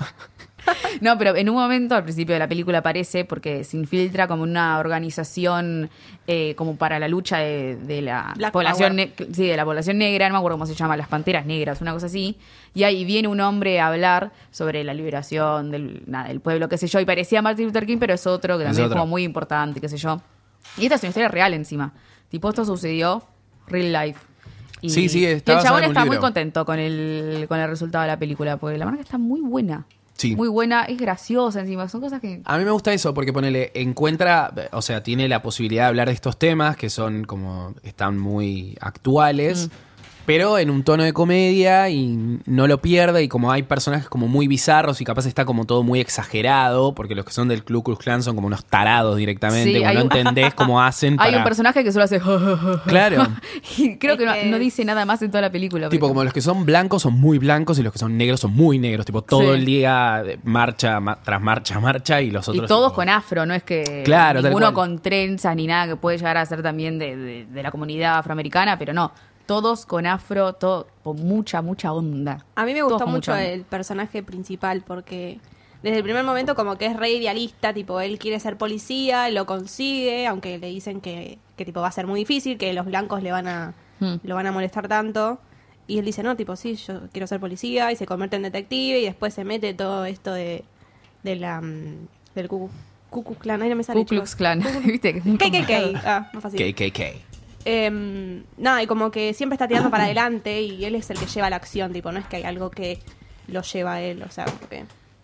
No, 1.01 1.17
pero 1.17 1.35
en 1.35 1.49
un 1.49 1.55
momento 1.55 1.95
al 1.95 2.03
principio 2.03 2.33
de 2.33 2.39
la 2.39 2.47
película 2.47 2.79
aparece 2.79 3.25
porque 3.25 3.63
se 3.63 3.77
infiltra 3.77 4.27
como 4.27 4.43
una 4.43 4.79
organización 4.79 5.89
eh, 6.27 6.55
como 6.55 6.75
para 6.75 6.99
la 6.99 7.07
lucha 7.07 7.37
de, 7.37 7.75
de 7.75 8.01
la 8.01 8.33
Black 8.35 8.51
población 8.51 8.97
sí, 9.31 9.47
de 9.47 9.57
la 9.57 9.65
población 9.65 9.97
negra, 9.97 10.27
no 10.27 10.33
me 10.33 10.37
acuerdo 10.39 10.57
cómo 10.57 10.65
se 10.65 10.75
llama, 10.75 10.97
las 10.97 11.07
panteras 11.07 11.45
negras, 11.45 11.81
una 11.81 11.93
cosa 11.93 12.07
así. 12.07 12.37
Y 12.73 12.83
ahí 12.83 13.05
viene 13.05 13.27
un 13.27 13.39
hombre 13.39 13.79
a 13.79 13.87
hablar 13.87 14.31
sobre 14.51 14.83
la 14.83 14.93
liberación 14.93 15.71
del, 15.71 16.03
nada, 16.07 16.27
del 16.27 16.39
pueblo, 16.39 16.69
qué 16.69 16.77
sé 16.77 16.87
yo, 16.87 16.99
y 16.99 17.05
parecía 17.05 17.41
Martin 17.41 17.65
Luther 17.65 17.85
King, 17.85 17.97
pero 17.99 18.13
es 18.13 18.27
otro 18.27 18.57
que 18.57 18.65
también 18.65 18.85
es 18.85 18.91
como 18.91 19.07
muy 19.07 19.23
importante, 19.23 19.81
qué 19.81 19.89
sé 19.89 19.97
yo. 19.97 20.21
Y 20.77 20.83
esta 20.83 20.95
es 20.95 21.03
una 21.03 21.09
historia 21.09 21.29
real 21.29 21.53
encima. 21.53 21.93
Tipo, 22.29 22.49
esto 22.49 22.65
sucedió 22.65 23.23
real 23.67 23.91
life. 23.91 24.19
Y, 24.81 24.89
Sí, 24.89 25.09
sí, 25.09 25.21
y 25.21 25.25
el 25.25 25.43
chabón 25.43 25.83
está 25.83 26.05
muy 26.05 26.17
contento 26.17 26.65
con 26.65 26.79
el, 26.79 27.45
con 27.47 27.59
el 27.59 27.69
resultado 27.69 28.03
de 28.03 28.07
la 28.07 28.19
película, 28.19 28.57
porque 28.57 28.77
la 28.77 28.85
verdad 28.85 28.99
que 28.99 29.03
está 29.03 29.17
muy 29.17 29.41
buena. 29.41 29.85
Sí. 30.19 30.35
Muy 30.35 30.49
buena, 30.49 30.83
es 30.83 30.97
graciosa 30.97 31.61
encima, 31.61 31.87
son 31.87 32.01
cosas 32.01 32.19
que... 32.19 32.41
A 32.43 32.57
mí 32.57 32.65
me 32.65 32.71
gusta 32.71 32.91
eso 32.91 33.13
porque 33.13 33.31
ponele, 33.31 33.71
encuentra, 33.73 34.53
o 34.73 34.81
sea, 34.81 35.01
tiene 35.01 35.29
la 35.29 35.41
posibilidad 35.41 35.83
de 35.83 35.87
hablar 35.87 36.09
de 36.09 36.13
estos 36.13 36.37
temas 36.37 36.75
que 36.75 36.89
son 36.89 37.23
como, 37.23 37.73
están 37.83 38.19
muy 38.19 38.77
actuales, 38.81 39.69
pero 40.29 40.59
en 40.59 40.69
un 40.69 40.83
tono 40.83 41.01
de 41.03 41.11
comedia 41.11 41.89
y 41.89 42.39
no 42.45 42.67
lo 42.67 42.79
pierde 42.81 43.23
y 43.23 43.27
como 43.27 43.51
hay 43.51 43.63
personajes 43.63 44.07
como 44.07 44.27
muy 44.27 44.47
bizarros 44.47 45.01
y 45.01 45.03
capaz 45.03 45.25
está 45.25 45.43
como 45.43 45.65
todo 45.65 45.81
muy 45.81 45.99
exagerado, 45.99 46.93
porque 46.93 47.15
los 47.15 47.25
que 47.25 47.31
son 47.31 47.47
del 47.47 47.63
Ku 47.63 47.81
Klux 47.81 47.97
Klan 48.03 48.21
son 48.21 48.35
como 48.35 48.45
unos 48.45 48.63
tarados 48.63 49.17
directamente, 49.17 49.71
Sí, 49.71 49.77
como 49.79 49.89
hay 49.89 49.95
no 49.97 50.03
un- 50.03 50.15
entendés 50.15 50.53
cómo 50.53 50.81
hacen 50.83 51.13
Hay 51.19 51.31
para- 51.31 51.37
un 51.39 51.43
personaje 51.43 51.83
que 51.83 51.91
solo 51.91 52.05
hace... 52.05 52.21
Claro. 52.85 53.25
y 53.77 53.97
creo 53.97 54.17
que 54.17 54.25
no, 54.27 54.33
que 54.33 54.45
no 54.45 54.57
es- 54.57 54.61
dice 54.61 54.85
nada 54.85 55.03
más 55.05 55.19
en 55.23 55.31
toda 55.31 55.41
la 55.41 55.51
película. 55.51 55.89
Tipo, 55.89 56.05
pero- 56.05 56.09
como 56.13 56.23
los 56.23 56.31
que 56.33 56.41
son 56.41 56.63
blancos 56.63 57.01
son 57.01 57.19
muy 57.19 57.39
blancos 57.39 57.79
y 57.79 57.83
los 57.83 57.91
que 57.91 57.97
son 57.97 58.15
negros 58.15 58.39
son 58.39 58.53
muy 58.53 58.77
negros. 58.77 59.07
Tipo, 59.07 59.23
todo 59.23 59.41
Sí. 59.41 59.47
el 59.59 59.65
día 59.65 60.21
eh, 60.25 60.37
marcha 60.43 60.99
ma- 60.99 61.17
tras 61.23 61.41
marcha, 61.41 61.79
marcha 61.79 62.21
y 62.21 62.29
los 62.29 62.47
Y 62.49 62.51
otros. 62.51 62.67
todos 62.67 62.89
tipo- 62.91 62.95
con 62.97 63.09
afro, 63.09 63.45
no 63.47 63.55
es 63.55 63.63
que 63.63 64.03
Claro, 64.05 64.41
ninguno 64.43 64.73
con 64.75 64.99
trenzas 64.99 65.55
ni 65.55 65.65
nada 65.65 65.87
que 65.87 65.95
puede 65.95 66.17
llegar 66.17 66.37
a 66.37 66.45
ser 66.45 66.61
también 66.61 66.99
de, 66.99 67.15
de- 67.15 67.45
de 67.45 67.63
la 67.63 67.71
comunidad 67.71 68.19
afroamericana, 68.19 68.77
pero 68.77 68.93
no, 68.93 69.11
todos 69.49 69.85
con 69.85 70.05
afro, 70.05 70.53
todo 70.53 70.87
con 71.03 71.17
mucha, 71.17 71.61
mucha 71.61 71.91
onda. 71.91 72.45
A 72.55 72.65
mí 72.65 72.73
me 72.73 72.83
gustó 72.83 73.07
mucho 73.07 73.35
el 73.35 73.63
personaje 73.63 74.21
principal 74.21 74.83
porque 74.85 75.39
desde 75.81 75.97
el 75.97 76.03
primer 76.03 76.23
momento 76.23 76.53
como 76.55 76.77
que 76.77 76.85
es 76.85 76.95
re 76.95 77.09
idealista, 77.11 77.73
tipo 77.73 77.99
él 77.99 78.19
quiere 78.19 78.39
ser 78.39 78.57
policía, 78.57 79.29
lo 79.31 79.45
consigue, 79.45 80.27
aunque 80.27 80.59
le 80.59 80.67
dicen 80.67 81.01
que, 81.01 81.39
que 81.57 81.65
tipo 81.65 81.81
va 81.81 81.87
a 81.87 81.91
ser 81.91 82.05
muy 82.05 82.19
difícil, 82.19 82.57
que 82.57 82.73
los 82.73 82.85
blancos 82.85 83.23
le 83.23 83.31
van 83.31 83.47
a 83.47 83.73
Hmm. 83.99 84.15
lo 84.23 84.35
van 84.35 84.47
a 84.47 84.51
molestar 84.51 84.87
tanto. 84.87 85.39
Y 85.87 85.97
él 85.97 86.05
dice, 86.05 86.23
no, 86.23 86.35
tipo, 86.37 86.55
sí, 86.55 86.75
yo 86.75 87.01
quiero 87.11 87.27
ser 87.27 87.39
policía 87.39 87.91
y 87.91 87.95
se 87.95 88.05
convierte 88.05 88.35
en 88.37 88.43
detective 88.43 88.99
y 88.99 89.03
después 89.05 89.33
se 89.33 89.43
mete 89.43 89.73
todo 89.73 90.05
esto 90.05 90.31
de, 90.31 90.63
de 91.23 91.35
la, 91.35 91.59
mm, 91.59 92.07
del 92.35 92.47
Ku 92.47 92.69
Klux 93.11 93.37
Klan. 93.39 93.61
Ay, 93.61 93.69
no 93.69 93.75
me 93.75 93.83
sale, 93.83 93.99
Ku 93.99 94.05
Klux. 94.05 94.35
Klan, 94.35 94.63
viste. 94.85 95.19
KKK. 95.21 95.95
Ah, 96.05 96.29
más 96.33 96.43
fácil. 96.43 96.59
KKK. 96.75 97.28
Em, 97.65 98.43
nada, 98.57 98.81
y 98.81 98.87
como 98.87 99.11
que 99.11 99.33
siempre 99.33 99.55
está 99.55 99.67
tirando 99.67 99.89
para 99.89 100.05
adelante 100.05 100.61
y 100.61 100.85
él 100.85 100.95
es 100.95 101.09
el 101.09 101.19
que 101.19 101.25
lleva 101.25 101.49
la 101.49 101.57
acción, 101.57 101.91
tipo, 101.91 102.11
no 102.11 102.19
es 102.19 102.25
que 102.25 102.37
hay 102.37 102.43
algo 102.43 102.69
que 102.71 102.99
lo 103.47 103.61
lleva 103.61 103.93
a 103.95 104.01
él, 104.01 104.23
o 104.23 104.29
sea, 104.31 104.45
como 104.45 104.69
que 104.69 104.77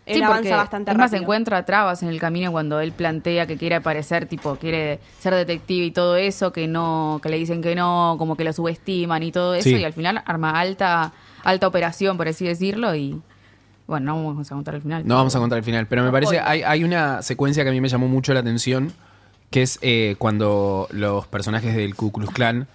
él 0.05 0.17
Sí, 0.17 0.21
avanza 0.21 0.37
porque 0.41 0.51
bastante 0.55 0.91
es 0.91 0.97
más, 0.97 1.09
rápido. 1.11 1.23
encuentra 1.23 1.65
trabas 1.65 2.03
en 2.03 2.09
el 2.09 2.19
camino 2.19 2.51
cuando 2.51 2.79
él 2.79 2.91
plantea 2.91 3.47
que 3.47 3.57
quiere 3.57 3.75
aparecer, 3.75 4.27
tipo, 4.27 4.55
quiere 4.57 4.99
ser 5.19 5.33
detective 5.33 5.85
y 5.85 5.91
todo 5.91 6.15
eso, 6.17 6.51
que 6.51 6.67
no, 6.67 7.19
que 7.23 7.29
le 7.29 7.37
dicen 7.37 7.61
que 7.61 7.73
no, 7.73 8.15
como 8.19 8.35
que 8.35 8.43
lo 8.43 8.53
subestiman 8.53 9.23
y 9.23 9.31
todo 9.31 9.55
eso, 9.55 9.69
Sí. 9.69 9.75
y 9.77 9.83
al 9.83 9.93
final 9.93 10.21
arma 10.25 10.59
alta, 10.59 11.13
alta 11.43 11.67
operación, 11.67 12.17
por 12.17 12.27
así 12.27 12.45
decirlo, 12.45 12.93
y 12.95 13.19
bueno, 13.87 14.07
no 14.13 14.25
vamos 14.27 14.51
a 14.51 14.55
contar 14.55 14.75
el 14.75 14.81
final. 14.81 15.07
No 15.07 15.15
vamos 15.15 15.35
a 15.35 15.39
contar 15.39 15.57
el 15.59 15.63
final, 15.63 15.87
pero 15.87 16.03
me 16.03 16.11
parece, 16.11 16.39
hay, 16.39 16.63
hay 16.63 16.83
una 16.83 17.21
secuencia 17.21 17.63
que 17.63 17.69
a 17.69 17.73
mí 17.73 17.79
me 17.81 17.87
llamó 17.87 18.07
mucho 18.07 18.33
la 18.33 18.41
atención, 18.41 18.91
que 19.49 19.61
es 19.61 19.79
eh, 19.81 20.15
cuando 20.17 20.87
los 20.91 21.27
personajes 21.27 21.75
del 21.75 21.95
Ku 21.95 22.11
Klux 22.11 22.33
Klan 22.33 22.67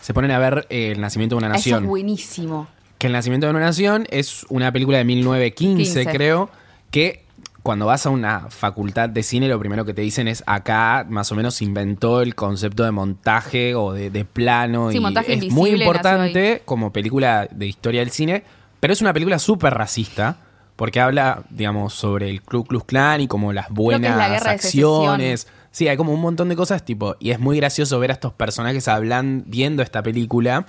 se 0.00 0.14
ponen 0.14 0.30
a 0.32 0.38
ver 0.38 0.66
eh, 0.70 0.92
El 0.92 1.00
nacimiento 1.00 1.36
de 1.36 1.38
una 1.38 1.48
Eso 1.48 1.54
nación. 1.56 1.84
es 1.84 1.88
buenísimo. 1.88 2.66
Que 2.98 3.06
El 3.08 3.12
nacimiento 3.12 3.46
de 3.46 3.50
una 3.50 3.60
nación 3.60 4.06
es 4.10 4.44
una 4.48 4.72
película 4.72 4.98
de 4.98 5.04
1915, 5.04 6.00
15. 6.04 6.16
creo, 6.16 6.50
que 6.90 7.24
cuando 7.62 7.86
vas 7.86 8.06
a 8.06 8.10
una 8.10 8.50
facultad 8.50 9.08
de 9.08 9.22
cine 9.22 9.48
lo 9.48 9.58
primero 9.58 9.84
que 9.84 9.94
te 9.94 10.02
dicen 10.02 10.26
es 10.26 10.42
acá 10.46 11.06
más 11.08 11.30
o 11.30 11.36
menos 11.36 11.62
inventó 11.62 12.20
el 12.20 12.34
concepto 12.34 12.82
de 12.82 12.90
montaje 12.90 13.74
o 13.76 13.92
de, 13.92 14.10
de 14.10 14.24
plano 14.24 14.90
Sí, 14.90 14.96
y 14.96 15.00
montaje 15.00 15.34
es 15.34 15.52
muy 15.52 15.70
importante 15.70 16.62
como 16.64 16.92
película 16.92 17.48
de 17.50 17.66
historia 17.66 18.00
del 18.00 18.10
cine, 18.10 18.42
pero 18.80 18.92
es 18.92 19.00
una 19.00 19.12
película 19.12 19.38
súper 19.38 19.74
racista 19.74 20.38
porque 20.74 21.00
habla, 21.00 21.44
digamos, 21.50 21.94
sobre 21.94 22.28
el 22.30 22.42
Ku 22.42 22.64
Klux 22.64 22.84
Klan 22.84 23.20
y 23.20 23.28
como 23.28 23.52
las 23.52 23.68
buenas 23.70 24.44
acciones. 24.44 25.46
Sí, 25.72 25.88
hay 25.88 25.96
como 25.96 26.12
un 26.12 26.20
montón 26.20 26.48
de 26.48 26.54
cosas 26.56 26.84
tipo 26.84 27.16
y 27.18 27.30
es 27.30 27.40
muy 27.40 27.56
gracioso 27.56 27.98
ver 27.98 28.10
a 28.10 28.14
estos 28.14 28.32
personajes 28.32 28.86
hablan 28.88 29.42
viendo 29.46 29.82
esta 29.82 30.02
película 30.02 30.66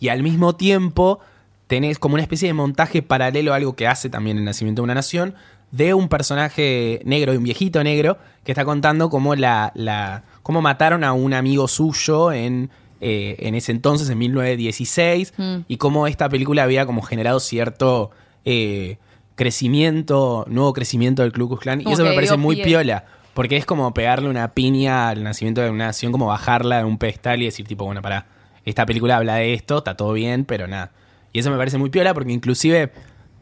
y 0.00 0.08
al 0.08 0.22
mismo 0.22 0.54
tiempo 0.56 1.18
tenés 1.66 1.98
como 1.98 2.14
una 2.14 2.22
especie 2.22 2.46
de 2.48 2.54
montaje 2.54 3.02
paralelo 3.02 3.52
a 3.52 3.56
algo 3.56 3.74
que 3.76 3.86
hace 3.86 4.08
también 4.08 4.38
el 4.38 4.44
nacimiento 4.44 4.80
de 4.80 4.84
una 4.84 4.94
nación, 4.94 5.34
de 5.70 5.92
un 5.92 6.08
personaje 6.08 7.02
negro, 7.04 7.32
de 7.32 7.38
un 7.38 7.44
viejito 7.44 7.82
negro, 7.84 8.16
que 8.44 8.52
está 8.52 8.64
contando 8.64 9.10
cómo 9.10 9.34
la, 9.34 9.70
la 9.74 10.22
cómo 10.42 10.62
mataron 10.62 11.04
a 11.04 11.12
un 11.12 11.34
amigo 11.34 11.68
suyo 11.68 12.32
en, 12.32 12.70
eh, 13.02 13.36
en 13.40 13.54
ese 13.54 13.72
entonces, 13.72 14.08
en 14.08 14.16
1916, 14.18 15.34
Mm. 15.36 15.56
y 15.68 15.76
cómo 15.76 16.06
esta 16.06 16.28
película 16.30 16.62
había 16.62 16.86
como 16.86 17.02
generado 17.02 17.38
cierto 17.40 18.12
eh, 18.46 18.96
crecimiento, 19.34 20.44
nuevo 20.48 20.72
crecimiento 20.72 21.22
del 21.22 21.32
Ku 21.32 21.38
Klux 21.48 21.60
Klan, 21.60 21.80
y 21.80 21.92
eso 21.92 22.04
me 22.04 22.12
parece 22.12 22.36
muy 22.36 22.56
pie. 22.56 22.64
piola. 22.64 23.04
Porque 23.38 23.56
es 23.56 23.66
como 23.66 23.94
pegarle 23.94 24.28
una 24.28 24.48
piña 24.48 25.10
al 25.10 25.22
nacimiento 25.22 25.60
de 25.60 25.70
una 25.70 25.86
nación, 25.86 26.10
como 26.10 26.26
bajarla 26.26 26.78
de 26.78 26.84
un 26.84 26.98
pedestal 26.98 27.40
y 27.40 27.44
decir, 27.44 27.68
tipo, 27.68 27.84
bueno, 27.84 28.02
para 28.02 28.26
esta 28.64 28.84
película 28.84 29.16
habla 29.16 29.36
de 29.36 29.54
esto, 29.54 29.78
está 29.78 29.96
todo 29.96 30.12
bien, 30.12 30.44
pero 30.44 30.66
nada. 30.66 30.90
Y 31.32 31.38
eso 31.38 31.48
me 31.48 31.56
parece 31.56 31.78
muy 31.78 31.88
piola 31.88 32.14
porque 32.14 32.32
inclusive, 32.32 32.90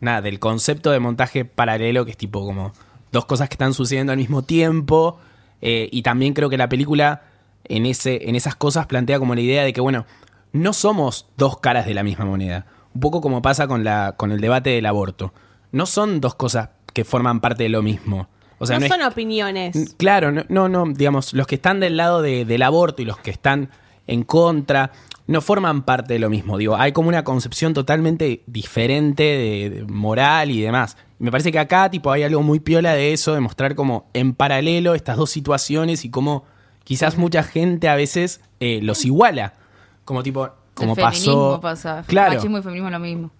nada, 0.02 0.20
del 0.20 0.38
concepto 0.38 0.90
de 0.90 1.00
montaje 1.00 1.46
paralelo, 1.46 2.04
que 2.04 2.10
es 2.10 2.18
tipo 2.18 2.44
como 2.44 2.74
dos 3.10 3.24
cosas 3.24 3.48
que 3.48 3.54
están 3.54 3.72
sucediendo 3.72 4.12
al 4.12 4.18
mismo 4.18 4.42
tiempo, 4.42 5.18
eh, 5.62 5.88
y 5.90 6.02
también 6.02 6.34
creo 6.34 6.50
que 6.50 6.58
la 6.58 6.68
película 6.68 7.22
en, 7.64 7.86
ese, 7.86 8.28
en 8.28 8.36
esas 8.36 8.54
cosas 8.54 8.84
plantea 8.84 9.18
como 9.18 9.34
la 9.34 9.40
idea 9.40 9.64
de 9.64 9.72
que, 9.72 9.80
bueno, 9.80 10.04
no 10.52 10.74
somos 10.74 11.26
dos 11.38 11.58
caras 11.60 11.86
de 11.86 11.94
la 11.94 12.02
misma 12.02 12.26
moneda. 12.26 12.66
Un 12.92 13.00
poco 13.00 13.22
como 13.22 13.40
pasa 13.40 13.66
con, 13.66 13.82
la, 13.82 14.12
con 14.18 14.30
el 14.30 14.42
debate 14.42 14.68
del 14.68 14.84
aborto. 14.84 15.32
No 15.72 15.86
son 15.86 16.20
dos 16.20 16.34
cosas 16.34 16.68
que 16.92 17.06
forman 17.06 17.40
parte 17.40 17.62
de 17.62 17.70
lo 17.70 17.80
mismo. 17.82 18.28
O 18.58 18.66
sea, 18.66 18.76
no, 18.76 18.80
no 18.80 18.86
es 18.86 18.92
son 18.92 19.02
opiniones. 19.02 19.94
Claro, 19.98 20.32
no, 20.32 20.44
no, 20.48 20.68
no, 20.68 20.84
digamos, 20.92 21.32
los 21.34 21.46
que 21.46 21.56
están 21.56 21.80
del 21.80 21.96
lado 21.96 22.22
de- 22.22 22.44
del 22.44 22.62
aborto 22.62 23.02
y 23.02 23.04
los 23.04 23.18
que 23.18 23.30
están 23.30 23.70
en 24.06 24.22
contra 24.22 24.92
no 25.26 25.40
forman 25.40 25.82
parte 25.82 26.14
de 26.14 26.20
lo 26.20 26.30
mismo. 26.30 26.56
Digo, 26.56 26.76
hay 26.76 26.92
como 26.92 27.08
una 27.08 27.24
concepción 27.24 27.74
totalmente 27.74 28.42
diferente 28.46 29.22
de, 29.24 29.70
de 29.70 29.82
moral 29.84 30.50
y 30.50 30.60
demás. 30.60 30.96
Me 31.18 31.30
parece 31.32 31.50
que 31.50 31.58
acá, 31.58 31.90
tipo, 31.90 32.12
hay 32.12 32.22
algo 32.22 32.42
muy 32.42 32.60
piola 32.60 32.92
de 32.94 33.12
eso, 33.12 33.34
de 33.34 33.40
mostrar 33.40 33.74
como 33.74 34.08
en 34.14 34.34
paralelo 34.34 34.94
estas 34.94 35.16
dos 35.16 35.30
situaciones 35.30 36.04
y 36.04 36.10
cómo 36.10 36.44
quizás 36.84 37.18
mucha 37.18 37.42
gente 37.42 37.88
a 37.88 37.96
veces 37.96 38.40
eh, 38.60 38.78
los 38.82 39.04
iguala. 39.04 39.54
Como 40.04 40.22
tipo, 40.22 40.48
como 40.74 40.92
el 40.94 41.00
pasó. 41.00 41.58
pasa. 41.60 42.04
Claro. 42.06 42.34
Machismo 42.36 42.58
y 42.58 42.62
feminismo 42.62 42.88
es 42.88 42.92
lo 42.92 43.00
mismo. 43.00 43.30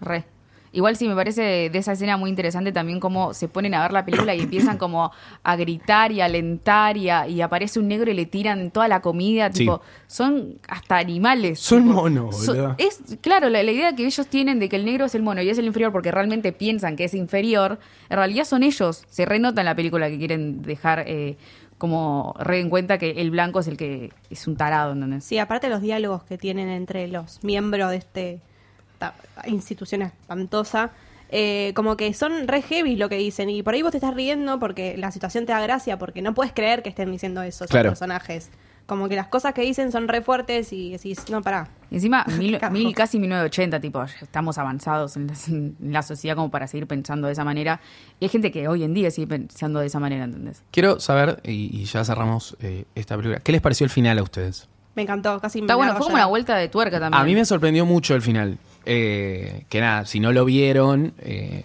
Re. 0.00 0.24
Igual 0.72 0.96
sí, 0.96 1.06
me 1.06 1.14
parece 1.14 1.68
de 1.70 1.78
esa 1.78 1.92
escena 1.92 2.16
muy 2.16 2.30
interesante 2.30 2.72
también 2.72 2.98
cómo 2.98 3.34
se 3.34 3.46
ponen 3.46 3.74
a 3.74 3.82
ver 3.82 3.92
la 3.92 4.04
película 4.06 4.34
y 4.34 4.40
empiezan 4.40 4.78
como 4.78 5.12
a 5.42 5.56
gritar 5.56 6.12
y 6.12 6.20
a 6.22 6.24
alentar 6.24 6.96
y, 6.96 7.10
a- 7.10 7.28
y 7.28 7.42
aparece 7.42 7.78
un 7.78 7.88
negro 7.88 8.10
y 8.10 8.14
le 8.14 8.24
tiran 8.26 8.70
toda 8.70 8.88
la 8.88 9.02
comida. 9.02 9.48
Sí. 9.52 9.60
Tipo, 9.60 9.82
son 10.06 10.54
hasta 10.68 10.96
animales. 10.96 11.60
Son 11.60 11.82
tipo, 11.82 11.94
monos, 11.94 12.36
so- 12.44 12.52
boludo. 12.54 12.74
es 12.78 13.00
claro, 13.20 13.50
la, 13.50 13.62
la 13.62 13.70
idea 13.70 13.94
que 13.94 14.06
ellos 14.06 14.26
tienen 14.28 14.58
de 14.58 14.68
que 14.70 14.76
el 14.76 14.84
negro 14.86 15.04
es 15.04 15.14
el 15.14 15.22
mono 15.22 15.42
y 15.42 15.48
es 15.50 15.58
el 15.58 15.66
inferior 15.66 15.92
porque 15.92 16.10
realmente 16.10 16.52
piensan 16.52 16.96
que 16.96 17.04
es 17.04 17.12
inferior, 17.14 17.78
en 18.08 18.16
realidad 18.16 18.44
son 18.44 18.62
ellos. 18.62 19.04
Se 19.10 19.24
renota 19.26 19.60
en 19.60 19.66
la 19.66 19.74
película 19.74 20.08
que 20.08 20.18
quieren 20.18 20.62
dejar 20.62 21.04
eh, 21.06 21.36
como 21.78 22.34
re 22.38 22.60
en 22.60 22.70
cuenta 22.70 22.96
que 22.98 23.10
el 23.20 23.30
blanco 23.30 23.60
es 23.60 23.66
el 23.66 23.76
que 23.76 24.10
es 24.30 24.46
un 24.46 24.56
tarado, 24.56 24.92
¿entendés? 24.92 25.24
Sí, 25.24 25.38
aparte 25.38 25.68
los 25.68 25.82
diálogos 25.82 26.22
que 26.22 26.38
tienen 26.38 26.68
entre 26.68 27.08
los 27.08 27.42
miembros 27.42 27.90
de 27.90 27.96
este 27.96 28.40
esta 29.10 29.48
institución 29.48 30.02
espantosa, 30.02 30.90
eh, 31.30 31.72
como 31.74 31.96
que 31.96 32.12
son 32.14 32.46
re 32.46 32.62
heavy 32.62 32.96
lo 32.96 33.08
que 33.08 33.16
dicen. 33.16 33.48
Y 33.50 33.62
por 33.62 33.74
ahí 33.74 33.82
vos 33.82 33.90
te 33.92 33.98
estás 33.98 34.14
riendo 34.14 34.58
porque 34.58 34.96
la 34.96 35.10
situación 35.10 35.46
te 35.46 35.52
da 35.52 35.60
gracia, 35.60 35.98
porque 35.98 36.22
no 36.22 36.34
puedes 36.34 36.52
creer 36.52 36.82
que 36.82 36.88
estén 36.90 37.10
diciendo 37.10 37.42
eso 37.42 37.64
esos 37.64 37.70
Claro. 37.70 37.90
personajes. 37.90 38.50
Como 38.84 39.08
que 39.08 39.14
las 39.14 39.28
cosas 39.28 39.54
que 39.54 39.62
dicen 39.62 39.92
son 39.92 40.08
re 40.08 40.22
fuertes 40.22 40.72
y 40.72 40.90
decís, 40.90 41.24
no, 41.30 41.40
pará. 41.40 41.68
Y 41.90 41.94
Encima, 41.94 42.24
mil, 42.38 42.58
mil- 42.72 42.94
casi 42.94 43.18
1980, 43.20 43.80
tipo, 43.80 44.02
estamos 44.20 44.58
avanzados 44.58 45.16
en 45.16 45.28
la, 45.28 45.34
en 45.48 45.76
la 45.92 46.02
sociedad 46.02 46.34
como 46.34 46.50
para 46.50 46.66
seguir 46.66 46.86
pensando 46.88 47.28
de 47.28 47.32
esa 47.32 47.44
manera. 47.44 47.80
Y 48.18 48.24
hay 48.24 48.28
gente 48.28 48.50
que 48.50 48.66
hoy 48.68 48.82
en 48.82 48.92
día 48.92 49.10
sigue 49.10 49.28
pensando 49.28 49.78
de 49.80 49.86
esa 49.86 50.00
manera, 50.00 50.24
¿entendés? 50.24 50.62
Quiero 50.72 50.98
saber, 51.00 51.40
y, 51.44 51.70
y 51.80 51.84
ya 51.84 52.04
cerramos 52.04 52.56
eh, 52.60 52.84
esta 52.96 53.16
película, 53.16 53.38
¿qué 53.40 53.52
les 53.52 53.60
pareció 53.60 53.84
el 53.84 53.90
final 53.90 54.18
a 54.18 54.22
ustedes? 54.24 54.68
Me 54.96 55.02
encantó, 55.02 55.40
casi 55.40 55.60
me 55.60 55.66
Está 55.66 55.76
bueno, 55.76 55.92
largo 55.92 55.98
fue 56.04 56.06
como 56.08 56.16
una 56.16 56.26
vuelta 56.26 56.56
de 56.56 56.68
tuerca 56.68 56.98
también. 57.00 57.22
A 57.22 57.24
mí 57.24 57.34
me 57.34 57.44
sorprendió 57.46 57.86
mucho 57.86 58.14
el 58.16 58.20
final. 58.20 58.58
Eh, 58.86 59.64
que 59.68 59.80
nada, 59.80 60.04
si 60.06 60.20
no 60.20 60.32
lo 60.32 60.44
vieron... 60.44 61.12
eh, 61.20 61.64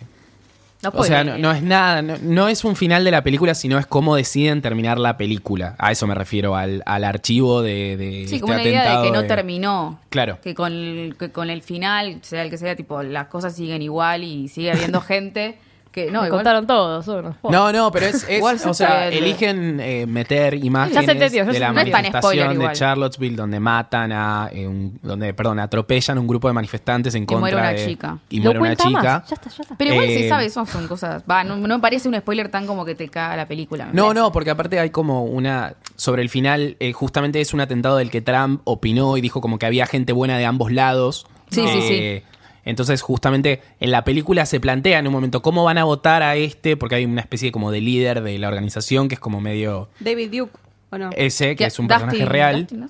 No 0.83 0.91
o 0.93 1.03
sea, 1.03 1.23
no, 1.23 1.37
no 1.39 1.51
es 1.51 1.63
nada, 1.63 2.01
no, 2.03 2.15
no 2.21 2.47
es 2.47 2.63
un 2.63 2.75
final 2.75 3.03
de 3.03 3.09
la 3.11 3.23
película, 3.23 3.55
sino 3.55 3.79
es 3.79 3.87
cómo 3.87 4.15
deciden 4.15 4.61
terminar 4.61 4.99
la 4.99 5.17
película. 5.17 5.75
A 5.79 5.91
eso 5.91 6.05
me 6.05 6.13
refiero, 6.15 6.55
al, 6.55 6.83
al 6.85 7.03
archivo 7.03 7.61
de, 7.63 7.97
de 7.97 8.11
Sí, 8.27 8.35
este 8.35 8.39
como 8.41 8.53
una 8.53 8.63
idea 8.63 8.99
de 9.01 9.07
que 9.07 9.11
no 9.11 9.25
terminó. 9.25 9.99
Claro. 10.09 10.39
Que 10.41 10.53
con, 10.53 10.71
el, 10.71 11.15
que 11.17 11.31
con 11.31 11.49
el 11.49 11.63
final, 11.63 12.19
sea 12.21 12.43
el 12.43 12.49
que 12.51 12.57
sea, 12.59 12.75
tipo, 12.75 13.01
las 13.01 13.27
cosas 13.27 13.55
siguen 13.55 13.81
igual 13.81 14.23
y 14.23 14.47
sigue 14.49 14.71
habiendo 14.71 15.01
gente 15.13 15.57
que... 16.05 16.11
No, 16.11 16.21
Me 16.21 16.27
igual- 16.27 16.39
contaron 16.39 16.67
todos. 16.67 17.07
¿o 17.07 17.21
no? 17.51 17.71
No, 17.71 17.91
pero 17.91 18.05
es, 18.05 18.23
es- 18.23 18.37
Igual 18.37 18.59
sí 18.59 18.69
o 18.69 18.73
sea, 18.73 19.07
eligen 19.07 19.79
eh, 19.79 20.05
meter 20.05 20.53
imágenes 20.53 21.05
se 21.05 21.11
entendió, 21.11 21.45
de 21.45 21.59
la 21.59 21.71
no 21.71 21.79
es 21.79 21.85
tan 21.85 21.91
manifestación 22.03 22.47
de 22.49 22.53
igual. 22.55 22.75
Charlottesville 22.75 23.35
donde 23.35 23.59
matan 23.59 24.11
a 24.11 24.49
eh, 24.53 24.67
un, 24.67 24.99
donde, 25.01 25.33
perdón, 25.33 25.59
atropellan 25.59 26.17
a 26.17 26.21
un 26.21 26.27
grupo 26.27 26.47
de 26.47 26.53
manifestantes 26.53 27.15
en 27.15 27.23
Y 27.23 27.25
contra 27.25 27.39
muere 27.41 27.55
una 27.57 27.69
de- 27.71 27.85
chica. 27.85 28.19
y 28.29 28.37
¿Lo 28.37 28.43
muere 28.45 28.59
una 28.59 28.75
chica. 28.75 28.89
más? 28.91 29.29
Ya 29.29 29.33
está, 29.35 29.49
ya 29.49 29.61
está. 29.63 29.75
Pero 29.77 29.91
igual 29.93 30.07
Eh, 30.09 30.19
se 30.23 30.29
sabe, 30.29 30.45
eso 30.45 30.65
son 30.65 30.87
cosas... 30.87 31.23
Va, 31.29 31.43
no, 31.43 31.55
no 31.57 31.75
me 31.77 31.81
parece 31.81 32.07
un 32.07 32.15
spoiler 32.15 32.49
tan 32.49 32.67
como 32.67 32.85
que 32.85 32.95
te 32.95 33.07
caga 33.09 33.35
la 33.35 33.47
película. 33.47 33.85
me 33.87 33.93
No, 33.93 34.03
parece. 34.07 34.19
no, 34.21 34.31
porque 34.31 34.51
aparte 34.51 34.79
hay 34.79 34.89
como 34.91 35.23
una. 35.23 35.73
Sobre 35.95 36.21
el 36.21 36.29
final, 36.29 36.77
eh, 36.79 36.93
justamente 36.93 37.41
es 37.41 37.53
un 37.55 37.61
atentado 37.61 37.97
del 37.97 38.11
que 38.11 38.21
Trump 38.21 38.61
opinó 38.65 39.17
y 39.17 39.21
dijo 39.21 39.41
como 39.41 39.57
que 39.57 39.65
había 39.65 39.85
gente 39.87 40.13
buena 40.13 40.37
de 40.37 40.45
ambos 40.45 40.71
lados. 40.71 41.25
Sí, 41.49 41.65
sí, 41.67 41.79
Eh, 41.91 42.23
Entonces, 42.67 43.01
justamente 43.01 43.61
en 43.79 43.91
la 43.91 44.03
película 44.03 44.45
se 44.45 44.59
plantea 44.59 44.99
en 44.99 45.07
un 45.07 45.13
momento 45.13 45.41
cómo 45.41 45.63
van 45.63 45.77
a 45.77 45.83
votar 45.85 46.21
a 46.23 46.35
este, 46.35 46.77
porque 46.77 46.95
hay 46.95 47.05
una 47.05 47.21
especie 47.21 47.51
como 47.51 47.71
de 47.71 47.81
líder 47.81 48.21
de 48.21 48.37
la 48.37 48.47
organización 48.47 49.07
que 49.07 49.15
es 49.15 49.19
como 49.21 49.39
medio 49.41 49.89
David 49.99 50.29
Duke, 50.37 50.53
¿o 50.91 50.97
no? 50.97 51.09
ese, 51.15 51.55
que 51.55 51.65
es 51.65 51.79
un 51.79 51.87
Dustin- 51.87 51.99
personaje 51.99 52.25
real. 52.25 52.59
Dustin, 52.61 52.79
¿no? 52.81 52.87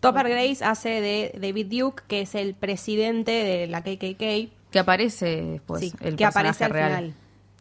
Topper 0.00 0.28
Grace 0.28 0.64
hace 0.64 0.88
de 1.00 1.32
David 1.40 1.66
Duke, 1.70 2.02
que 2.08 2.22
es 2.22 2.34
el 2.34 2.54
presidente 2.54 3.30
de 3.30 3.66
la 3.68 3.82
KKK. 3.82 4.50
Que 4.72 4.78
aparece 4.78 5.42
después. 5.42 5.80
sí, 5.80 5.92
Pues, 5.96 6.10
el 6.10 6.16
que 6.16 6.24
aparece 6.24 6.58
personaje 6.58 6.64
al 6.64 6.72
real. 6.90 7.02
final. 7.04 7.14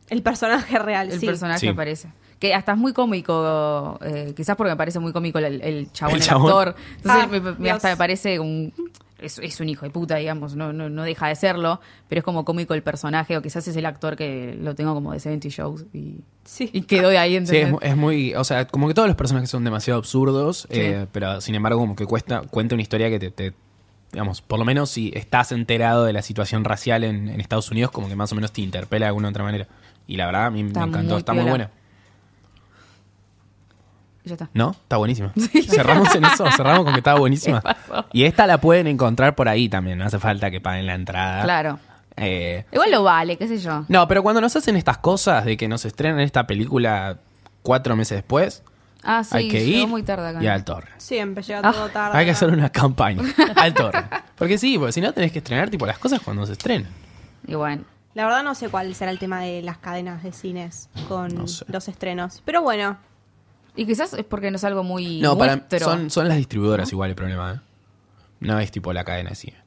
El 0.10 0.22
personaje 0.24 0.80
real, 0.80 1.12
El 1.12 1.20
sí. 1.20 1.26
personaje 1.28 1.60
Sí. 1.60 1.68
aparece. 1.68 2.10
Que 2.40 2.56
hasta 2.56 2.72
es 2.72 2.78
muy 2.80 2.94
cómico, 2.94 4.00
eh, 4.04 4.34
quizás 4.36 4.56
porque 4.56 4.72
me 4.72 4.76
parece 4.76 4.98
muy 5.00 5.14
cómico 5.14 5.38
el, 5.38 5.62
el 5.62 5.92
chabón, 5.92 6.16
El 6.16 6.22
el, 6.22 6.28
chabón. 6.28 6.48
actor. 6.48 6.76
Entonces 6.98 7.24
Ah, 7.24 7.28
me- 7.30 7.40
me- 7.40 7.52
Dios. 7.54 7.76
hasta 7.76 7.90
me 7.90 7.98
parece 7.98 8.40
un... 8.40 8.74
Es, 9.22 9.38
es 9.40 9.60
un 9.60 9.70
hijo 9.70 9.86
de 9.86 9.92
puta, 9.92 10.16
digamos, 10.18 10.56
no, 10.56 10.74
no, 10.74 10.90
no 10.90 11.04
deja 11.04 11.28
de 11.28 11.36
serlo, 11.36 11.80
pero 12.10 12.20
es 12.20 12.26
como 12.26 12.44
cómico 12.44 12.74
el 12.74 12.82
personaje, 12.84 13.38
o 13.38 13.42
quizás 13.42 13.68
es 13.68 13.76
el 13.76 13.86
actor 13.86 14.16
que 14.16 14.58
lo 14.60 14.76
tengo 14.76 14.94
como 14.94 15.14
de 15.14 15.20
70 15.20 15.48
shows 15.50 15.86
y, 15.94 16.22
Sí. 16.44 16.70
y 16.74 16.82
quedó 16.82 17.10
de 17.10 17.18
ahí, 17.20 17.32
Sí, 17.32 17.38
¿entendés? 17.38 17.66
es, 17.66 17.72
mu- 17.72 17.80
es 17.82 17.96
muy. 17.98 18.34
O 18.36 18.44
sea, 18.44 18.66
como 18.68 18.88
que 18.88 18.94
todos 18.94 19.08
los 19.08 19.16
personajes 19.16 19.50
son 19.50 19.64
demasiado 19.64 20.00
absurdos, 20.00 20.68
eh, 20.72 21.06
pero 21.12 21.40
sin 21.40 21.56
embargo, 21.56 21.80
como 21.80 21.96
que 21.96 22.06
cuesta, 22.06 22.42
cuenta 22.42 22.76
una 22.76 22.82
historia 22.82 23.10
que 23.10 23.20
te, 23.20 23.32
te- 23.32 23.54
Digamos, 24.12 24.42
por 24.42 24.60
lo 24.60 24.66
menos 24.66 24.90
si 24.90 25.10
estás 25.16 25.54
enterado 25.54 26.04
de 26.04 26.12
la 26.12 26.22
situación 26.22 26.66
racial 26.66 27.06
en, 27.06 27.30
en 27.30 27.40
Estados 27.40 27.72
Unidos, 27.72 27.92
como 27.92 28.10
que 28.10 28.16
más 28.18 28.30
o 28.34 28.36
menos 28.36 28.52
te 28.52 28.60
interpela 28.60 29.06
de 29.06 29.08
alguna 29.08 29.30
otra 29.30 29.44
manera. 29.46 29.68
Y 30.06 30.18
la 30.18 30.26
verdad, 30.26 30.48
a 30.48 30.52
mí 30.52 30.60
Está 30.64 30.82
me 30.82 30.88
encantó, 30.88 31.12
muy 31.14 31.20
está 31.20 31.34
muy 31.34 31.44
buena. 31.46 31.72
Y 34.24 34.30
ya 34.30 34.34
está. 34.36 34.50
¿No? 34.54 34.72
Está 34.72 34.98
buenísima. 34.98 35.34
Cerramos 35.70 36.14
en 36.16 36.26
eso, 36.26 36.46
cerramos 36.52 36.84
con 36.86 36.94
que 36.94 37.00
estaba 37.00 37.20
buenísima. 37.20 37.62
Y 38.14 38.24
esta 38.24 38.46
la 38.48 38.60
pueden 38.60 38.88
encontrar 38.88 39.36
por 39.36 39.48
ahí 39.50 39.68
también, 39.70 39.98
no 39.98 40.06
hace 40.06 40.20
falta 40.20 40.52
que 40.52 40.62
paguen 40.62 40.86
la 40.88 40.96
entrada. 40.96 41.44
Claro. 41.44 41.80
Eh, 42.18 42.66
Igual 42.72 42.92
lo 42.92 43.04
vale, 43.04 43.38
qué 43.38 43.48
sé 43.48 43.58
yo. 43.58 43.86
no, 43.88 44.08
pero 44.08 44.22
cuando 44.22 44.42
nos 44.42 44.56
hacen 44.56 44.76
estas 44.76 44.98
cosas 44.98 45.46
de 45.46 45.58
que 45.58 45.68
nos 45.68 45.86
estrenan 45.86 46.20
esta 46.20 46.46
película 46.46 47.18
cuatro 47.64 47.96
meses 47.96 48.18
después, 48.18 48.64
Ah, 49.04 49.24
sí, 49.24 49.36
hay 49.38 49.48
que 49.50 49.66
llegó 49.66 49.80
ir 49.84 49.88
muy 49.88 50.04
tarde 50.04 50.28
acá. 50.30 50.44
y 50.44 50.48
al 50.48 50.64
torre. 50.64 50.90
Siempre 50.98 51.42
llega 51.42 51.62
Ah, 51.64 51.72
todo 51.74 51.90
tarde. 51.90 52.16
Hay 52.20 52.26
que 52.26 52.32
hacer 52.32 52.50
una 52.52 52.70
campaña 52.70 53.24
al 53.56 53.74
torre. 53.74 54.04
Porque 54.38 54.60
sí, 54.60 54.78
porque 54.78 54.92
si 54.92 55.02
no 55.02 55.12
tenés 55.12 55.32
que 55.32 55.40
estrenar 55.40 55.72
tipo 55.72 55.88
las 55.88 55.98
cosas 55.98 56.20
cuando 56.20 56.46
se 56.46 56.52
estrenan. 56.52 56.92
Y 57.48 57.56
bueno. 57.56 57.84
La 58.14 58.26
verdad 58.26 58.44
no 58.44 58.54
sé 58.54 58.68
cuál 58.70 58.94
será 58.94 59.10
el 59.10 59.18
tema 59.18 59.40
de 59.40 59.62
las 59.64 59.78
cadenas 59.78 60.22
de 60.22 60.32
cines 60.34 60.90
con 61.08 61.34
No 61.34 61.48
sé. 61.48 61.66
los 61.70 61.88
estrenos. 61.88 62.44
Pero 62.46 62.62
bueno, 62.62 62.98
Y 63.76 63.86
quizás 63.86 64.14
es 64.14 64.26
porque 64.26 64.52
no 64.52 64.58
es 64.58 64.64
algo 64.64 64.84
muy 64.84 65.22
No, 65.22 65.38
para 65.38 65.66
son, 65.80 66.10
son 66.10 66.28
las 66.28 66.38
distribuidoras 66.38 66.92
igual 66.92 67.10
el 67.10 67.16
problema, 67.16 67.54
¿eh? 67.54 67.60
No 68.40 68.60
es 68.60 68.72
tipo 68.72 68.92
la 68.92 69.04
cadena 69.04 69.30
de 69.30 69.36
cine. 69.36 69.58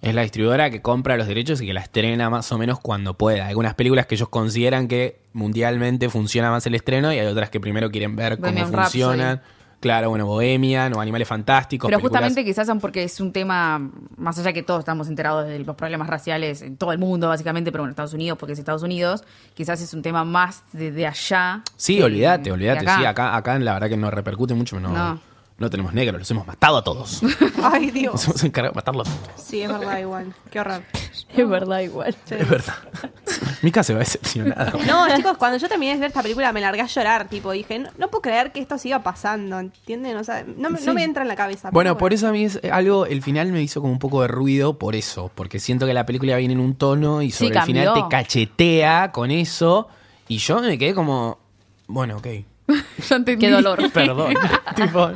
Es 0.00 0.14
la 0.14 0.22
distribuidora 0.22 0.70
que 0.70 0.82
compra 0.82 1.16
los 1.16 1.26
derechos 1.26 1.60
y 1.62 1.66
que 1.66 1.72
la 1.72 1.80
estrena 1.80 2.28
más 2.30 2.52
o 2.52 2.58
menos 2.58 2.78
cuando 2.78 3.14
pueda. 3.14 3.44
Hay 3.44 3.50
algunas 3.50 3.74
películas 3.74 4.06
que 4.06 4.14
ellos 4.14 4.28
consideran 4.28 4.86
que 4.86 5.18
mundialmente 5.32 6.10
funciona 6.10 6.50
más 6.50 6.66
el 6.66 6.74
estreno 6.74 7.12
y 7.12 7.18
hay 7.18 7.26
otras 7.26 7.50
que 7.50 7.58
primero 7.58 7.90
quieren 7.90 8.14
ver 8.14 8.38
cómo 8.38 8.66
funcionan. 8.66 9.42
Claro, 9.84 10.08
bueno, 10.08 10.24
Bohemian 10.26 10.94
o 10.94 11.00
Animales 11.00 11.28
Fantásticos. 11.28 11.88
Pero 11.88 11.98
películas- 11.98 12.22
justamente 12.22 12.44
quizás 12.44 12.66
son 12.66 12.80
porque 12.80 13.04
es 13.04 13.20
un 13.20 13.32
tema, 13.32 13.90
más 14.16 14.38
allá 14.38 14.52
que 14.52 14.62
todos 14.62 14.78
estamos 14.80 15.08
enterados 15.08 15.46
de 15.46 15.58
los 15.58 15.76
problemas 15.76 16.08
raciales 16.08 16.62
en 16.62 16.76
todo 16.78 16.90
el 16.92 16.98
mundo, 16.98 17.28
básicamente, 17.28 17.70
pero 17.70 17.82
bueno, 17.82 17.90
Estados 17.90 18.14
Unidos, 18.14 18.38
porque 18.38 18.54
es 18.54 18.58
Estados 18.58 18.82
Unidos, 18.82 19.24
quizás 19.52 19.80
es 19.82 19.92
un 19.92 20.00
tema 20.00 20.24
más 20.24 20.62
de, 20.72 20.90
de 20.90 21.06
allá. 21.06 21.62
Sí, 21.76 22.00
olvídate, 22.00 22.50
olvídate. 22.50 22.80
Sí, 22.86 23.04
acá, 23.04 23.36
acá 23.36 23.58
la 23.58 23.74
verdad 23.74 23.88
que 23.90 23.96
no 23.98 24.10
repercute 24.10 24.54
mucho, 24.54 24.80
no, 24.80 24.88
No. 24.90 25.20
No. 25.58 25.70
tenemos 25.70 25.92
negros, 25.94 26.18
los 26.20 26.30
hemos 26.30 26.46
matado 26.46 26.76
a 26.78 26.84
todos. 26.84 27.22
ay 27.62 27.86
Nos 27.86 27.94
Dios. 27.94 28.24
hemos 28.26 28.44
encargado 28.44 28.72
de 28.72 28.76
matarlos. 28.76 29.08
Sí, 29.36 29.62
es 29.62 29.68
verdad 29.68 29.98
igual. 29.98 30.34
Qué 30.50 30.60
horror. 30.60 30.82
Es 31.36 31.48
verdad, 31.48 31.80
igual. 31.80 32.14
Sí. 32.26 32.36
Es 32.38 32.48
verdad. 32.48 32.74
Mica 33.62 33.82
se 33.82 33.92
va 33.92 33.98
decepcionada. 34.00 34.72
No, 34.86 35.04
chicos, 35.16 35.36
cuando 35.36 35.58
yo 35.58 35.68
terminé 35.68 35.94
de 35.94 35.98
ver 35.98 36.08
esta 36.08 36.22
película 36.22 36.52
me 36.52 36.60
largué 36.60 36.82
a 36.82 36.86
llorar, 36.86 37.28
tipo, 37.28 37.50
dije, 37.50 37.80
no, 37.80 37.90
no 37.98 38.08
puedo 38.08 38.22
creer 38.22 38.52
que 38.52 38.60
esto 38.60 38.78
siga 38.78 39.02
pasando, 39.02 39.58
¿entienden? 39.58 40.16
O 40.16 40.22
sea, 40.22 40.44
no, 40.56 40.70
me- 40.70 40.78
Sí. 40.78 40.86
no 40.86 40.94
me 40.94 41.02
entra 41.02 41.22
en 41.22 41.28
la 41.28 41.34
cabeza. 41.34 41.70
Bueno, 41.72 41.98
por 41.98 42.12
eso 42.12 42.28
a 42.28 42.30
mí 42.30 42.44
es 42.44 42.60
algo, 42.70 43.04
el 43.06 43.20
final 43.20 43.50
me 43.50 43.60
hizo 43.62 43.80
como 43.80 43.92
un 43.92 43.98
poco 43.98 44.22
de 44.22 44.28
ruido 44.28 44.78
por 44.78 44.94
eso, 44.94 45.32
porque 45.34 45.58
siento 45.58 45.86
que 45.86 45.94
la 45.94 46.06
película 46.06 46.36
viene 46.36 46.54
en 46.54 46.60
un 46.60 46.76
tono 46.76 47.20
y 47.20 47.32
Sí, 47.32 47.46
sobre 47.48 47.58
el 47.58 47.64
final 47.64 47.84
cambió. 47.86 48.04
te 48.04 48.08
cachetea 48.10 49.10
con 49.10 49.32
eso 49.32 49.88
y 50.28 50.38
yo 50.38 50.60
me 50.60 50.78
quedé 50.78 50.94
como, 50.94 51.38
bueno, 51.88 52.18
ok, 52.18 52.26
Yo 53.08 53.16
entendí. 53.16 53.46
Qué 53.46 53.50
dolor. 53.52 53.90
perdón. 53.92 54.34
Tipo, 54.76 55.12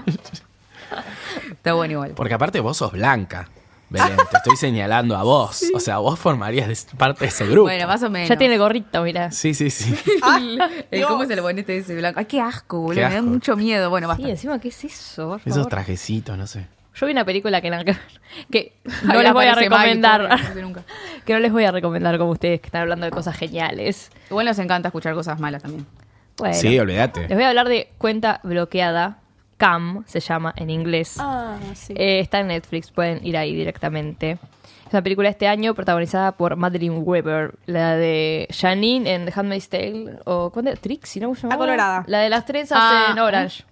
Está 1.50 1.74
bueno 1.74 1.92
igual. 1.92 2.12
porque 2.14 2.34
aparte 2.34 2.60
vos 2.60 2.76
sos 2.76 2.92
blanca, 2.92 3.48
Belén, 3.90 4.16
te 4.30 4.36
estoy 4.36 4.56
señalando 4.56 5.16
a 5.16 5.22
vos, 5.22 5.64
o 5.74 5.80
sea, 5.80 5.98
vos 5.98 6.18
formarías 6.18 6.68
de- 6.68 6.96
parte 6.96 7.20
de 7.24 7.28
ese 7.28 7.46
grupo. 7.46 7.62
Bueno, 7.62 7.86
más 7.86 8.02
o 8.02 8.10
menos. 8.10 8.28
Ya 8.28 8.36
tiene 8.36 8.58
gorrito, 8.58 9.02
mirá. 9.02 9.30
Sí, 9.30 9.54
sí, 9.54 9.70
sí. 9.70 9.94
Ay, 10.22 10.58
Eh, 10.90 11.02
¿Cómo 11.08 11.22
es 11.22 11.30
el 11.30 11.40
bonete 11.40 11.76
ese 11.78 11.94
blanco? 11.96 12.18
Ay, 12.20 12.26
qué 12.26 12.40
asco, 12.40 12.80
boludo. 12.80 13.02
Qué 13.02 13.08
Me 13.08 13.14
da 13.14 13.22
mucho 13.22 13.56
miedo. 13.56 13.88
Bueno, 13.90 14.08
basta. 14.08 14.24
Sí, 14.24 14.30
encima, 14.30 14.58
¿qué 14.60 14.68
es 14.68 14.84
eso? 14.84 15.28
Por 15.30 15.40
Esos 15.40 15.54
favor? 15.54 15.70
trajecitos, 15.70 16.36
no 16.36 16.46
sé. 16.46 16.66
Yo 16.94 17.06
vi 17.06 17.12
una 17.12 17.24
película 17.24 17.60
que, 17.62 17.70
no 17.70 17.76
Ahí 17.78 19.22
les 19.22 19.32
voy 19.32 19.46
a 19.46 19.54
recomendar. 19.54 20.28
que 21.24 21.32
no 21.32 21.38
les 21.38 21.52
voy 21.52 21.64
a 21.64 21.70
recomendar 21.70 22.18
como 22.18 22.32
ustedes 22.32 22.60
que 22.60 22.66
están 22.66 22.82
hablando 22.82 23.06
de 23.06 23.12
cosas 23.12 23.36
geniales. 23.36 24.10
Igual 24.30 24.46
nos 24.46 24.58
encanta 24.58 24.88
escuchar 24.88 25.14
cosas 25.14 25.38
malas 25.38 25.62
también. 25.62 25.86
Bueno, 26.38 26.54
Sí, 26.54 26.68
les 26.70 26.80
olvídate. 26.80 27.26
voy 27.34 27.42
a 27.42 27.48
hablar 27.48 27.68
de 27.68 27.88
Cuenta 27.98 28.40
Bloqueada. 28.42 29.18
Cam 29.56 30.04
se 30.06 30.20
llama 30.20 30.54
en 30.56 30.70
inglés. 30.70 31.16
Ah, 31.18 31.56
sí. 31.74 31.92
Eh, 31.96 32.20
está 32.20 32.38
en 32.38 32.46
Netflix, 32.46 32.92
pueden 32.92 33.26
ir 33.26 33.36
ahí 33.36 33.56
directamente. 33.56 34.38
Es 34.86 34.92
una 34.92 35.02
película 35.02 35.26
de 35.28 35.32
este 35.32 35.48
año 35.48 35.74
protagonizada 35.74 36.30
por 36.32 36.54
Madeline 36.54 36.98
Weber, 37.02 37.54
la 37.66 37.96
de 37.96 38.46
Janine 38.56 39.12
en 39.14 39.26
The 39.26 39.32
Handmaid's 39.34 39.68
Tale, 39.68 40.18
o 40.26 40.50
¿cuándo 40.50 40.70
era? 40.70 40.80
Trixie, 40.80 41.20
¿no? 41.20 41.26
¿Cómo 41.28 41.34
se 41.34 41.42
llamaba? 41.42 41.58
colorada. 41.58 42.04
La 42.06 42.20
de 42.20 42.28
las 42.30 42.44
trenzas 42.46 42.78
Ah, 42.80 43.08
en 43.10 43.18
Orange. 43.18 43.64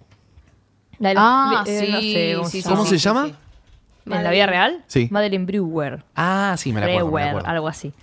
La 0.99 1.09
de 1.09 1.15
los- 1.15 1.23
Ah, 1.25 1.63
eh, 1.65 1.79
sí, 1.79 1.91
no 1.91 2.01
sé 2.01 2.35
cómo 2.35 2.45
sí, 2.49 2.51
se 2.51 2.61
sí, 2.61 2.63
¿Cómo 2.67 2.75
llama. 2.83 2.89
se 2.89 2.97
llama? 2.97 4.17
¿En 4.17 4.23
la 4.23 4.31
vida 4.31 4.45
real? 4.45 4.83
Sí. 4.87 5.07
Madeline 5.09 5.45
Brewer. 5.45 6.03
Ah, 6.17 6.55
sí, 6.57 6.73
me 6.73 6.81
la 6.81 6.87
acuerdo. 6.87 7.05
me 7.07 7.11
la 7.13 7.17
Brewer, 7.17 7.27
acuerdo. 7.29 7.49
algo 7.49 7.67
así. 7.69 7.93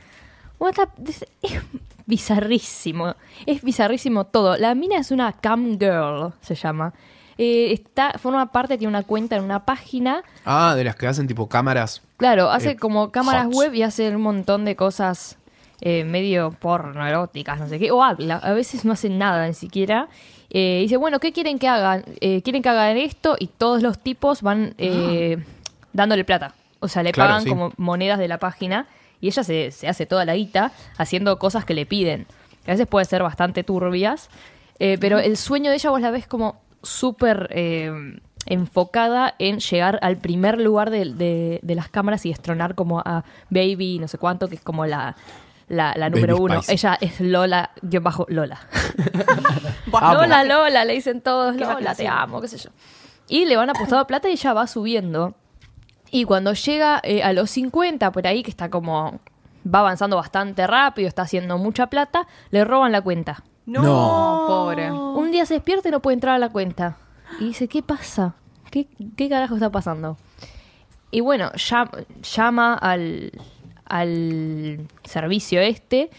Bueno, 0.58 0.70
está- 0.70 0.92
es, 1.06 1.26
es 1.42 1.62
bizarrísimo. 2.07 3.14
Es 3.46 3.62
bizarrísimo 3.62 4.24
todo. 4.24 4.57
La 4.57 4.74
mina 4.74 4.98
es 4.98 5.11
una 5.11 5.32
cam 5.32 5.78
girl, 5.78 6.32
se 6.40 6.55
llama. 6.55 6.92
Eh, 7.36 7.72
está, 7.72 8.12
forma 8.18 8.52
parte, 8.52 8.78
tiene 8.78 8.88
una 8.90 9.02
cuenta 9.02 9.36
en 9.36 9.42
una 9.44 9.64
página. 9.64 10.22
Ah, 10.44 10.74
de 10.76 10.84
las 10.84 10.96
que 10.96 11.07
hacen 11.07 11.26
tipo 11.26 11.48
cámaras. 11.48 12.02
Claro, 12.16 12.50
hace 12.50 12.70
Eh, 12.72 12.76
como 12.76 13.11
cámaras 13.11 13.46
hots. 13.46 13.57
web 13.57 13.74
y 13.74 13.82
hace 13.82 14.09
un 14.14 14.22
montón 14.22 14.64
de 14.64 14.76
cosas 14.76 15.36
eh, 15.80 16.05
medio 16.05 16.52
porno, 16.52 17.05
eróticas, 17.07 17.59
no 17.59 17.66
sé 17.68 17.78
qué. 17.78 17.90
O 17.90 18.02
habla, 18.05 18.36
a 18.36 18.52
veces 18.52 18.84
no 18.84 18.92
hacen 18.92 19.18
nada 19.18 19.46
ni 19.46 19.55
siquiera. 19.55 20.09
Eh, 20.50 20.78
dice, 20.82 20.96
bueno, 20.96 21.18
¿qué 21.18 21.32
quieren 21.32 21.59
que 21.59 21.66
hagan? 21.68 22.05
Quieren 22.20 22.62
que 22.62 22.68
hagan 22.68 22.96
esto 22.96 23.34
y 23.38 23.48
todos 23.48 23.82
los 23.82 23.98
tipos 23.98 24.40
van 24.42 24.74
eh, 24.78 25.36
dándole 25.92 26.24
plata. 26.24 26.55
O 26.78 26.86
sea, 26.86 27.02
le 27.02 27.11
Claro, 27.12 27.30
pagan 27.30 27.42
sí. 27.42 27.48
como 27.48 27.72
monedas 27.76 28.18
de 28.20 28.28
la 28.28 28.38
página 28.38 28.86
y 29.24 29.28
ella 29.28 29.42
se, 29.42 29.70
se 29.70 29.88
hace 29.88 30.04
toda 30.04 30.24
la 30.24 30.34
guita 30.34 30.70
haciendo 30.98 31.38
cosas 31.38 31.64
que 31.64 31.72
le 31.72 31.86
piden. 31.86 32.26
Que 32.64 32.70
a 32.70 32.74
veces 32.74 32.86
puede 32.86 33.06
ser 33.06 33.22
bastante 33.22 33.64
turbias, 33.64 34.28
eh, 34.78 34.98
pero 35.00 35.18
el 35.18 35.36
sueño 35.36 35.70
de 35.70 35.76
ella 35.76 35.90
vos 35.90 36.00
la 36.00 36.10
ves 36.10 36.26
como 36.26 36.60
súper 36.82 37.48
eh, 37.52 37.90
enfocada 38.46 39.34
en 39.38 39.60
llegar 39.60 39.98
al 40.02 40.18
primer 40.18 40.60
lugar 40.60 40.90
de, 40.90 41.06
de- 41.06 41.60
de 41.62 41.74
las 41.74 41.88
cámaras 41.88 42.26
y 42.26 42.28
destronar 42.28 42.74
como 42.74 43.00
a 43.00 43.24
Baby, 43.50 43.98
no 43.98 44.08
sé 44.08 44.18
cuánto, 44.18 44.48
que 44.48 44.56
es 44.56 44.60
como 44.60 44.84
la, 44.84 45.16
la, 45.68 45.94
la 45.96 46.10
número 46.10 46.34
Baby 46.34 46.44
uno. 46.44 46.54
Ella 46.72 46.98
es 47.00 47.20
Lola, 47.20 47.70
yo 47.82 48.00
bajo 48.02 48.26
Lola. 48.28 48.60
Lola, 50.20 50.44
Lola, 50.44 50.84
le 50.84 50.92
dicen 50.94 51.20
todos, 51.20 51.56
Lola, 51.56 51.94
te 51.94 52.08
amo, 52.08 52.40
qué 52.40 52.48
sé 52.48 52.58
yo. 52.58 52.70
Y 53.28 53.46
le 53.46 53.56
van 53.56 53.70
apostando 53.70 54.06
plata 54.06 54.28
y 54.28 54.32
ella 54.32 54.52
va 54.52 54.66
subiendo. 54.66 55.34
Y 56.14 56.24
cuando 56.26 56.52
llega 56.52 57.00
eh, 57.02 57.24
a 57.24 57.32
los 57.32 57.50
50, 57.50 58.12
por 58.12 58.26
ahí, 58.26 58.42
que 58.44 58.50
está 58.50 58.70
como. 58.70 59.18
va 59.66 59.80
avanzando 59.80 60.16
bastante 60.16 60.64
rápido, 60.66 61.08
está 61.08 61.22
haciendo 61.22 61.58
mucha 61.58 61.88
plata, 61.88 62.26
le 62.50 62.64
roban 62.64 62.92
la 62.92 63.00
cuenta. 63.02 63.42
No. 63.66 63.82
No. 63.82 64.44
Pobre. 64.46 64.92
Un 64.92 65.32
día 65.32 65.44
se 65.44 65.54
despierta 65.54 65.88
y 65.88 65.90
no 65.90 66.00
puede 66.00 66.14
entrar 66.14 66.36
a 66.36 66.38
la 66.38 66.50
cuenta. 66.50 66.98
Y 67.40 67.46
dice, 67.46 67.66
¿qué 67.66 67.82
pasa? 67.82 68.34
¿Qué, 68.70 68.86
qué 69.16 69.28
carajo 69.28 69.54
está 69.54 69.70
pasando? 69.70 70.16
Y 71.10 71.20
bueno, 71.20 71.50
llam- 71.54 72.06
llama 72.22 72.74
al, 72.74 73.32
al 73.86 74.86
servicio 75.04 75.60
este 75.60 76.10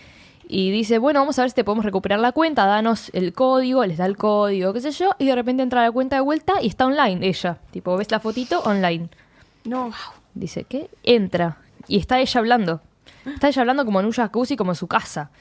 y 0.47 0.71
dice, 0.71 0.97
bueno, 0.99 1.19
vamos 1.21 1.37
a 1.39 1.43
ver 1.43 1.49
si 1.51 1.55
te 1.55 1.63
podemos 1.63 1.85
recuperar 1.85 2.19
la 2.19 2.31
cuenta, 2.31 2.65
danos 2.65 3.09
el 3.13 3.33
código, 3.33 3.85
les 3.85 3.97
da 3.97 4.05
el 4.05 4.15
código, 4.17 4.73
qué 4.73 4.81
sé 4.81 4.91
yo, 4.91 5.11
y 5.19 5.25
de 5.25 5.35
repente 5.35 5.63
entra 5.63 5.81
a 5.81 5.85
la 5.85 5.91
cuenta 5.91 6.15
de 6.17 6.21
vuelta 6.21 6.61
y 6.61 6.67
está 6.67 6.85
online 6.85 7.25
ella. 7.27 7.57
Tipo, 7.71 7.97
ves 7.97 8.11
la 8.11 8.19
fotito 8.19 8.59
online. 8.61 9.09
No. 9.65 9.91
Dice, 10.33 10.63
¿qué? 10.65 10.89
Entra. 11.03 11.57
Y 11.87 11.97
está 11.97 12.19
ella 12.19 12.39
hablando. 12.39 12.81
Está 13.25 13.47
ella 13.49 13.61
hablando 13.61 13.85
como 13.85 13.99
en 13.99 14.05
un 14.05 14.11
jacuzzi, 14.11 14.55
como 14.55 14.71
en 14.71 14.75
su 14.75 14.87
casa. 14.87 15.31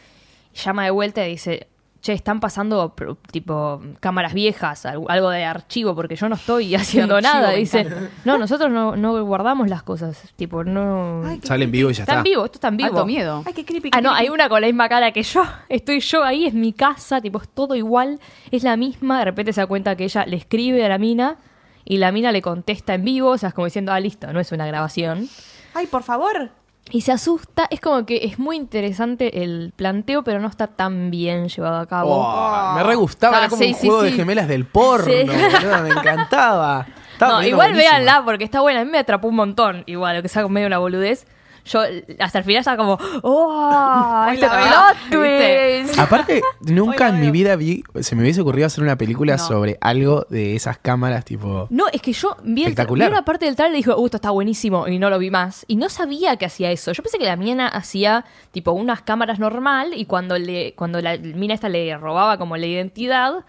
Y 0.55 0.59
llama 0.59 0.85
de 0.85 0.91
vuelta 0.91 1.27
y 1.27 1.31
dice, 1.33 1.69
che, 2.01 2.13
están 2.13 2.39
pasando 2.41 2.95
tipo 3.31 3.83
cámaras 4.01 4.35
viejas, 4.35 4.87
al- 4.87 5.03
algo 5.09 5.31
de 5.31 5.45
archivo, 5.45 5.95
porque 5.95 6.17
yo 6.17 6.29
no 6.29 6.37
estoy 6.37 6.75
haciendo 6.75 7.17
Archivo, 7.17 7.33
nada. 7.35 7.51
Dice, 7.53 7.87
no, 8.25 8.39
nosotros 8.39 8.71
no, 8.71 8.95
no 8.97 9.23
guardamos 9.25 9.69
las 9.69 9.83
cosas. 9.83 10.33
Tipo, 10.37 10.65
no... 10.65 11.23
Ay, 11.27 11.41
qué 11.41 11.47
Sale 11.47 11.65
en 11.65 11.71
vivo 11.73 11.91
y 11.91 11.95
ya 11.95 12.05
está 12.05 12.13
está. 12.13 12.21
en 12.21 12.25
vivo, 12.25 12.45
esto 12.45 12.57
está 12.59 12.69
en 12.69 12.77
vivo. 12.77 12.89
Alto 12.91 13.07
miedo. 13.07 13.43
Ay, 13.47 13.53
qué 13.53 13.65
creepy. 13.65 13.89
Ah, 13.93 13.99
qué 13.99 14.03
no, 14.03 14.11
creepy. 14.11 14.27
hay 14.27 14.29
una 14.33 14.49
con 14.49 14.61
la 14.61 14.67
misma 14.69 14.89
cara 14.89 15.13
que 15.13 15.23
yo. 15.23 15.43
Estoy 15.69 16.01
yo 16.01 16.23
ahí, 16.23 16.47
es 16.47 16.55
mi 16.55 16.73
casa, 16.73 17.21
tipo, 17.21 17.41
es 17.43 17.49
todo 17.49 17.75
igual, 17.75 18.21
es 18.51 18.63
la 18.63 18.77
misma. 18.77 19.19
De 19.19 19.25
repente 19.27 19.53
se 19.53 19.61
da 19.63 19.67
cuenta 19.67 19.97
que 19.97 20.05
ella 20.05 20.25
le 20.27 20.37
escribe 20.37 20.85
a 20.85 20.89
la 20.89 20.99
mina 20.99 21.37
y 21.85 21.99
la 21.99 22.13
mina 22.13 22.33
le 22.33 22.43
contesta 22.43 22.95
en 22.95 23.05
vivo, 23.05 23.31
o 23.31 23.39
sea, 23.39 23.51
es 23.51 23.55
como 23.55 23.67
diciendo, 23.67 23.93
ah, 23.93 24.01
listo, 24.01 24.33
no 24.33 24.41
es 24.41 24.53
una 24.53 24.67
grabación. 24.67 25.29
Ay, 25.75 25.87
por 25.87 26.03
favor. 26.03 26.51
Y 26.91 27.01
se 27.01 27.13
asusta, 27.13 27.67
es 27.71 27.81
como 27.81 28.05
que 28.05 28.25
es 28.27 28.39
muy 28.39 28.57
interesante 28.57 29.43
el 29.43 29.73
planteo, 29.75 30.23
pero 30.23 30.39
no 30.41 30.49
está 30.49 30.67
tan 30.67 31.11
bien 31.11 31.49
llevado 31.49 31.79
a 31.79 31.87
cabo. 31.87 32.11
Oh, 32.15 32.73
me 32.75 32.83
re 32.83 32.95
gustaba, 32.95 33.37
Ah, 33.37 33.41
era 33.41 33.49
como 33.49 33.63
sí, 33.63 33.69
un 33.71 33.75
sí, 33.75 33.87
juego 33.87 34.03
de 34.03 34.13
gemelas 34.13 34.49
del 34.49 34.67
porno, 34.67 35.07
boludo, 35.07 35.83
me 35.83 35.89
encantaba. 35.91 36.87
Estaba 37.15 37.33
no, 37.35 37.43
igual 37.47 37.69
buenísima. 37.71 37.93
véanla 37.93 38.23
porque 38.25 38.43
está 38.45 38.61
buena. 38.61 38.81
A 38.81 38.85
mí 38.85 38.91
me 38.91 38.99
atrapó 38.99 39.29
un 39.29 39.37
montón, 39.37 39.85
igual, 39.87 40.17
lo 40.17 40.23
que 40.23 40.29
sea 40.29 40.47
medio 40.49 40.67
una 40.67 40.79
boludez. 40.79 41.27
Yo 41.65 41.81
hasta 42.19 42.39
el 42.39 42.45
final 42.45 42.61
estaba 42.61 42.77
como, 42.77 42.99
¡oh! 43.23 44.27
Este 44.33 44.47
plot 44.47 44.97
twist. 45.11 45.99
Aparte, 45.99 46.43
nunca 46.61 47.09
en 47.09 47.21
mi 47.21 47.31
vida 47.31 47.57
vi, 47.57 47.83
se 48.01 48.15
me 48.15 48.23
hubiese 48.23 48.41
ocurrido 48.43 48.67
hacer 48.67 48.85
una 48.85 48.97
película 48.97 49.37
No. 49.37 49.47
sobre 49.47 49.79
algo 49.81 50.27
de 50.29 50.57
esas 50.57 50.79
cámaras, 50.79 51.25
tipo. 51.25 51.67
No, 51.71 51.85
es 51.93 52.03
que 52.03 52.13
yo 52.13 52.37
vi, 52.43 52.65
el 52.65 52.75
vi 52.75 53.03
una 53.03 53.25
parte 53.25 53.47
del 53.47 53.57
trailer 53.57 53.75
y 53.75 53.79
dije, 53.79 53.93
uh, 53.93 54.05
esto 54.05 54.19
está 54.19 54.31
buenísimo, 54.31 54.89
y 54.89 54.99
no 54.99 55.09
lo 55.11 55.19
vi 55.19 55.31
más. 55.31 55.65
Y 55.69 55.77
no 55.77 55.89
sabía 55.89 56.37
que 56.37 56.47
hacía 56.47 56.71
eso. 56.71 56.93
Yo 56.93 57.03
pensé 57.03 57.19
que 57.19 57.25
la 57.25 57.37
mina 57.37 57.69
hacía, 57.69 58.25
tipo, 58.51 58.73
unas 58.73 59.03
cámaras 59.03 59.39
normal, 59.39 59.93
y 59.95 60.05
cuando 60.05 60.39
le 60.39 60.75
cuando 60.75 61.01
la 61.01 61.17
mina 61.17 61.55
esta 61.55 61.69
le 61.69 61.97
robaba 61.97 62.37
como 62.39 62.57
la 62.57 62.67
identidad, 62.67 63.45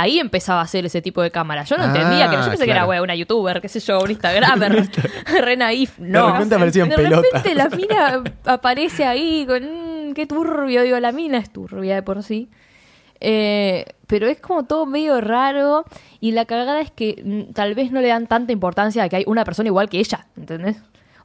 ahí 0.00 0.18
empezaba 0.18 0.60
a 0.60 0.64
hacer 0.64 0.84
ese 0.86 1.02
tipo 1.02 1.22
de 1.22 1.30
cámaras. 1.30 1.68
Yo 1.68 1.76
no 1.76 1.84
Ah, 1.84 1.86
entendía 1.86 2.28
que 2.30 2.36
yo 2.36 2.48
pensé 2.48 2.64
que 2.64 2.70
era 2.70 2.86
wea, 2.86 3.02
una 3.02 3.14
youtuber, 3.14 3.60
qué 3.60 3.68
sé 3.68 3.80
yo, 3.80 4.00
un 4.00 4.10
instagramer, 4.10 4.88
re 5.42 5.56
naif. 5.56 5.98
No. 5.98 6.26
De 6.26 6.32
repente 6.32 6.54
aparecían 6.54 6.88
De 6.88 6.96
repente 6.96 7.54
la 7.54 7.68
mina 7.76 8.22
aparece 8.44 9.04
ahí 9.04 9.44
con, 9.46 9.62
mm, 10.10 10.14
qué 10.14 10.26
turbio, 10.26 10.82
digo, 10.82 10.98
la 11.00 11.12
mina 11.12 11.38
es 11.38 11.50
turbia 11.52 11.94
de 11.94 12.02
por 12.02 12.22
sí. 12.22 12.50
Eh, 13.22 13.84
pero 14.06 14.26
es 14.28 14.40
como 14.40 14.64
todo 14.64 14.86
medio 14.86 15.20
raro 15.20 15.84
y 16.20 16.32
la 16.32 16.46
cagada 16.46 16.80
es 16.80 16.90
que 16.90 17.22
mm, 17.22 17.52
tal 17.52 17.74
vez 17.74 17.92
no 17.92 18.00
le 18.00 18.08
dan 18.08 18.26
tanta 18.26 18.52
importancia 18.52 19.02
a 19.04 19.08
que 19.10 19.16
hay 19.16 19.24
una 19.26 19.44
persona 19.44 19.66
igual 19.68 19.88
que 19.90 19.98
ella, 19.98 20.26
¿entendés? 20.36 20.76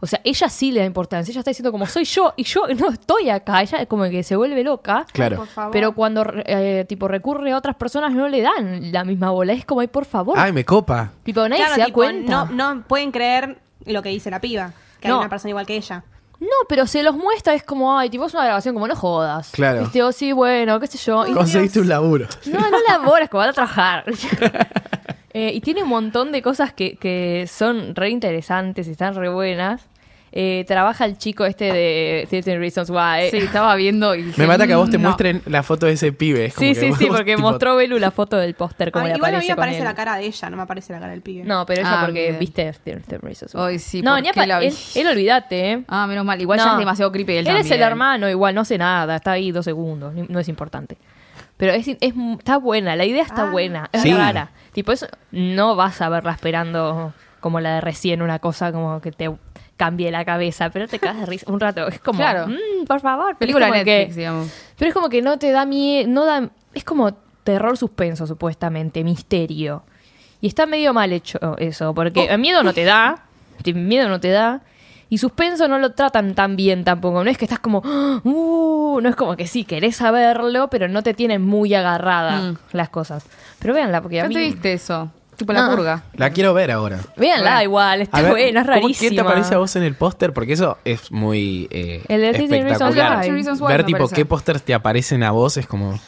O 0.02 0.08
sea, 0.08 0.20
ella 0.24 0.50
sí 0.50 0.72
le 0.72 0.82
da 0.82 0.86
importancia, 0.86 1.32
ella 1.32 1.40
está 1.40 1.52
diciendo 1.52 1.72
como 1.72 1.86
soy 1.86 2.04
yo 2.06 2.34
y 2.36 2.44
yo 2.44 2.64
no 2.78 2.90
estoy 2.90 3.30
acá, 3.30 3.62
ella 3.62 3.80
es 3.80 3.88
como 3.88 4.04
que 4.06 4.24
se 4.24 4.36
vuelve 4.36 4.64
loca. 4.64 5.06
Claro. 5.14 5.38
Por 5.38 5.48
favor. 5.48 5.72
Pero 5.72 5.94
cuando 5.94 6.26
eh, 6.46 6.86
tipo 6.88 7.08
recurre 7.08 7.52
a 7.54 7.58
otras 7.58 7.76
personas 7.76 8.14
no 8.14 8.28
le 8.28 8.42
dan 8.42 8.92
la 8.92 9.04
misma 9.04 9.32
bola, 9.32 9.54
es 9.54 9.66
como 9.66 9.82
ay 9.82 9.88
por 9.88 10.06
favor, 10.06 10.38
Ay, 10.38 10.52
me 10.52 10.66
copa. 10.66 11.12
tipo 11.24 11.42
nadie 11.48 11.58
Claro, 11.58 11.76
se 11.76 11.80
da 11.82 11.86
tipo, 11.88 11.96
cuenta. 11.98 12.46
No, 12.52 12.74
no 12.76 12.82
pueden 12.88 13.12
creer 13.12 13.58
lo 13.86 14.02
que 14.04 14.10
dice 14.10 14.30
la 14.30 14.42
piba. 14.42 14.72
Que 15.00 15.08
No. 15.08 15.16
hay 15.16 15.20
una 15.22 15.30
persona 15.30 15.50
igual 15.52 15.66
que 15.66 15.76
ella. 15.78 16.04
No, 16.40 16.48
pero 16.68 16.86
se 16.86 17.02
los 17.02 17.16
muestra, 17.16 17.54
es 17.54 17.64
como, 17.64 17.98
ay, 17.98 18.10
tipo, 18.10 18.26
es 18.26 18.34
una 18.34 18.44
grabación, 18.44 18.74
como 18.76 18.88
no 18.90 18.96
jodas. 18.96 19.52
Claro. 19.52 19.82
Viste, 19.84 20.04
o 20.04 20.12
sí, 20.12 20.34
bueno, 20.34 20.80
qué 20.82 20.88
sé 20.88 20.98
yo. 20.98 21.26
Y- 21.26 21.32
Conseguiste 21.34 21.80
un 21.80 21.88
laburo. 21.88 22.28
No, 22.48 22.60
no 22.70 22.78
laboras, 22.90 23.30
como 23.30 23.40
van 23.40 23.50
a 23.50 23.54
trabajar. 23.54 24.04
Eh, 25.38 25.52
y 25.54 25.60
tiene 25.60 25.84
un 25.84 25.90
montón 25.90 26.32
de 26.32 26.42
cosas 26.42 26.72
que, 26.72 26.96
que 26.96 27.46
son 27.46 27.94
re 27.94 28.10
interesantes 28.10 28.88
y 28.88 28.92
están 28.92 29.16
re 29.16 29.28
buenas. 29.28 29.86
Eh, 30.38 30.66
trabaja 30.68 31.06
el 31.06 31.18
chico 31.18 31.46
este 31.46 31.72
de 31.72 32.28
13 32.30 32.58
Reasons 32.58 32.90
Why. 32.90 33.30
Sí, 33.32 33.38
estaba 33.38 33.74
viendo 33.76 34.16
y 34.16 34.34
Me 34.38 34.48
mata 34.48 34.66
que 34.68 34.74
a 34.74 34.78
vos 34.78 34.90
te 34.90 34.98
"Mm, 34.98 35.02
no". 35.02 35.08
muestren 35.10 35.42
la 35.46 35.62
foto 35.64 35.86
de 35.86 35.94
ese 35.94 36.12
pibe. 36.12 36.46
es 36.46 36.54
como 36.56 36.68
Sí, 36.68 36.74
que 36.74 36.80
sí, 36.82 36.90
vos, 36.90 36.98
sí, 37.00 37.06
porque 37.08 37.36
tipo, 37.38 37.50
mostró 37.50 37.76
Belu 37.78 37.98
la 38.00 38.12
foto 38.12 38.36
del 38.38 38.54
póster 38.54 38.92
como 38.92 39.06
Ay, 39.06 39.12
le 39.12 39.18
igual 39.18 39.36
a 39.36 39.40
mí 39.40 39.46
aparece 39.46 39.52
me 39.52 39.56
con 39.56 39.64
aparece 39.64 39.78
él. 39.80 39.84
la 39.86 39.96
cara 39.96 40.16
de 40.18 40.26
ella, 40.26 40.50
no 40.50 40.58
me 40.58 40.64
aparece 40.64 40.94
la 40.94 41.00
cara 41.00 41.12
del 41.12 41.22
pibe. 41.22 41.44
No, 41.46 41.66
pero 41.66 41.82
ella 41.82 42.02
Ah, 42.02 42.06
porque 42.06 42.22
bien. 42.28 42.40
viste 42.40 42.74
13 42.84 43.18
Reasons 43.20 43.56
Why. 43.56 43.80
Sí, 43.80 44.02
no, 44.02 44.12
¿por 44.16 44.24
ni 44.38 44.46
la 44.48 44.60
vi? 44.60 44.66
él, 44.68 44.74
él 44.96 45.08
olvídate, 45.08 45.72
¿eh? 45.72 45.84
Ah, 45.88 46.06
menos 46.08 46.26
mal. 46.26 46.40
Igual 46.42 46.60
ya 46.60 46.72
es 46.74 46.78
demasiado 46.80 47.12
creepy 47.14 47.36
él, 47.38 47.48
Él 47.48 47.56
es 47.58 47.72
el 47.72 47.82
hermano, 47.82 48.30
igual, 48.30 48.56
no 48.56 48.62
hace 48.62 48.78
nada, 48.78 49.16
está 49.18 49.32
ahí 49.34 49.52
dos 49.52 49.64
segundos, 49.66 50.14
no 50.14 50.40
es 50.40 50.48
importante. 50.50 50.98
Pero 51.58 51.72
es, 51.74 51.88
es- 51.88 51.98
está 52.38 52.58
buena, 52.58 52.96
la 52.96 53.06
idea 53.06 53.24
está 53.24 53.44
Ah. 53.48 53.52
buena, 53.52 53.90
es 53.92 54.02
Sí. 54.02 54.14
rara. 54.14 54.52
Tipo, 54.74 54.92
eso 54.92 55.08
no 55.32 55.76
vas 55.76 56.02
a 56.02 56.10
verla 56.10 56.32
esperando 56.32 57.14
como 57.40 57.60
la 57.60 57.76
de 57.76 57.82
recién, 57.82 58.22
una 58.22 58.40
cosa 58.40 58.72
como 58.72 59.00
que 59.02 59.12
te 59.12 59.32
cambie 59.78 60.10
la 60.12 60.26
cabeza, 60.26 60.70
pero 60.70 60.88
te 60.88 61.00
cagas 61.00 61.20
de 61.22 61.26
risa 61.28 61.52
un 61.52 61.60
rato. 61.60 61.88
Es 61.88 62.00
como, 62.00 62.20
Claro. 62.20 62.48
"Mm, 62.48 62.86
por 62.88 63.00
favor. 63.02 63.28
pero 63.30 63.40
Película 63.40 63.68
como 63.70 63.84
que- 63.84 63.98
Netflix, 64.00 64.16
digamos. 64.16 64.52
pero 64.78 64.90
es 64.90 64.94
como 64.94 65.10
que 65.10 65.22
no 65.22 65.38
te 65.38 65.52
da 65.52 65.66
miedo, 65.66 66.10
no 66.10 66.26
da, 66.26 66.50
es 66.74 66.84
como 66.84 67.14
terror 67.44 67.78
suspenso 67.78 68.26
supuestamente, 68.28 69.04
misterio. 69.04 69.84
Y 70.42 70.48
está 70.48 70.66
medio 70.66 70.94
mal 70.94 71.12
hecho 71.14 71.40
eso, 71.58 71.94
porque 71.94 72.30
Oh. 72.34 72.38
miedo 72.38 72.64
no 72.64 72.74
te 72.74 72.84
da, 72.84 73.26
miedo 73.74 74.10
no 74.10 74.20
te 74.20 74.30
da. 74.30 74.62
Y 75.10 75.20
suspenso 75.20 75.68
no 75.68 75.78
lo 75.78 75.92
tratan 75.92 76.34
tan 76.34 76.56
bien 76.56 76.84
tampoco. 76.84 77.24
No 77.24 77.30
es 77.30 77.38
que 77.38 77.46
estás 77.46 77.60
como, 77.60 77.80
uh, 78.24 79.00
no 79.02 79.08
es 79.10 79.16
como 79.16 79.36
que 79.36 79.48
sí, 79.48 79.64
querés 79.64 79.98
saberlo, 79.98 80.68
pero 80.70 80.88
no 80.88 81.04
te 81.04 81.14
tienen 81.14 81.42
muy 81.44 81.74
agarrada 81.74 82.42
Mm. 82.42 82.58
las 82.72 82.90
cosas. 82.90 83.24
Pero 83.60 83.74
véanla, 83.74 84.02
porque 84.02 84.20
a 84.20 84.24
¿Dónde 84.24 84.40
mí. 84.40 84.46
viste 84.48 84.74
eso? 84.74 85.12
Tipo 85.38 85.52
la 85.54 85.66
Ah. 85.66 85.70
purga. 85.70 86.04
La 86.16 86.30
quiero 86.30 86.54
ver 86.54 86.72
ahora. 86.72 87.00
Véanla 87.18 87.50
Bueno. 87.52 87.64
igual, 87.64 88.02
está 88.02 88.22
ver, 88.22 88.32
buena, 88.32 88.62
es 88.62 88.66
¿cómo- 88.68 88.78
rarísima. 88.82 89.10
¿Qué 89.10 89.16
te 89.18 89.24
parece 89.24 89.54
a 89.54 89.58
vos 89.58 89.76
en 89.76 89.84
el 89.84 89.94
póster? 89.96 90.32
Porque 90.34 90.54
eso 90.54 90.78
es 90.86 91.12
muy 91.12 91.68
eh, 91.72 92.02
El 92.08 92.22
de 92.22 92.32
13 92.34 92.48
Reasons 92.64 92.72
espectacular. 92.96 93.26
Reasons 93.30 93.62
Why 93.62 93.68
Ver 93.68 93.84
tipo 93.86 93.98
parece. 94.00 94.16
qué 94.16 94.26
pósters 94.26 94.64
te 94.64 94.74
aparecen 94.74 95.24
a 95.24 95.32
vos 95.32 95.58
es 95.58 95.68
como... 95.68 96.00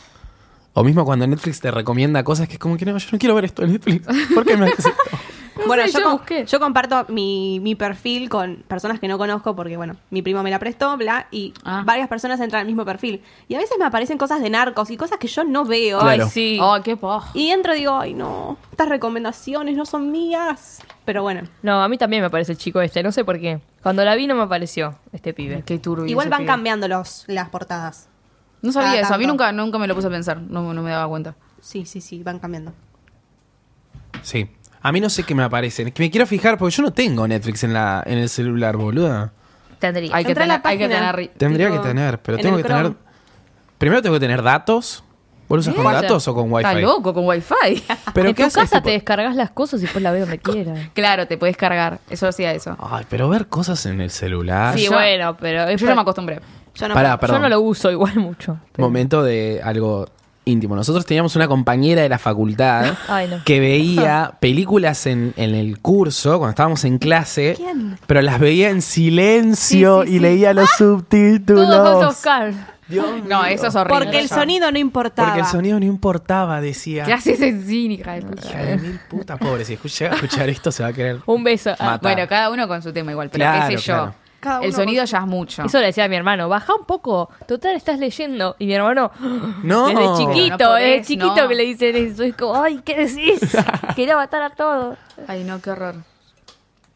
O 0.74 0.84
mismo 0.84 1.04
cuando 1.06 1.28
Netflix 1.28 1.60
te 1.60 1.72
recomienda 1.72 2.24
cosas 2.24 2.48
que 2.48 2.54
es 2.54 2.60
como 2.60 2.78
que 2.78 2.86
no, 2.86 2.98
yo 2.98 3.08
no 3.12 3.18
quiero 3.20 3.36
ver 3.36 3.46
esto 3.46 3.64
en 3.64 3.74
Netflix. 3.74 4.06
¿Por 4.34 4.46
qué 4.46 4.56
me 4.56 4.66
haces 4.68 4.86
esto? 4.86 5.18
Bueno, 5.66 5.84
sé, 5.84 5.92
yo, 5.94 6.00
yo 6.00 6.04
com- 6.06 6.14
busqué. 6.18 6.46
yo 6.46 6.60
comparto 6.60 7.06
mi, 7.10 7.60
mi 7.62 7.76
perfil 7.76 8.30
con 8.30 8.58
personas 8.68 9.00
que 9.00 9.08
no 9.08 9.18
conozco 9.18 9.56
porque, 9.56 9.78
bueno, 9.78 9.96
mi 10.12 10.22
primo 10.22 10.44
me 10.44 10.52
la 10.52 10.60
prestó, 10.60 10.96
bla, 10.98 11.28
y 11.32 11.54
Ah. 11.64 11.84
varias 11.86 12.08
personas 12.08 12.40
entran 12.40 12.62
al 12.62 12.68
mismo 12.68 12.86
perfil. 12.86 13.24
Y 13.48 13.56
a 13.56 13.60
veces 13.60 13.78
me 13.80 13.86
aparecen 13.86 14.18
cosas 14.18 14.42
de 14.42 14.50
narcos 14.50 14.92
y 14.92 14.98
cosas 14.98 15.18
que 15.18 15.28
yo 15.28 15.44
no 15.44 15.66
veo. 15.66 16.00
Claro. 16.00 16.24
Ay, 16.26 16.30
sí. 16.30 16.60
Oh, 16.62 16.78
qué 16.84 16.96
paja. 16.98 17.32
Y 17.34 17.50
entro 17.50 17.74
y 17.74 17.80
digo, 17.80 17.98
ay, 17.98 18.14
no, 18.14 18.58
estas 18.72 18.90
recomendaciones 18.90 19.76
no 19.76 19.86
son 19.86 20.12
mías. 20.12 20.82
Pero 21.06 21.22
bueno, 21.24 21.42
No, 21.64 21.82
a 21.82 21.88
mí 21.88 21.98
también 21.98 22.22
me 22.22 22.30
parece 22.30 22.52
el 22.52 22.58
chico 22.58 22.82
este, 22.82 23.02
no 23.02 23.12
sé 23.14 23.24
por 23.24 23.40
qué. 23.40 23.62
Cuando 23.82 24.04
la 24.04 24.14
vi 24.16 24.28
no 24.28 24.36
me 24.36 24.42
apareció 24.44 25.00
este 25.14 25.34
pibe. 25.34 25.64
Qué 25.66 25.80
turbio. 25.80 26.06
igual 26.08 26.28
van 26.30 26.40
pibe. 26.40 26.48
cambiando 26.48 26.88
los, 26.90 27.24
las 27.28 27.48
portadas. 27.50 28.10
No 28.62 28.72
sabía 28.74 28.90
cada 28.90 29.02
eso. 29.04 29.14
A 29.14 29.18
mí 29.18 29.26
nunca, 29.26 29.52
nunca 29.54 29.78
me 29.78 29.88
lo 29.88 29.96
puse 29.96 30.08
a 30.08 30.10
pensar. 30.10 30.42
No, 30.42 30.74
no 30.74 30.82
me 30.82 30.90
daba 30.92 31.08
cuenta. 31.08 31.36
Sí, 31.62 31.86
sí, 31.86 32.02
sí, 32.02 32.24
van 32.24 32.40
cambiando. 32.40 32.74
Sí. 34.22 34.50
A 34.82 34.92
mí 34.92 35.00
no 35.02 35.10
sé 35.10 35.24
qué 35.24 35.34
me 35.36 35.44
aparecen. 35.44 35.88
Es 35.88 35.94
que 35.94 36.04
me 36.04 36.12
quiero 36.12 36.26
fijar 36.28 36.58
porque 36.58 36.76
yo 36.76 36.84
no 36.84 36.92
tengo 36.94 37.28
Netflix 37.28 37.64
en, 37.64 37.74
la, 37.74 38.04
en 38.06 38.18
el 38.20 38.30
celular, 38.30 38.78
boluda. 38.78 39.32
Tendría. 39.80 40.16
Hay 40.16 40.24
que 40.24 40.32
Entra 40.32 40.46
a 40.46 40.48
la 40.48 40.62
tener, 40.62 40.72
hay 40.72 40.78
que 40.78 40.86
página. 40.96 41.12
tener. 41.14 41.32
Tendría 41.38 41.68
Tipo, 41.70 41.82
que 41.82 41.88
tener, 41.88 42.20
pero 42.20 42.38
en 42.38 42.44
tengo 42.44 42.58
el 42.58 42.64
que 42.64 42.68
tener. 42.68 42.84
Chrome. 42.84 42.98
Primero 43.78 44.02
tengo 44.02 44.16
que 44.16 44.20
tener 44.20 44.42
datos. 44.44 45.04
¿Vos 45.50 45.56
lo 45.56 45.60
usas 45.62 45.76
con 45.76 45.86
datos 45.94 46.28
o 46.28 46.34
con 46.36 46.52
wifi? 46.52 46.68
Está 46.68 46.80
loco 46.82 47.14
con 47.14 47.26
wifi. 47.26 47.54
¿Pero 48.14 48.30
en 48.30 48.36
qué 48.36 48.44
tu 48.44 48.48
haces? 48.48 48.64
casa 48.64 48.78
tipo- 48.78 48.86
te 48.88 48.92
descargas 48.92 49.36
las 49.36 49.52
cosas 49.52 49.80
y 49.80 49.84
después 49.84 50.04
la 50.04 50.12
ves 50.12 50.22
donde 50.22 50.40
quieras. 50.40 50.90
claro, 50.94 51.26
te 51.28 51.38
puedes 51.38 51.56
cargar. 51.56 52.00
Eso 52.10 52.28
hacía 52.28 52.52
eso. 52.54 52.76
Ay, 52.80 53.06
pero 53.10 53.30
ver 53.30 53.48
cosas 53.48 53.86
en 53.86 54.02
el 54.02 54.10
celular. 54.12 54.76
sí, 54.78 54.86
yo- 54.86 54.92
bueno, 54.92 55.38
pero 55.40 55.72
Yo 55.72 55.88
no 55.88 55.96
me 55.96 56.02
acostumbré. 56.02 56.42
Yo 56.76 56.88
no 56.90 56.94
Pará, 56.96 57.12
puedo. 57.18 57.20
perdón. 57.22 57.38
Yo 57.38 57.42
no 57.44 57.50
lo 57.50 57.62
uso 57.62 57.90
igual 57.92 58.16
mucho. 58.18 58.58
pero- 58.74 58.86
Momento 58.88 59.24
de 59.24 59.62
algo 59.64 60.08
íntimo. 60.48 60.76
Nosotros 60.76 61.06
teníamos 61.06 61.36
una 61.36 61.48
compañera 61.48 62.02
de 62.02 62.10
la 62.10 62.18
facultad 62.20 62.96
Ay, 63.08 63.28
no. 63.28 63.44
que 63.46 63.60
veía 63.60 64.34
películas 64.40 65.06
en, 65.06 65.34
en 65.38 65.54
el 65.56 65.80
curso 65.80 66.38
cuando 66.40 66.50
estábamos 66.52 66.84
en 66.86 66.98
clase, 66.98 67.54
¿Quién? 67.58 67.98
pero 68.08 68.22
las 68.22 68.40
veía 68.40 68.70
en 68.70 68.82
silencio 68.82 70.02
Sí, 70.04 70.08
sí, 70.10 70.14
y 70.14 70.18
sí. 70.18 70.22
leía 70.22 70.54
los 70.54 70.70
subtítulos. 70.78 71.68
Todo 71.68 72.02
House 72.02 72.06
of 72.18 72.22
Cards. 72.24 72.58
Dios 72.88 73.06
No, 73.28 73.42
mío. 73.44 73.46
eso 73.52 73.68
es 73.68 73.76
horrible. 73.76 74.06
Porque 74.06 74.20
el 74.20 74.30
sonido 74.30 74.72
no 74.72 74.80
importaba. 74.80 75.28
Porque 75.30 75.42
el 75.42 75.48
sonido 75.48 75.78
no 75.78 75.86
importaba, 75.86 76.62
decía. 76.62 77.04
¿Qué 77.04 77.12
haces 77.12 77.42
en 77.42 77.66
cine, 77.66 77.96
hija 77.96 78.14
de 78.14 78.22
puta? 78.22 78.58
De 78.58 78.78
mil 78.78 79.00
puta, 79.10 79.36
pobre. 79.36 79.66
Si 79.66 79.74
escucha- 79.74 80.06
llega 80.06 80.12
a 80.14 80.16
escuchar 80.16 80.50
esto, 80.50 80.72
se 80.72 80.84
va 80.84 80.90
a 80.90 80.94
querer. 80.94 81.18
Un 81.26 81.44
beso. 81.44 81.72
Ah, 81.80 81.84
Matar. 81.86 82.14
Bueno, 82.14 82.30
cada 82.30 82.50
uno 82.50 82.66
con 82.68 82.82
su 82.82 82.94
tema 82.94 83.12
igual, 83.12 83.30
pero 83.30 83.44
Claro, 83.44 83.68
qué 83.70 83.78
sé 83.78 83.84
yo. 83.88 83.94
claro. 83.94 84.16
Cada 84.40 84.60
El 84.62 84.68
uno 84.70 84.76
sonido 84.78 85.02
con- 85.04 85.08
ya 85.12 85.18
es 85.20 85.26
mucho. 85.26 85.64
Eso 85.64 85.80
le 85.80 85.88
decía 85.88 86.04
a 86.06 86.08
mi 86.08 86.16
hermano, 86.16 86.48
baja 86.48 86.74
un 86.76 86.86
poco, 86.86 87.30
total 87.48 87.76
estás 87.76 87.98
leyendo. 88.00 88.56
Y 88.60 88.68
mi 88.68 88.74
hermano, 88.76 89.12
No. 89.64 89.88
desde 89.88 90.18
chiquito, 90.18 90.58
No 90.58 90.58
podés, 90.70 90.84
desde 90.92 91.04
chiquito 91.06 91.36
no. 91.36 91.48
que 91.48 91.56
le 91.56 91.64
dicen 91.64 91.96
eso. 91.96 92.24
Es 92.24 92.36
como, 92.36 92.62
ay, 92.62 92.80
¿qué 92.86 92.96
decís? 93.06 93.40
Quería 93.96 94.16
matar 94.16 94.44
a 94.44 94.50
todos. 94.52 94.98
Ay, 95.28 95.44
no, 95.44 95.60
qué 95.62 95.72
horror. 95.72 95.96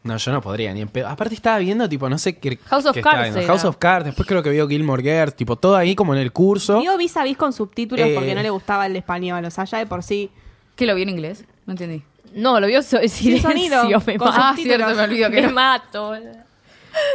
No, 0.04 0.16
yo 0.16 0.32
no 0.32 0.40
podría 0.40 0.72
ni 0.74 0.80
en 0.80 0.88
pedo. 0.88 1.06
Aparte 1.08 1.34
estaba 1.34 1.58
viendo, 1.58 1.88
tipo, 1.88 2.08
no 2.08 2.18
sé 2.18 2.36
qué. 2.36 2.58
House 2.66 2.86
of 2.86 2.92
qué 2.92 3.00
estaba 3.00 3.16
Cards 3.18 3.26
viendo. 3.34 3.38
era. 3.40 3.46
House 3.48 3.64
of 3.64 3.76
Cards. 3.76 4.04
Después 4.06 4.26
creo 4.26 4.42
que 4.42 4.50
vio 4.50 4.66
Gilmore 4.68 5.00
Girls. 5.02 5.34
Tipo, 5.36 5.54
todo 5.56 5.76
ahí 5.76 5.94
como 5.94 6.12
en 6.14 6.20
el 6.20 6.32
curso. 6.32 6.80
Vio 6.80 6.96
vis 6.96 7.16
a 7.16 7.22
vis 7.22 7.36
con 7.36 7.52
subtítulos 7.52 8.06
Eh. 8.06 8.12
porque 8.14 8.34
no 8.34 8.42
le 8.42 8.50
gustaba 8.50 8.86
el 8.86 8.96
español. 8.96 9.44
O 9.44 9.50
sea, 9.50 9.62
ya 9.64 9.78
de 9.78 9.86
por 9.86 10.02
sí. 10.02 10.30
¿Qué 10.74 10.86
lo 10.86 10.94
vi 10.96 11.02
en 11.02 11.10
inglés? 11.10 11.44
No 11.66 11.72
entendí. 11.74 12.02
No, 12.34 12.58
lo 12.58 12.66
vio 12.66 12.82
so- 12.82 12.98
en 13.00 13.08
silencio. 13.08 13.48
sonido, 13.50 13.84
me 14.06 14.16
con 14.18 14.28
mato. 14.28 14.40
Ah, 14.42 14.48
subtítulos. 14.56 14.76
cierto, 14.86 14.96
me 14.96 15.02
olvido 15.04 15.30
que 15.30 15.40
Me 15.42 15.48
no. 15.48 15.52
mato. 15.54 16.14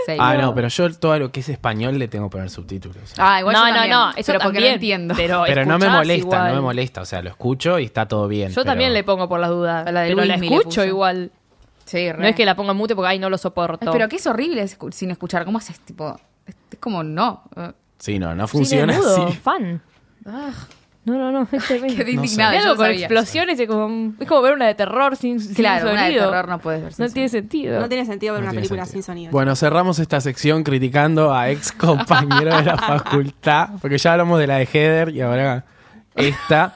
Sí. 0.05 0.13
Ah, 0.19 0.35
no, 0.35 0.53
pero 0.55 0.67
yo 0.69 0.91
todo 0.93 1.17
lo 1.19 1.31
que 1.31 1.41
es 1.41 1.49
español 1.49 1.99
le 1.99 2.07
tengo 2.07 2.27
que 2.29 2.33
poner 2.33 2.49
subtítulos. 2.49 3.13
Ah, 3.17 3.39
igual 3.41 3.53
no, 3.55 3.61
yo 3.61 3.67
no, 3.67 3.73
también, 3.73 3.91
no, 3.97 4.09
eso 4.11 4.15
pero 4.27 4.39
porque 4.39 4.45
no 4.45 4.53
también, 4.53 4.73
entiendo. 4.73 5.13
Pero, 5.17 5.43
Pero 5.47 5.65
no 5.65 5.77
me 5.77 5.85
escuchás 5.85 5.97
molesta, 5.97 6.17
igual. 6.25 6.47
no 6.47 6.53
me 6.55 6.61
molesta. 6.61 7.01
O 7.01 7.05
sea, 7.05 7.21
lo 7.21 7.29
escucho 7.29 7.79
y 7.79 7.85
está 7.85 8.07
todo 8.07 8.27
bien. 8.27 8.49
Yo 8.49 8.55
pero- 8.55 8.65
también 8.65 8.93
le 8.93 9.03
pongo 9.03 9.27
por 9.29 9.39
las 9.39 9.49
dudas. 9.49 9.85
A 9.87 9.91
la 9.91 10.01
de 10.01 10.09
pero 10.09 10.21
la 10.25 10.25
Luismi 10.37 10.49
le 10.49 10.55
escucho 10.57 10.83
igual. 10.85 11.31
Sí, 11.85 12.11
re. 12.11 12.17
No 12.19 12.27
es 12.27 12.35
que 12.35 12.45
la 12.45 12.55
ponga 12.55 12.71
en 12.71 12.77
mute 12.77 12.95
porque 12.95 13.09
ay 13.09 13.19
no 13.19 13.29
lo 13.29 13.37
soporto. 13.37 13.85
Ay, 13.89 13.93
Pero 13.93 14.09
que 14.09 14.17
es 14.17 14.27
horrible 14.27 14.63
escu- 14.63 14.91
sin 14.91 15.11
escuchar. 15.11 15.45
¿Cómo 15.45 15.57
haces? 15.57 15.79
Tipo, 15.81 16.19
es 16.45 16.55
es 16.71 16.79
como 16.79 17.03
no. 17.03 17.43
Eh, 17.55 17.71
Sí, 17.99 18.19
no, 18.19 18.35
no 18.35 18.47
Cine 18.47 18.47
funciona 18.47 18.93
mudo, 18.97 19.27
así. 19.27 19.37
fan. 19.37 19.81
No, 21.07 21.17
no, 21.17 21.31
no, 21.31 21.47
es 21.51 21.63
tremendo. 21.65 21.95
Quedé 21.95 22.13
No 22.15 22.21
indignada. 22.23 22.61
Yo 22.61 22.75
con 22.75 22.85
sabía. 22.85 23.05
explosiones 23.05 23.59
es 23.59 23.67
como, 23.67 24.13
es 24.19 24.27
como 24.27 24.41
ver 24.41 24.53
una 24.53 24.67
de 24.67 24.75
terror 24.75 25.15
sin, 25.15 25.39
sin 25.39 25.53
Claro, 25.55 25.91
una 25.91 26.01
de 26.03 26.07
sonido. 26.09 26.29
terror 26.29 26.47
no 26.49 26.59
puedes 26.59 26.83
ver. 26.83 26.93
sin 26.93 27.05
No 27.05 27.11
tiene 27.11 27.29
sonido. 27.29 27.41
sentido. 27.43 27.79
No 27.79 27.87
tiene 27.89 28.05
sentido 28.05 28.33
ver 28.33 28.43
No 28.43 28.49
una 28.49 28.55
película 28.55 28.83
sentido. 28.85 29.03
sin 29.03 29.13
sonido. 29.13 29.31
Bueno, 29.31 29.55
cerramos 29.55 29.99
esta 29.99 30.19
sección 30.19 30.63
criticando 30.63 31.33
a 31.33 31.49
ex 31.49 31.71
compañeros 31.71 32.57
de 32.57 32.63
la 32.65 32.77
facultad, 32.87 33.69
porque 33.81 33.97
ya 33.97 34.11
hablamos 34.11 34.37
de 34.39 34.47
la 34.47 34.57
de 34.57 34.65
Heather 34.65 35.09
y 35.15 35.21
ahora 35.21 35.63
esta. 36.13 36.75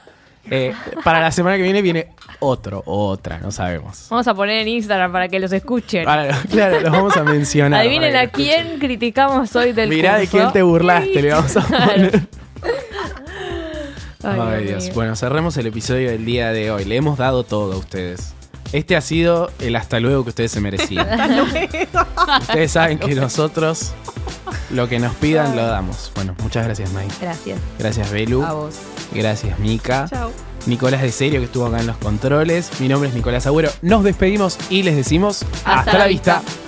Eh, 0.50 0.74
para 1.04 1.20
la 1.20 1.30
semana 1.30 1.56
que 1.56 1.62
viene 1.62 1.82
viene 1.82 2.08
otro 2.40 2.82
o 2.86 3.06
otra, 3.08 3.38
no 3.38 3.52
sabemos. 3.52 4.06
Vamos 4.10 4.26
a 4.26 4.34
poner 4.34 4.60
en 4.62 4.68
Instagram 4.68 5.12
para 5.12 5.28
que 5.28 5.38
los 5.38 5.52
escuchen. 5.52 6.08
Ahora, 6.08 6.36
claro, 6.50 6.80
los 6.80 6.90
vamos 6.90 7.16
a 7.16 7.22
mencionar. 7.22 7.80
Adivinen 7.80 8.12
para 8.12 8.24
a 8.24 8.28
quién 8.28 8.78
criticamos 8.80 9.54
hoy 9.54 9.72
del 9.72 9.88
Mirá 9.90 10.14
de 10.16 10.26
curso. 10.26 10.38
quién 10.38 10.52
te 10.52 10.62
burlaste, 10.62 11.22
le 11.22 11.30
vamos 11.32 11.56
a 11.56 11.64
Claro. 11.64 12.10
Ay, 14.24 14.40
Ay, 14.40 14.64
Dios. 14.66 14.92
Bueno, 14.94 15.16
cerremos 15.16 15.56
el 15.56 15.66
episodio 15.66 16.10
del 16.10 16.24
día 16.24 16.52
de 16.52 16.70
hoy. 16.70 16.84
Le 16.84 16.96
hemos 16.96 17.18
dado 17.18 17.44
todo 17.44 17.72
a 17.72 17.76
ustedes. 17.76 18.34
Este 18.72 18.96
ha 18.96 19.00
sido 19.02 19.50
el 19.58 19.76
hasta 19.76 20.00
luego 20.00 20.22
que 20.24 20.30
ustedes 20.30 20.52
se 20.52 20.60
merecían. 20.60 21.06
ustedes 22.40 22.72
saben 22.72 22.98
que 22.98 23.14
nosotros 23.14 23.92
lo 24.70 24.88
que 24.88 24.98
nos 24.98 25.14
pidan 25.16 25.56
lo 25.56 25.66
damos. 25.66 26.10
Bueno, 26.14 26.34
muchas 26.42 26.64
gracias, 26.64 26.90
Mike. 26.92 27.14
Gracias. 27.20 27.58
Gracias, 27.78 28.10
Belu. 28.10 28.42
A 28.42 28.52
vos. 28.54 28.76
Gracias, 29.12 29.58
Mika. 29.58 30.06
Chao. 30.08 30.30
Nicolás 30.66 31.02
de 31.02 31.10
Serio, 31.10 31.40
que 31.40 31.46
estuvo 31.46 31.66
acá 31.66 31.80
en 31.80 31.88
los 31.88 31.96
controles. 31.96 32.70
Mi 32.80 32.88
nombre 32.88 33.08
es 33.08 33.14
Nicolás 33.14 33.46
Agüero. 33.46 33.70
Nos 33.82 34.04
despedimos 34.04 34.56
y 34.70 34.84
les 34.84 34.96
decimos 34.96 35.42
Hasta 35.64 35.80
hasta, 35.80 35.92
la 35.94 35.98
la 35.98 36.06
vista. 36.06 36.40
vista. 36.40 36.61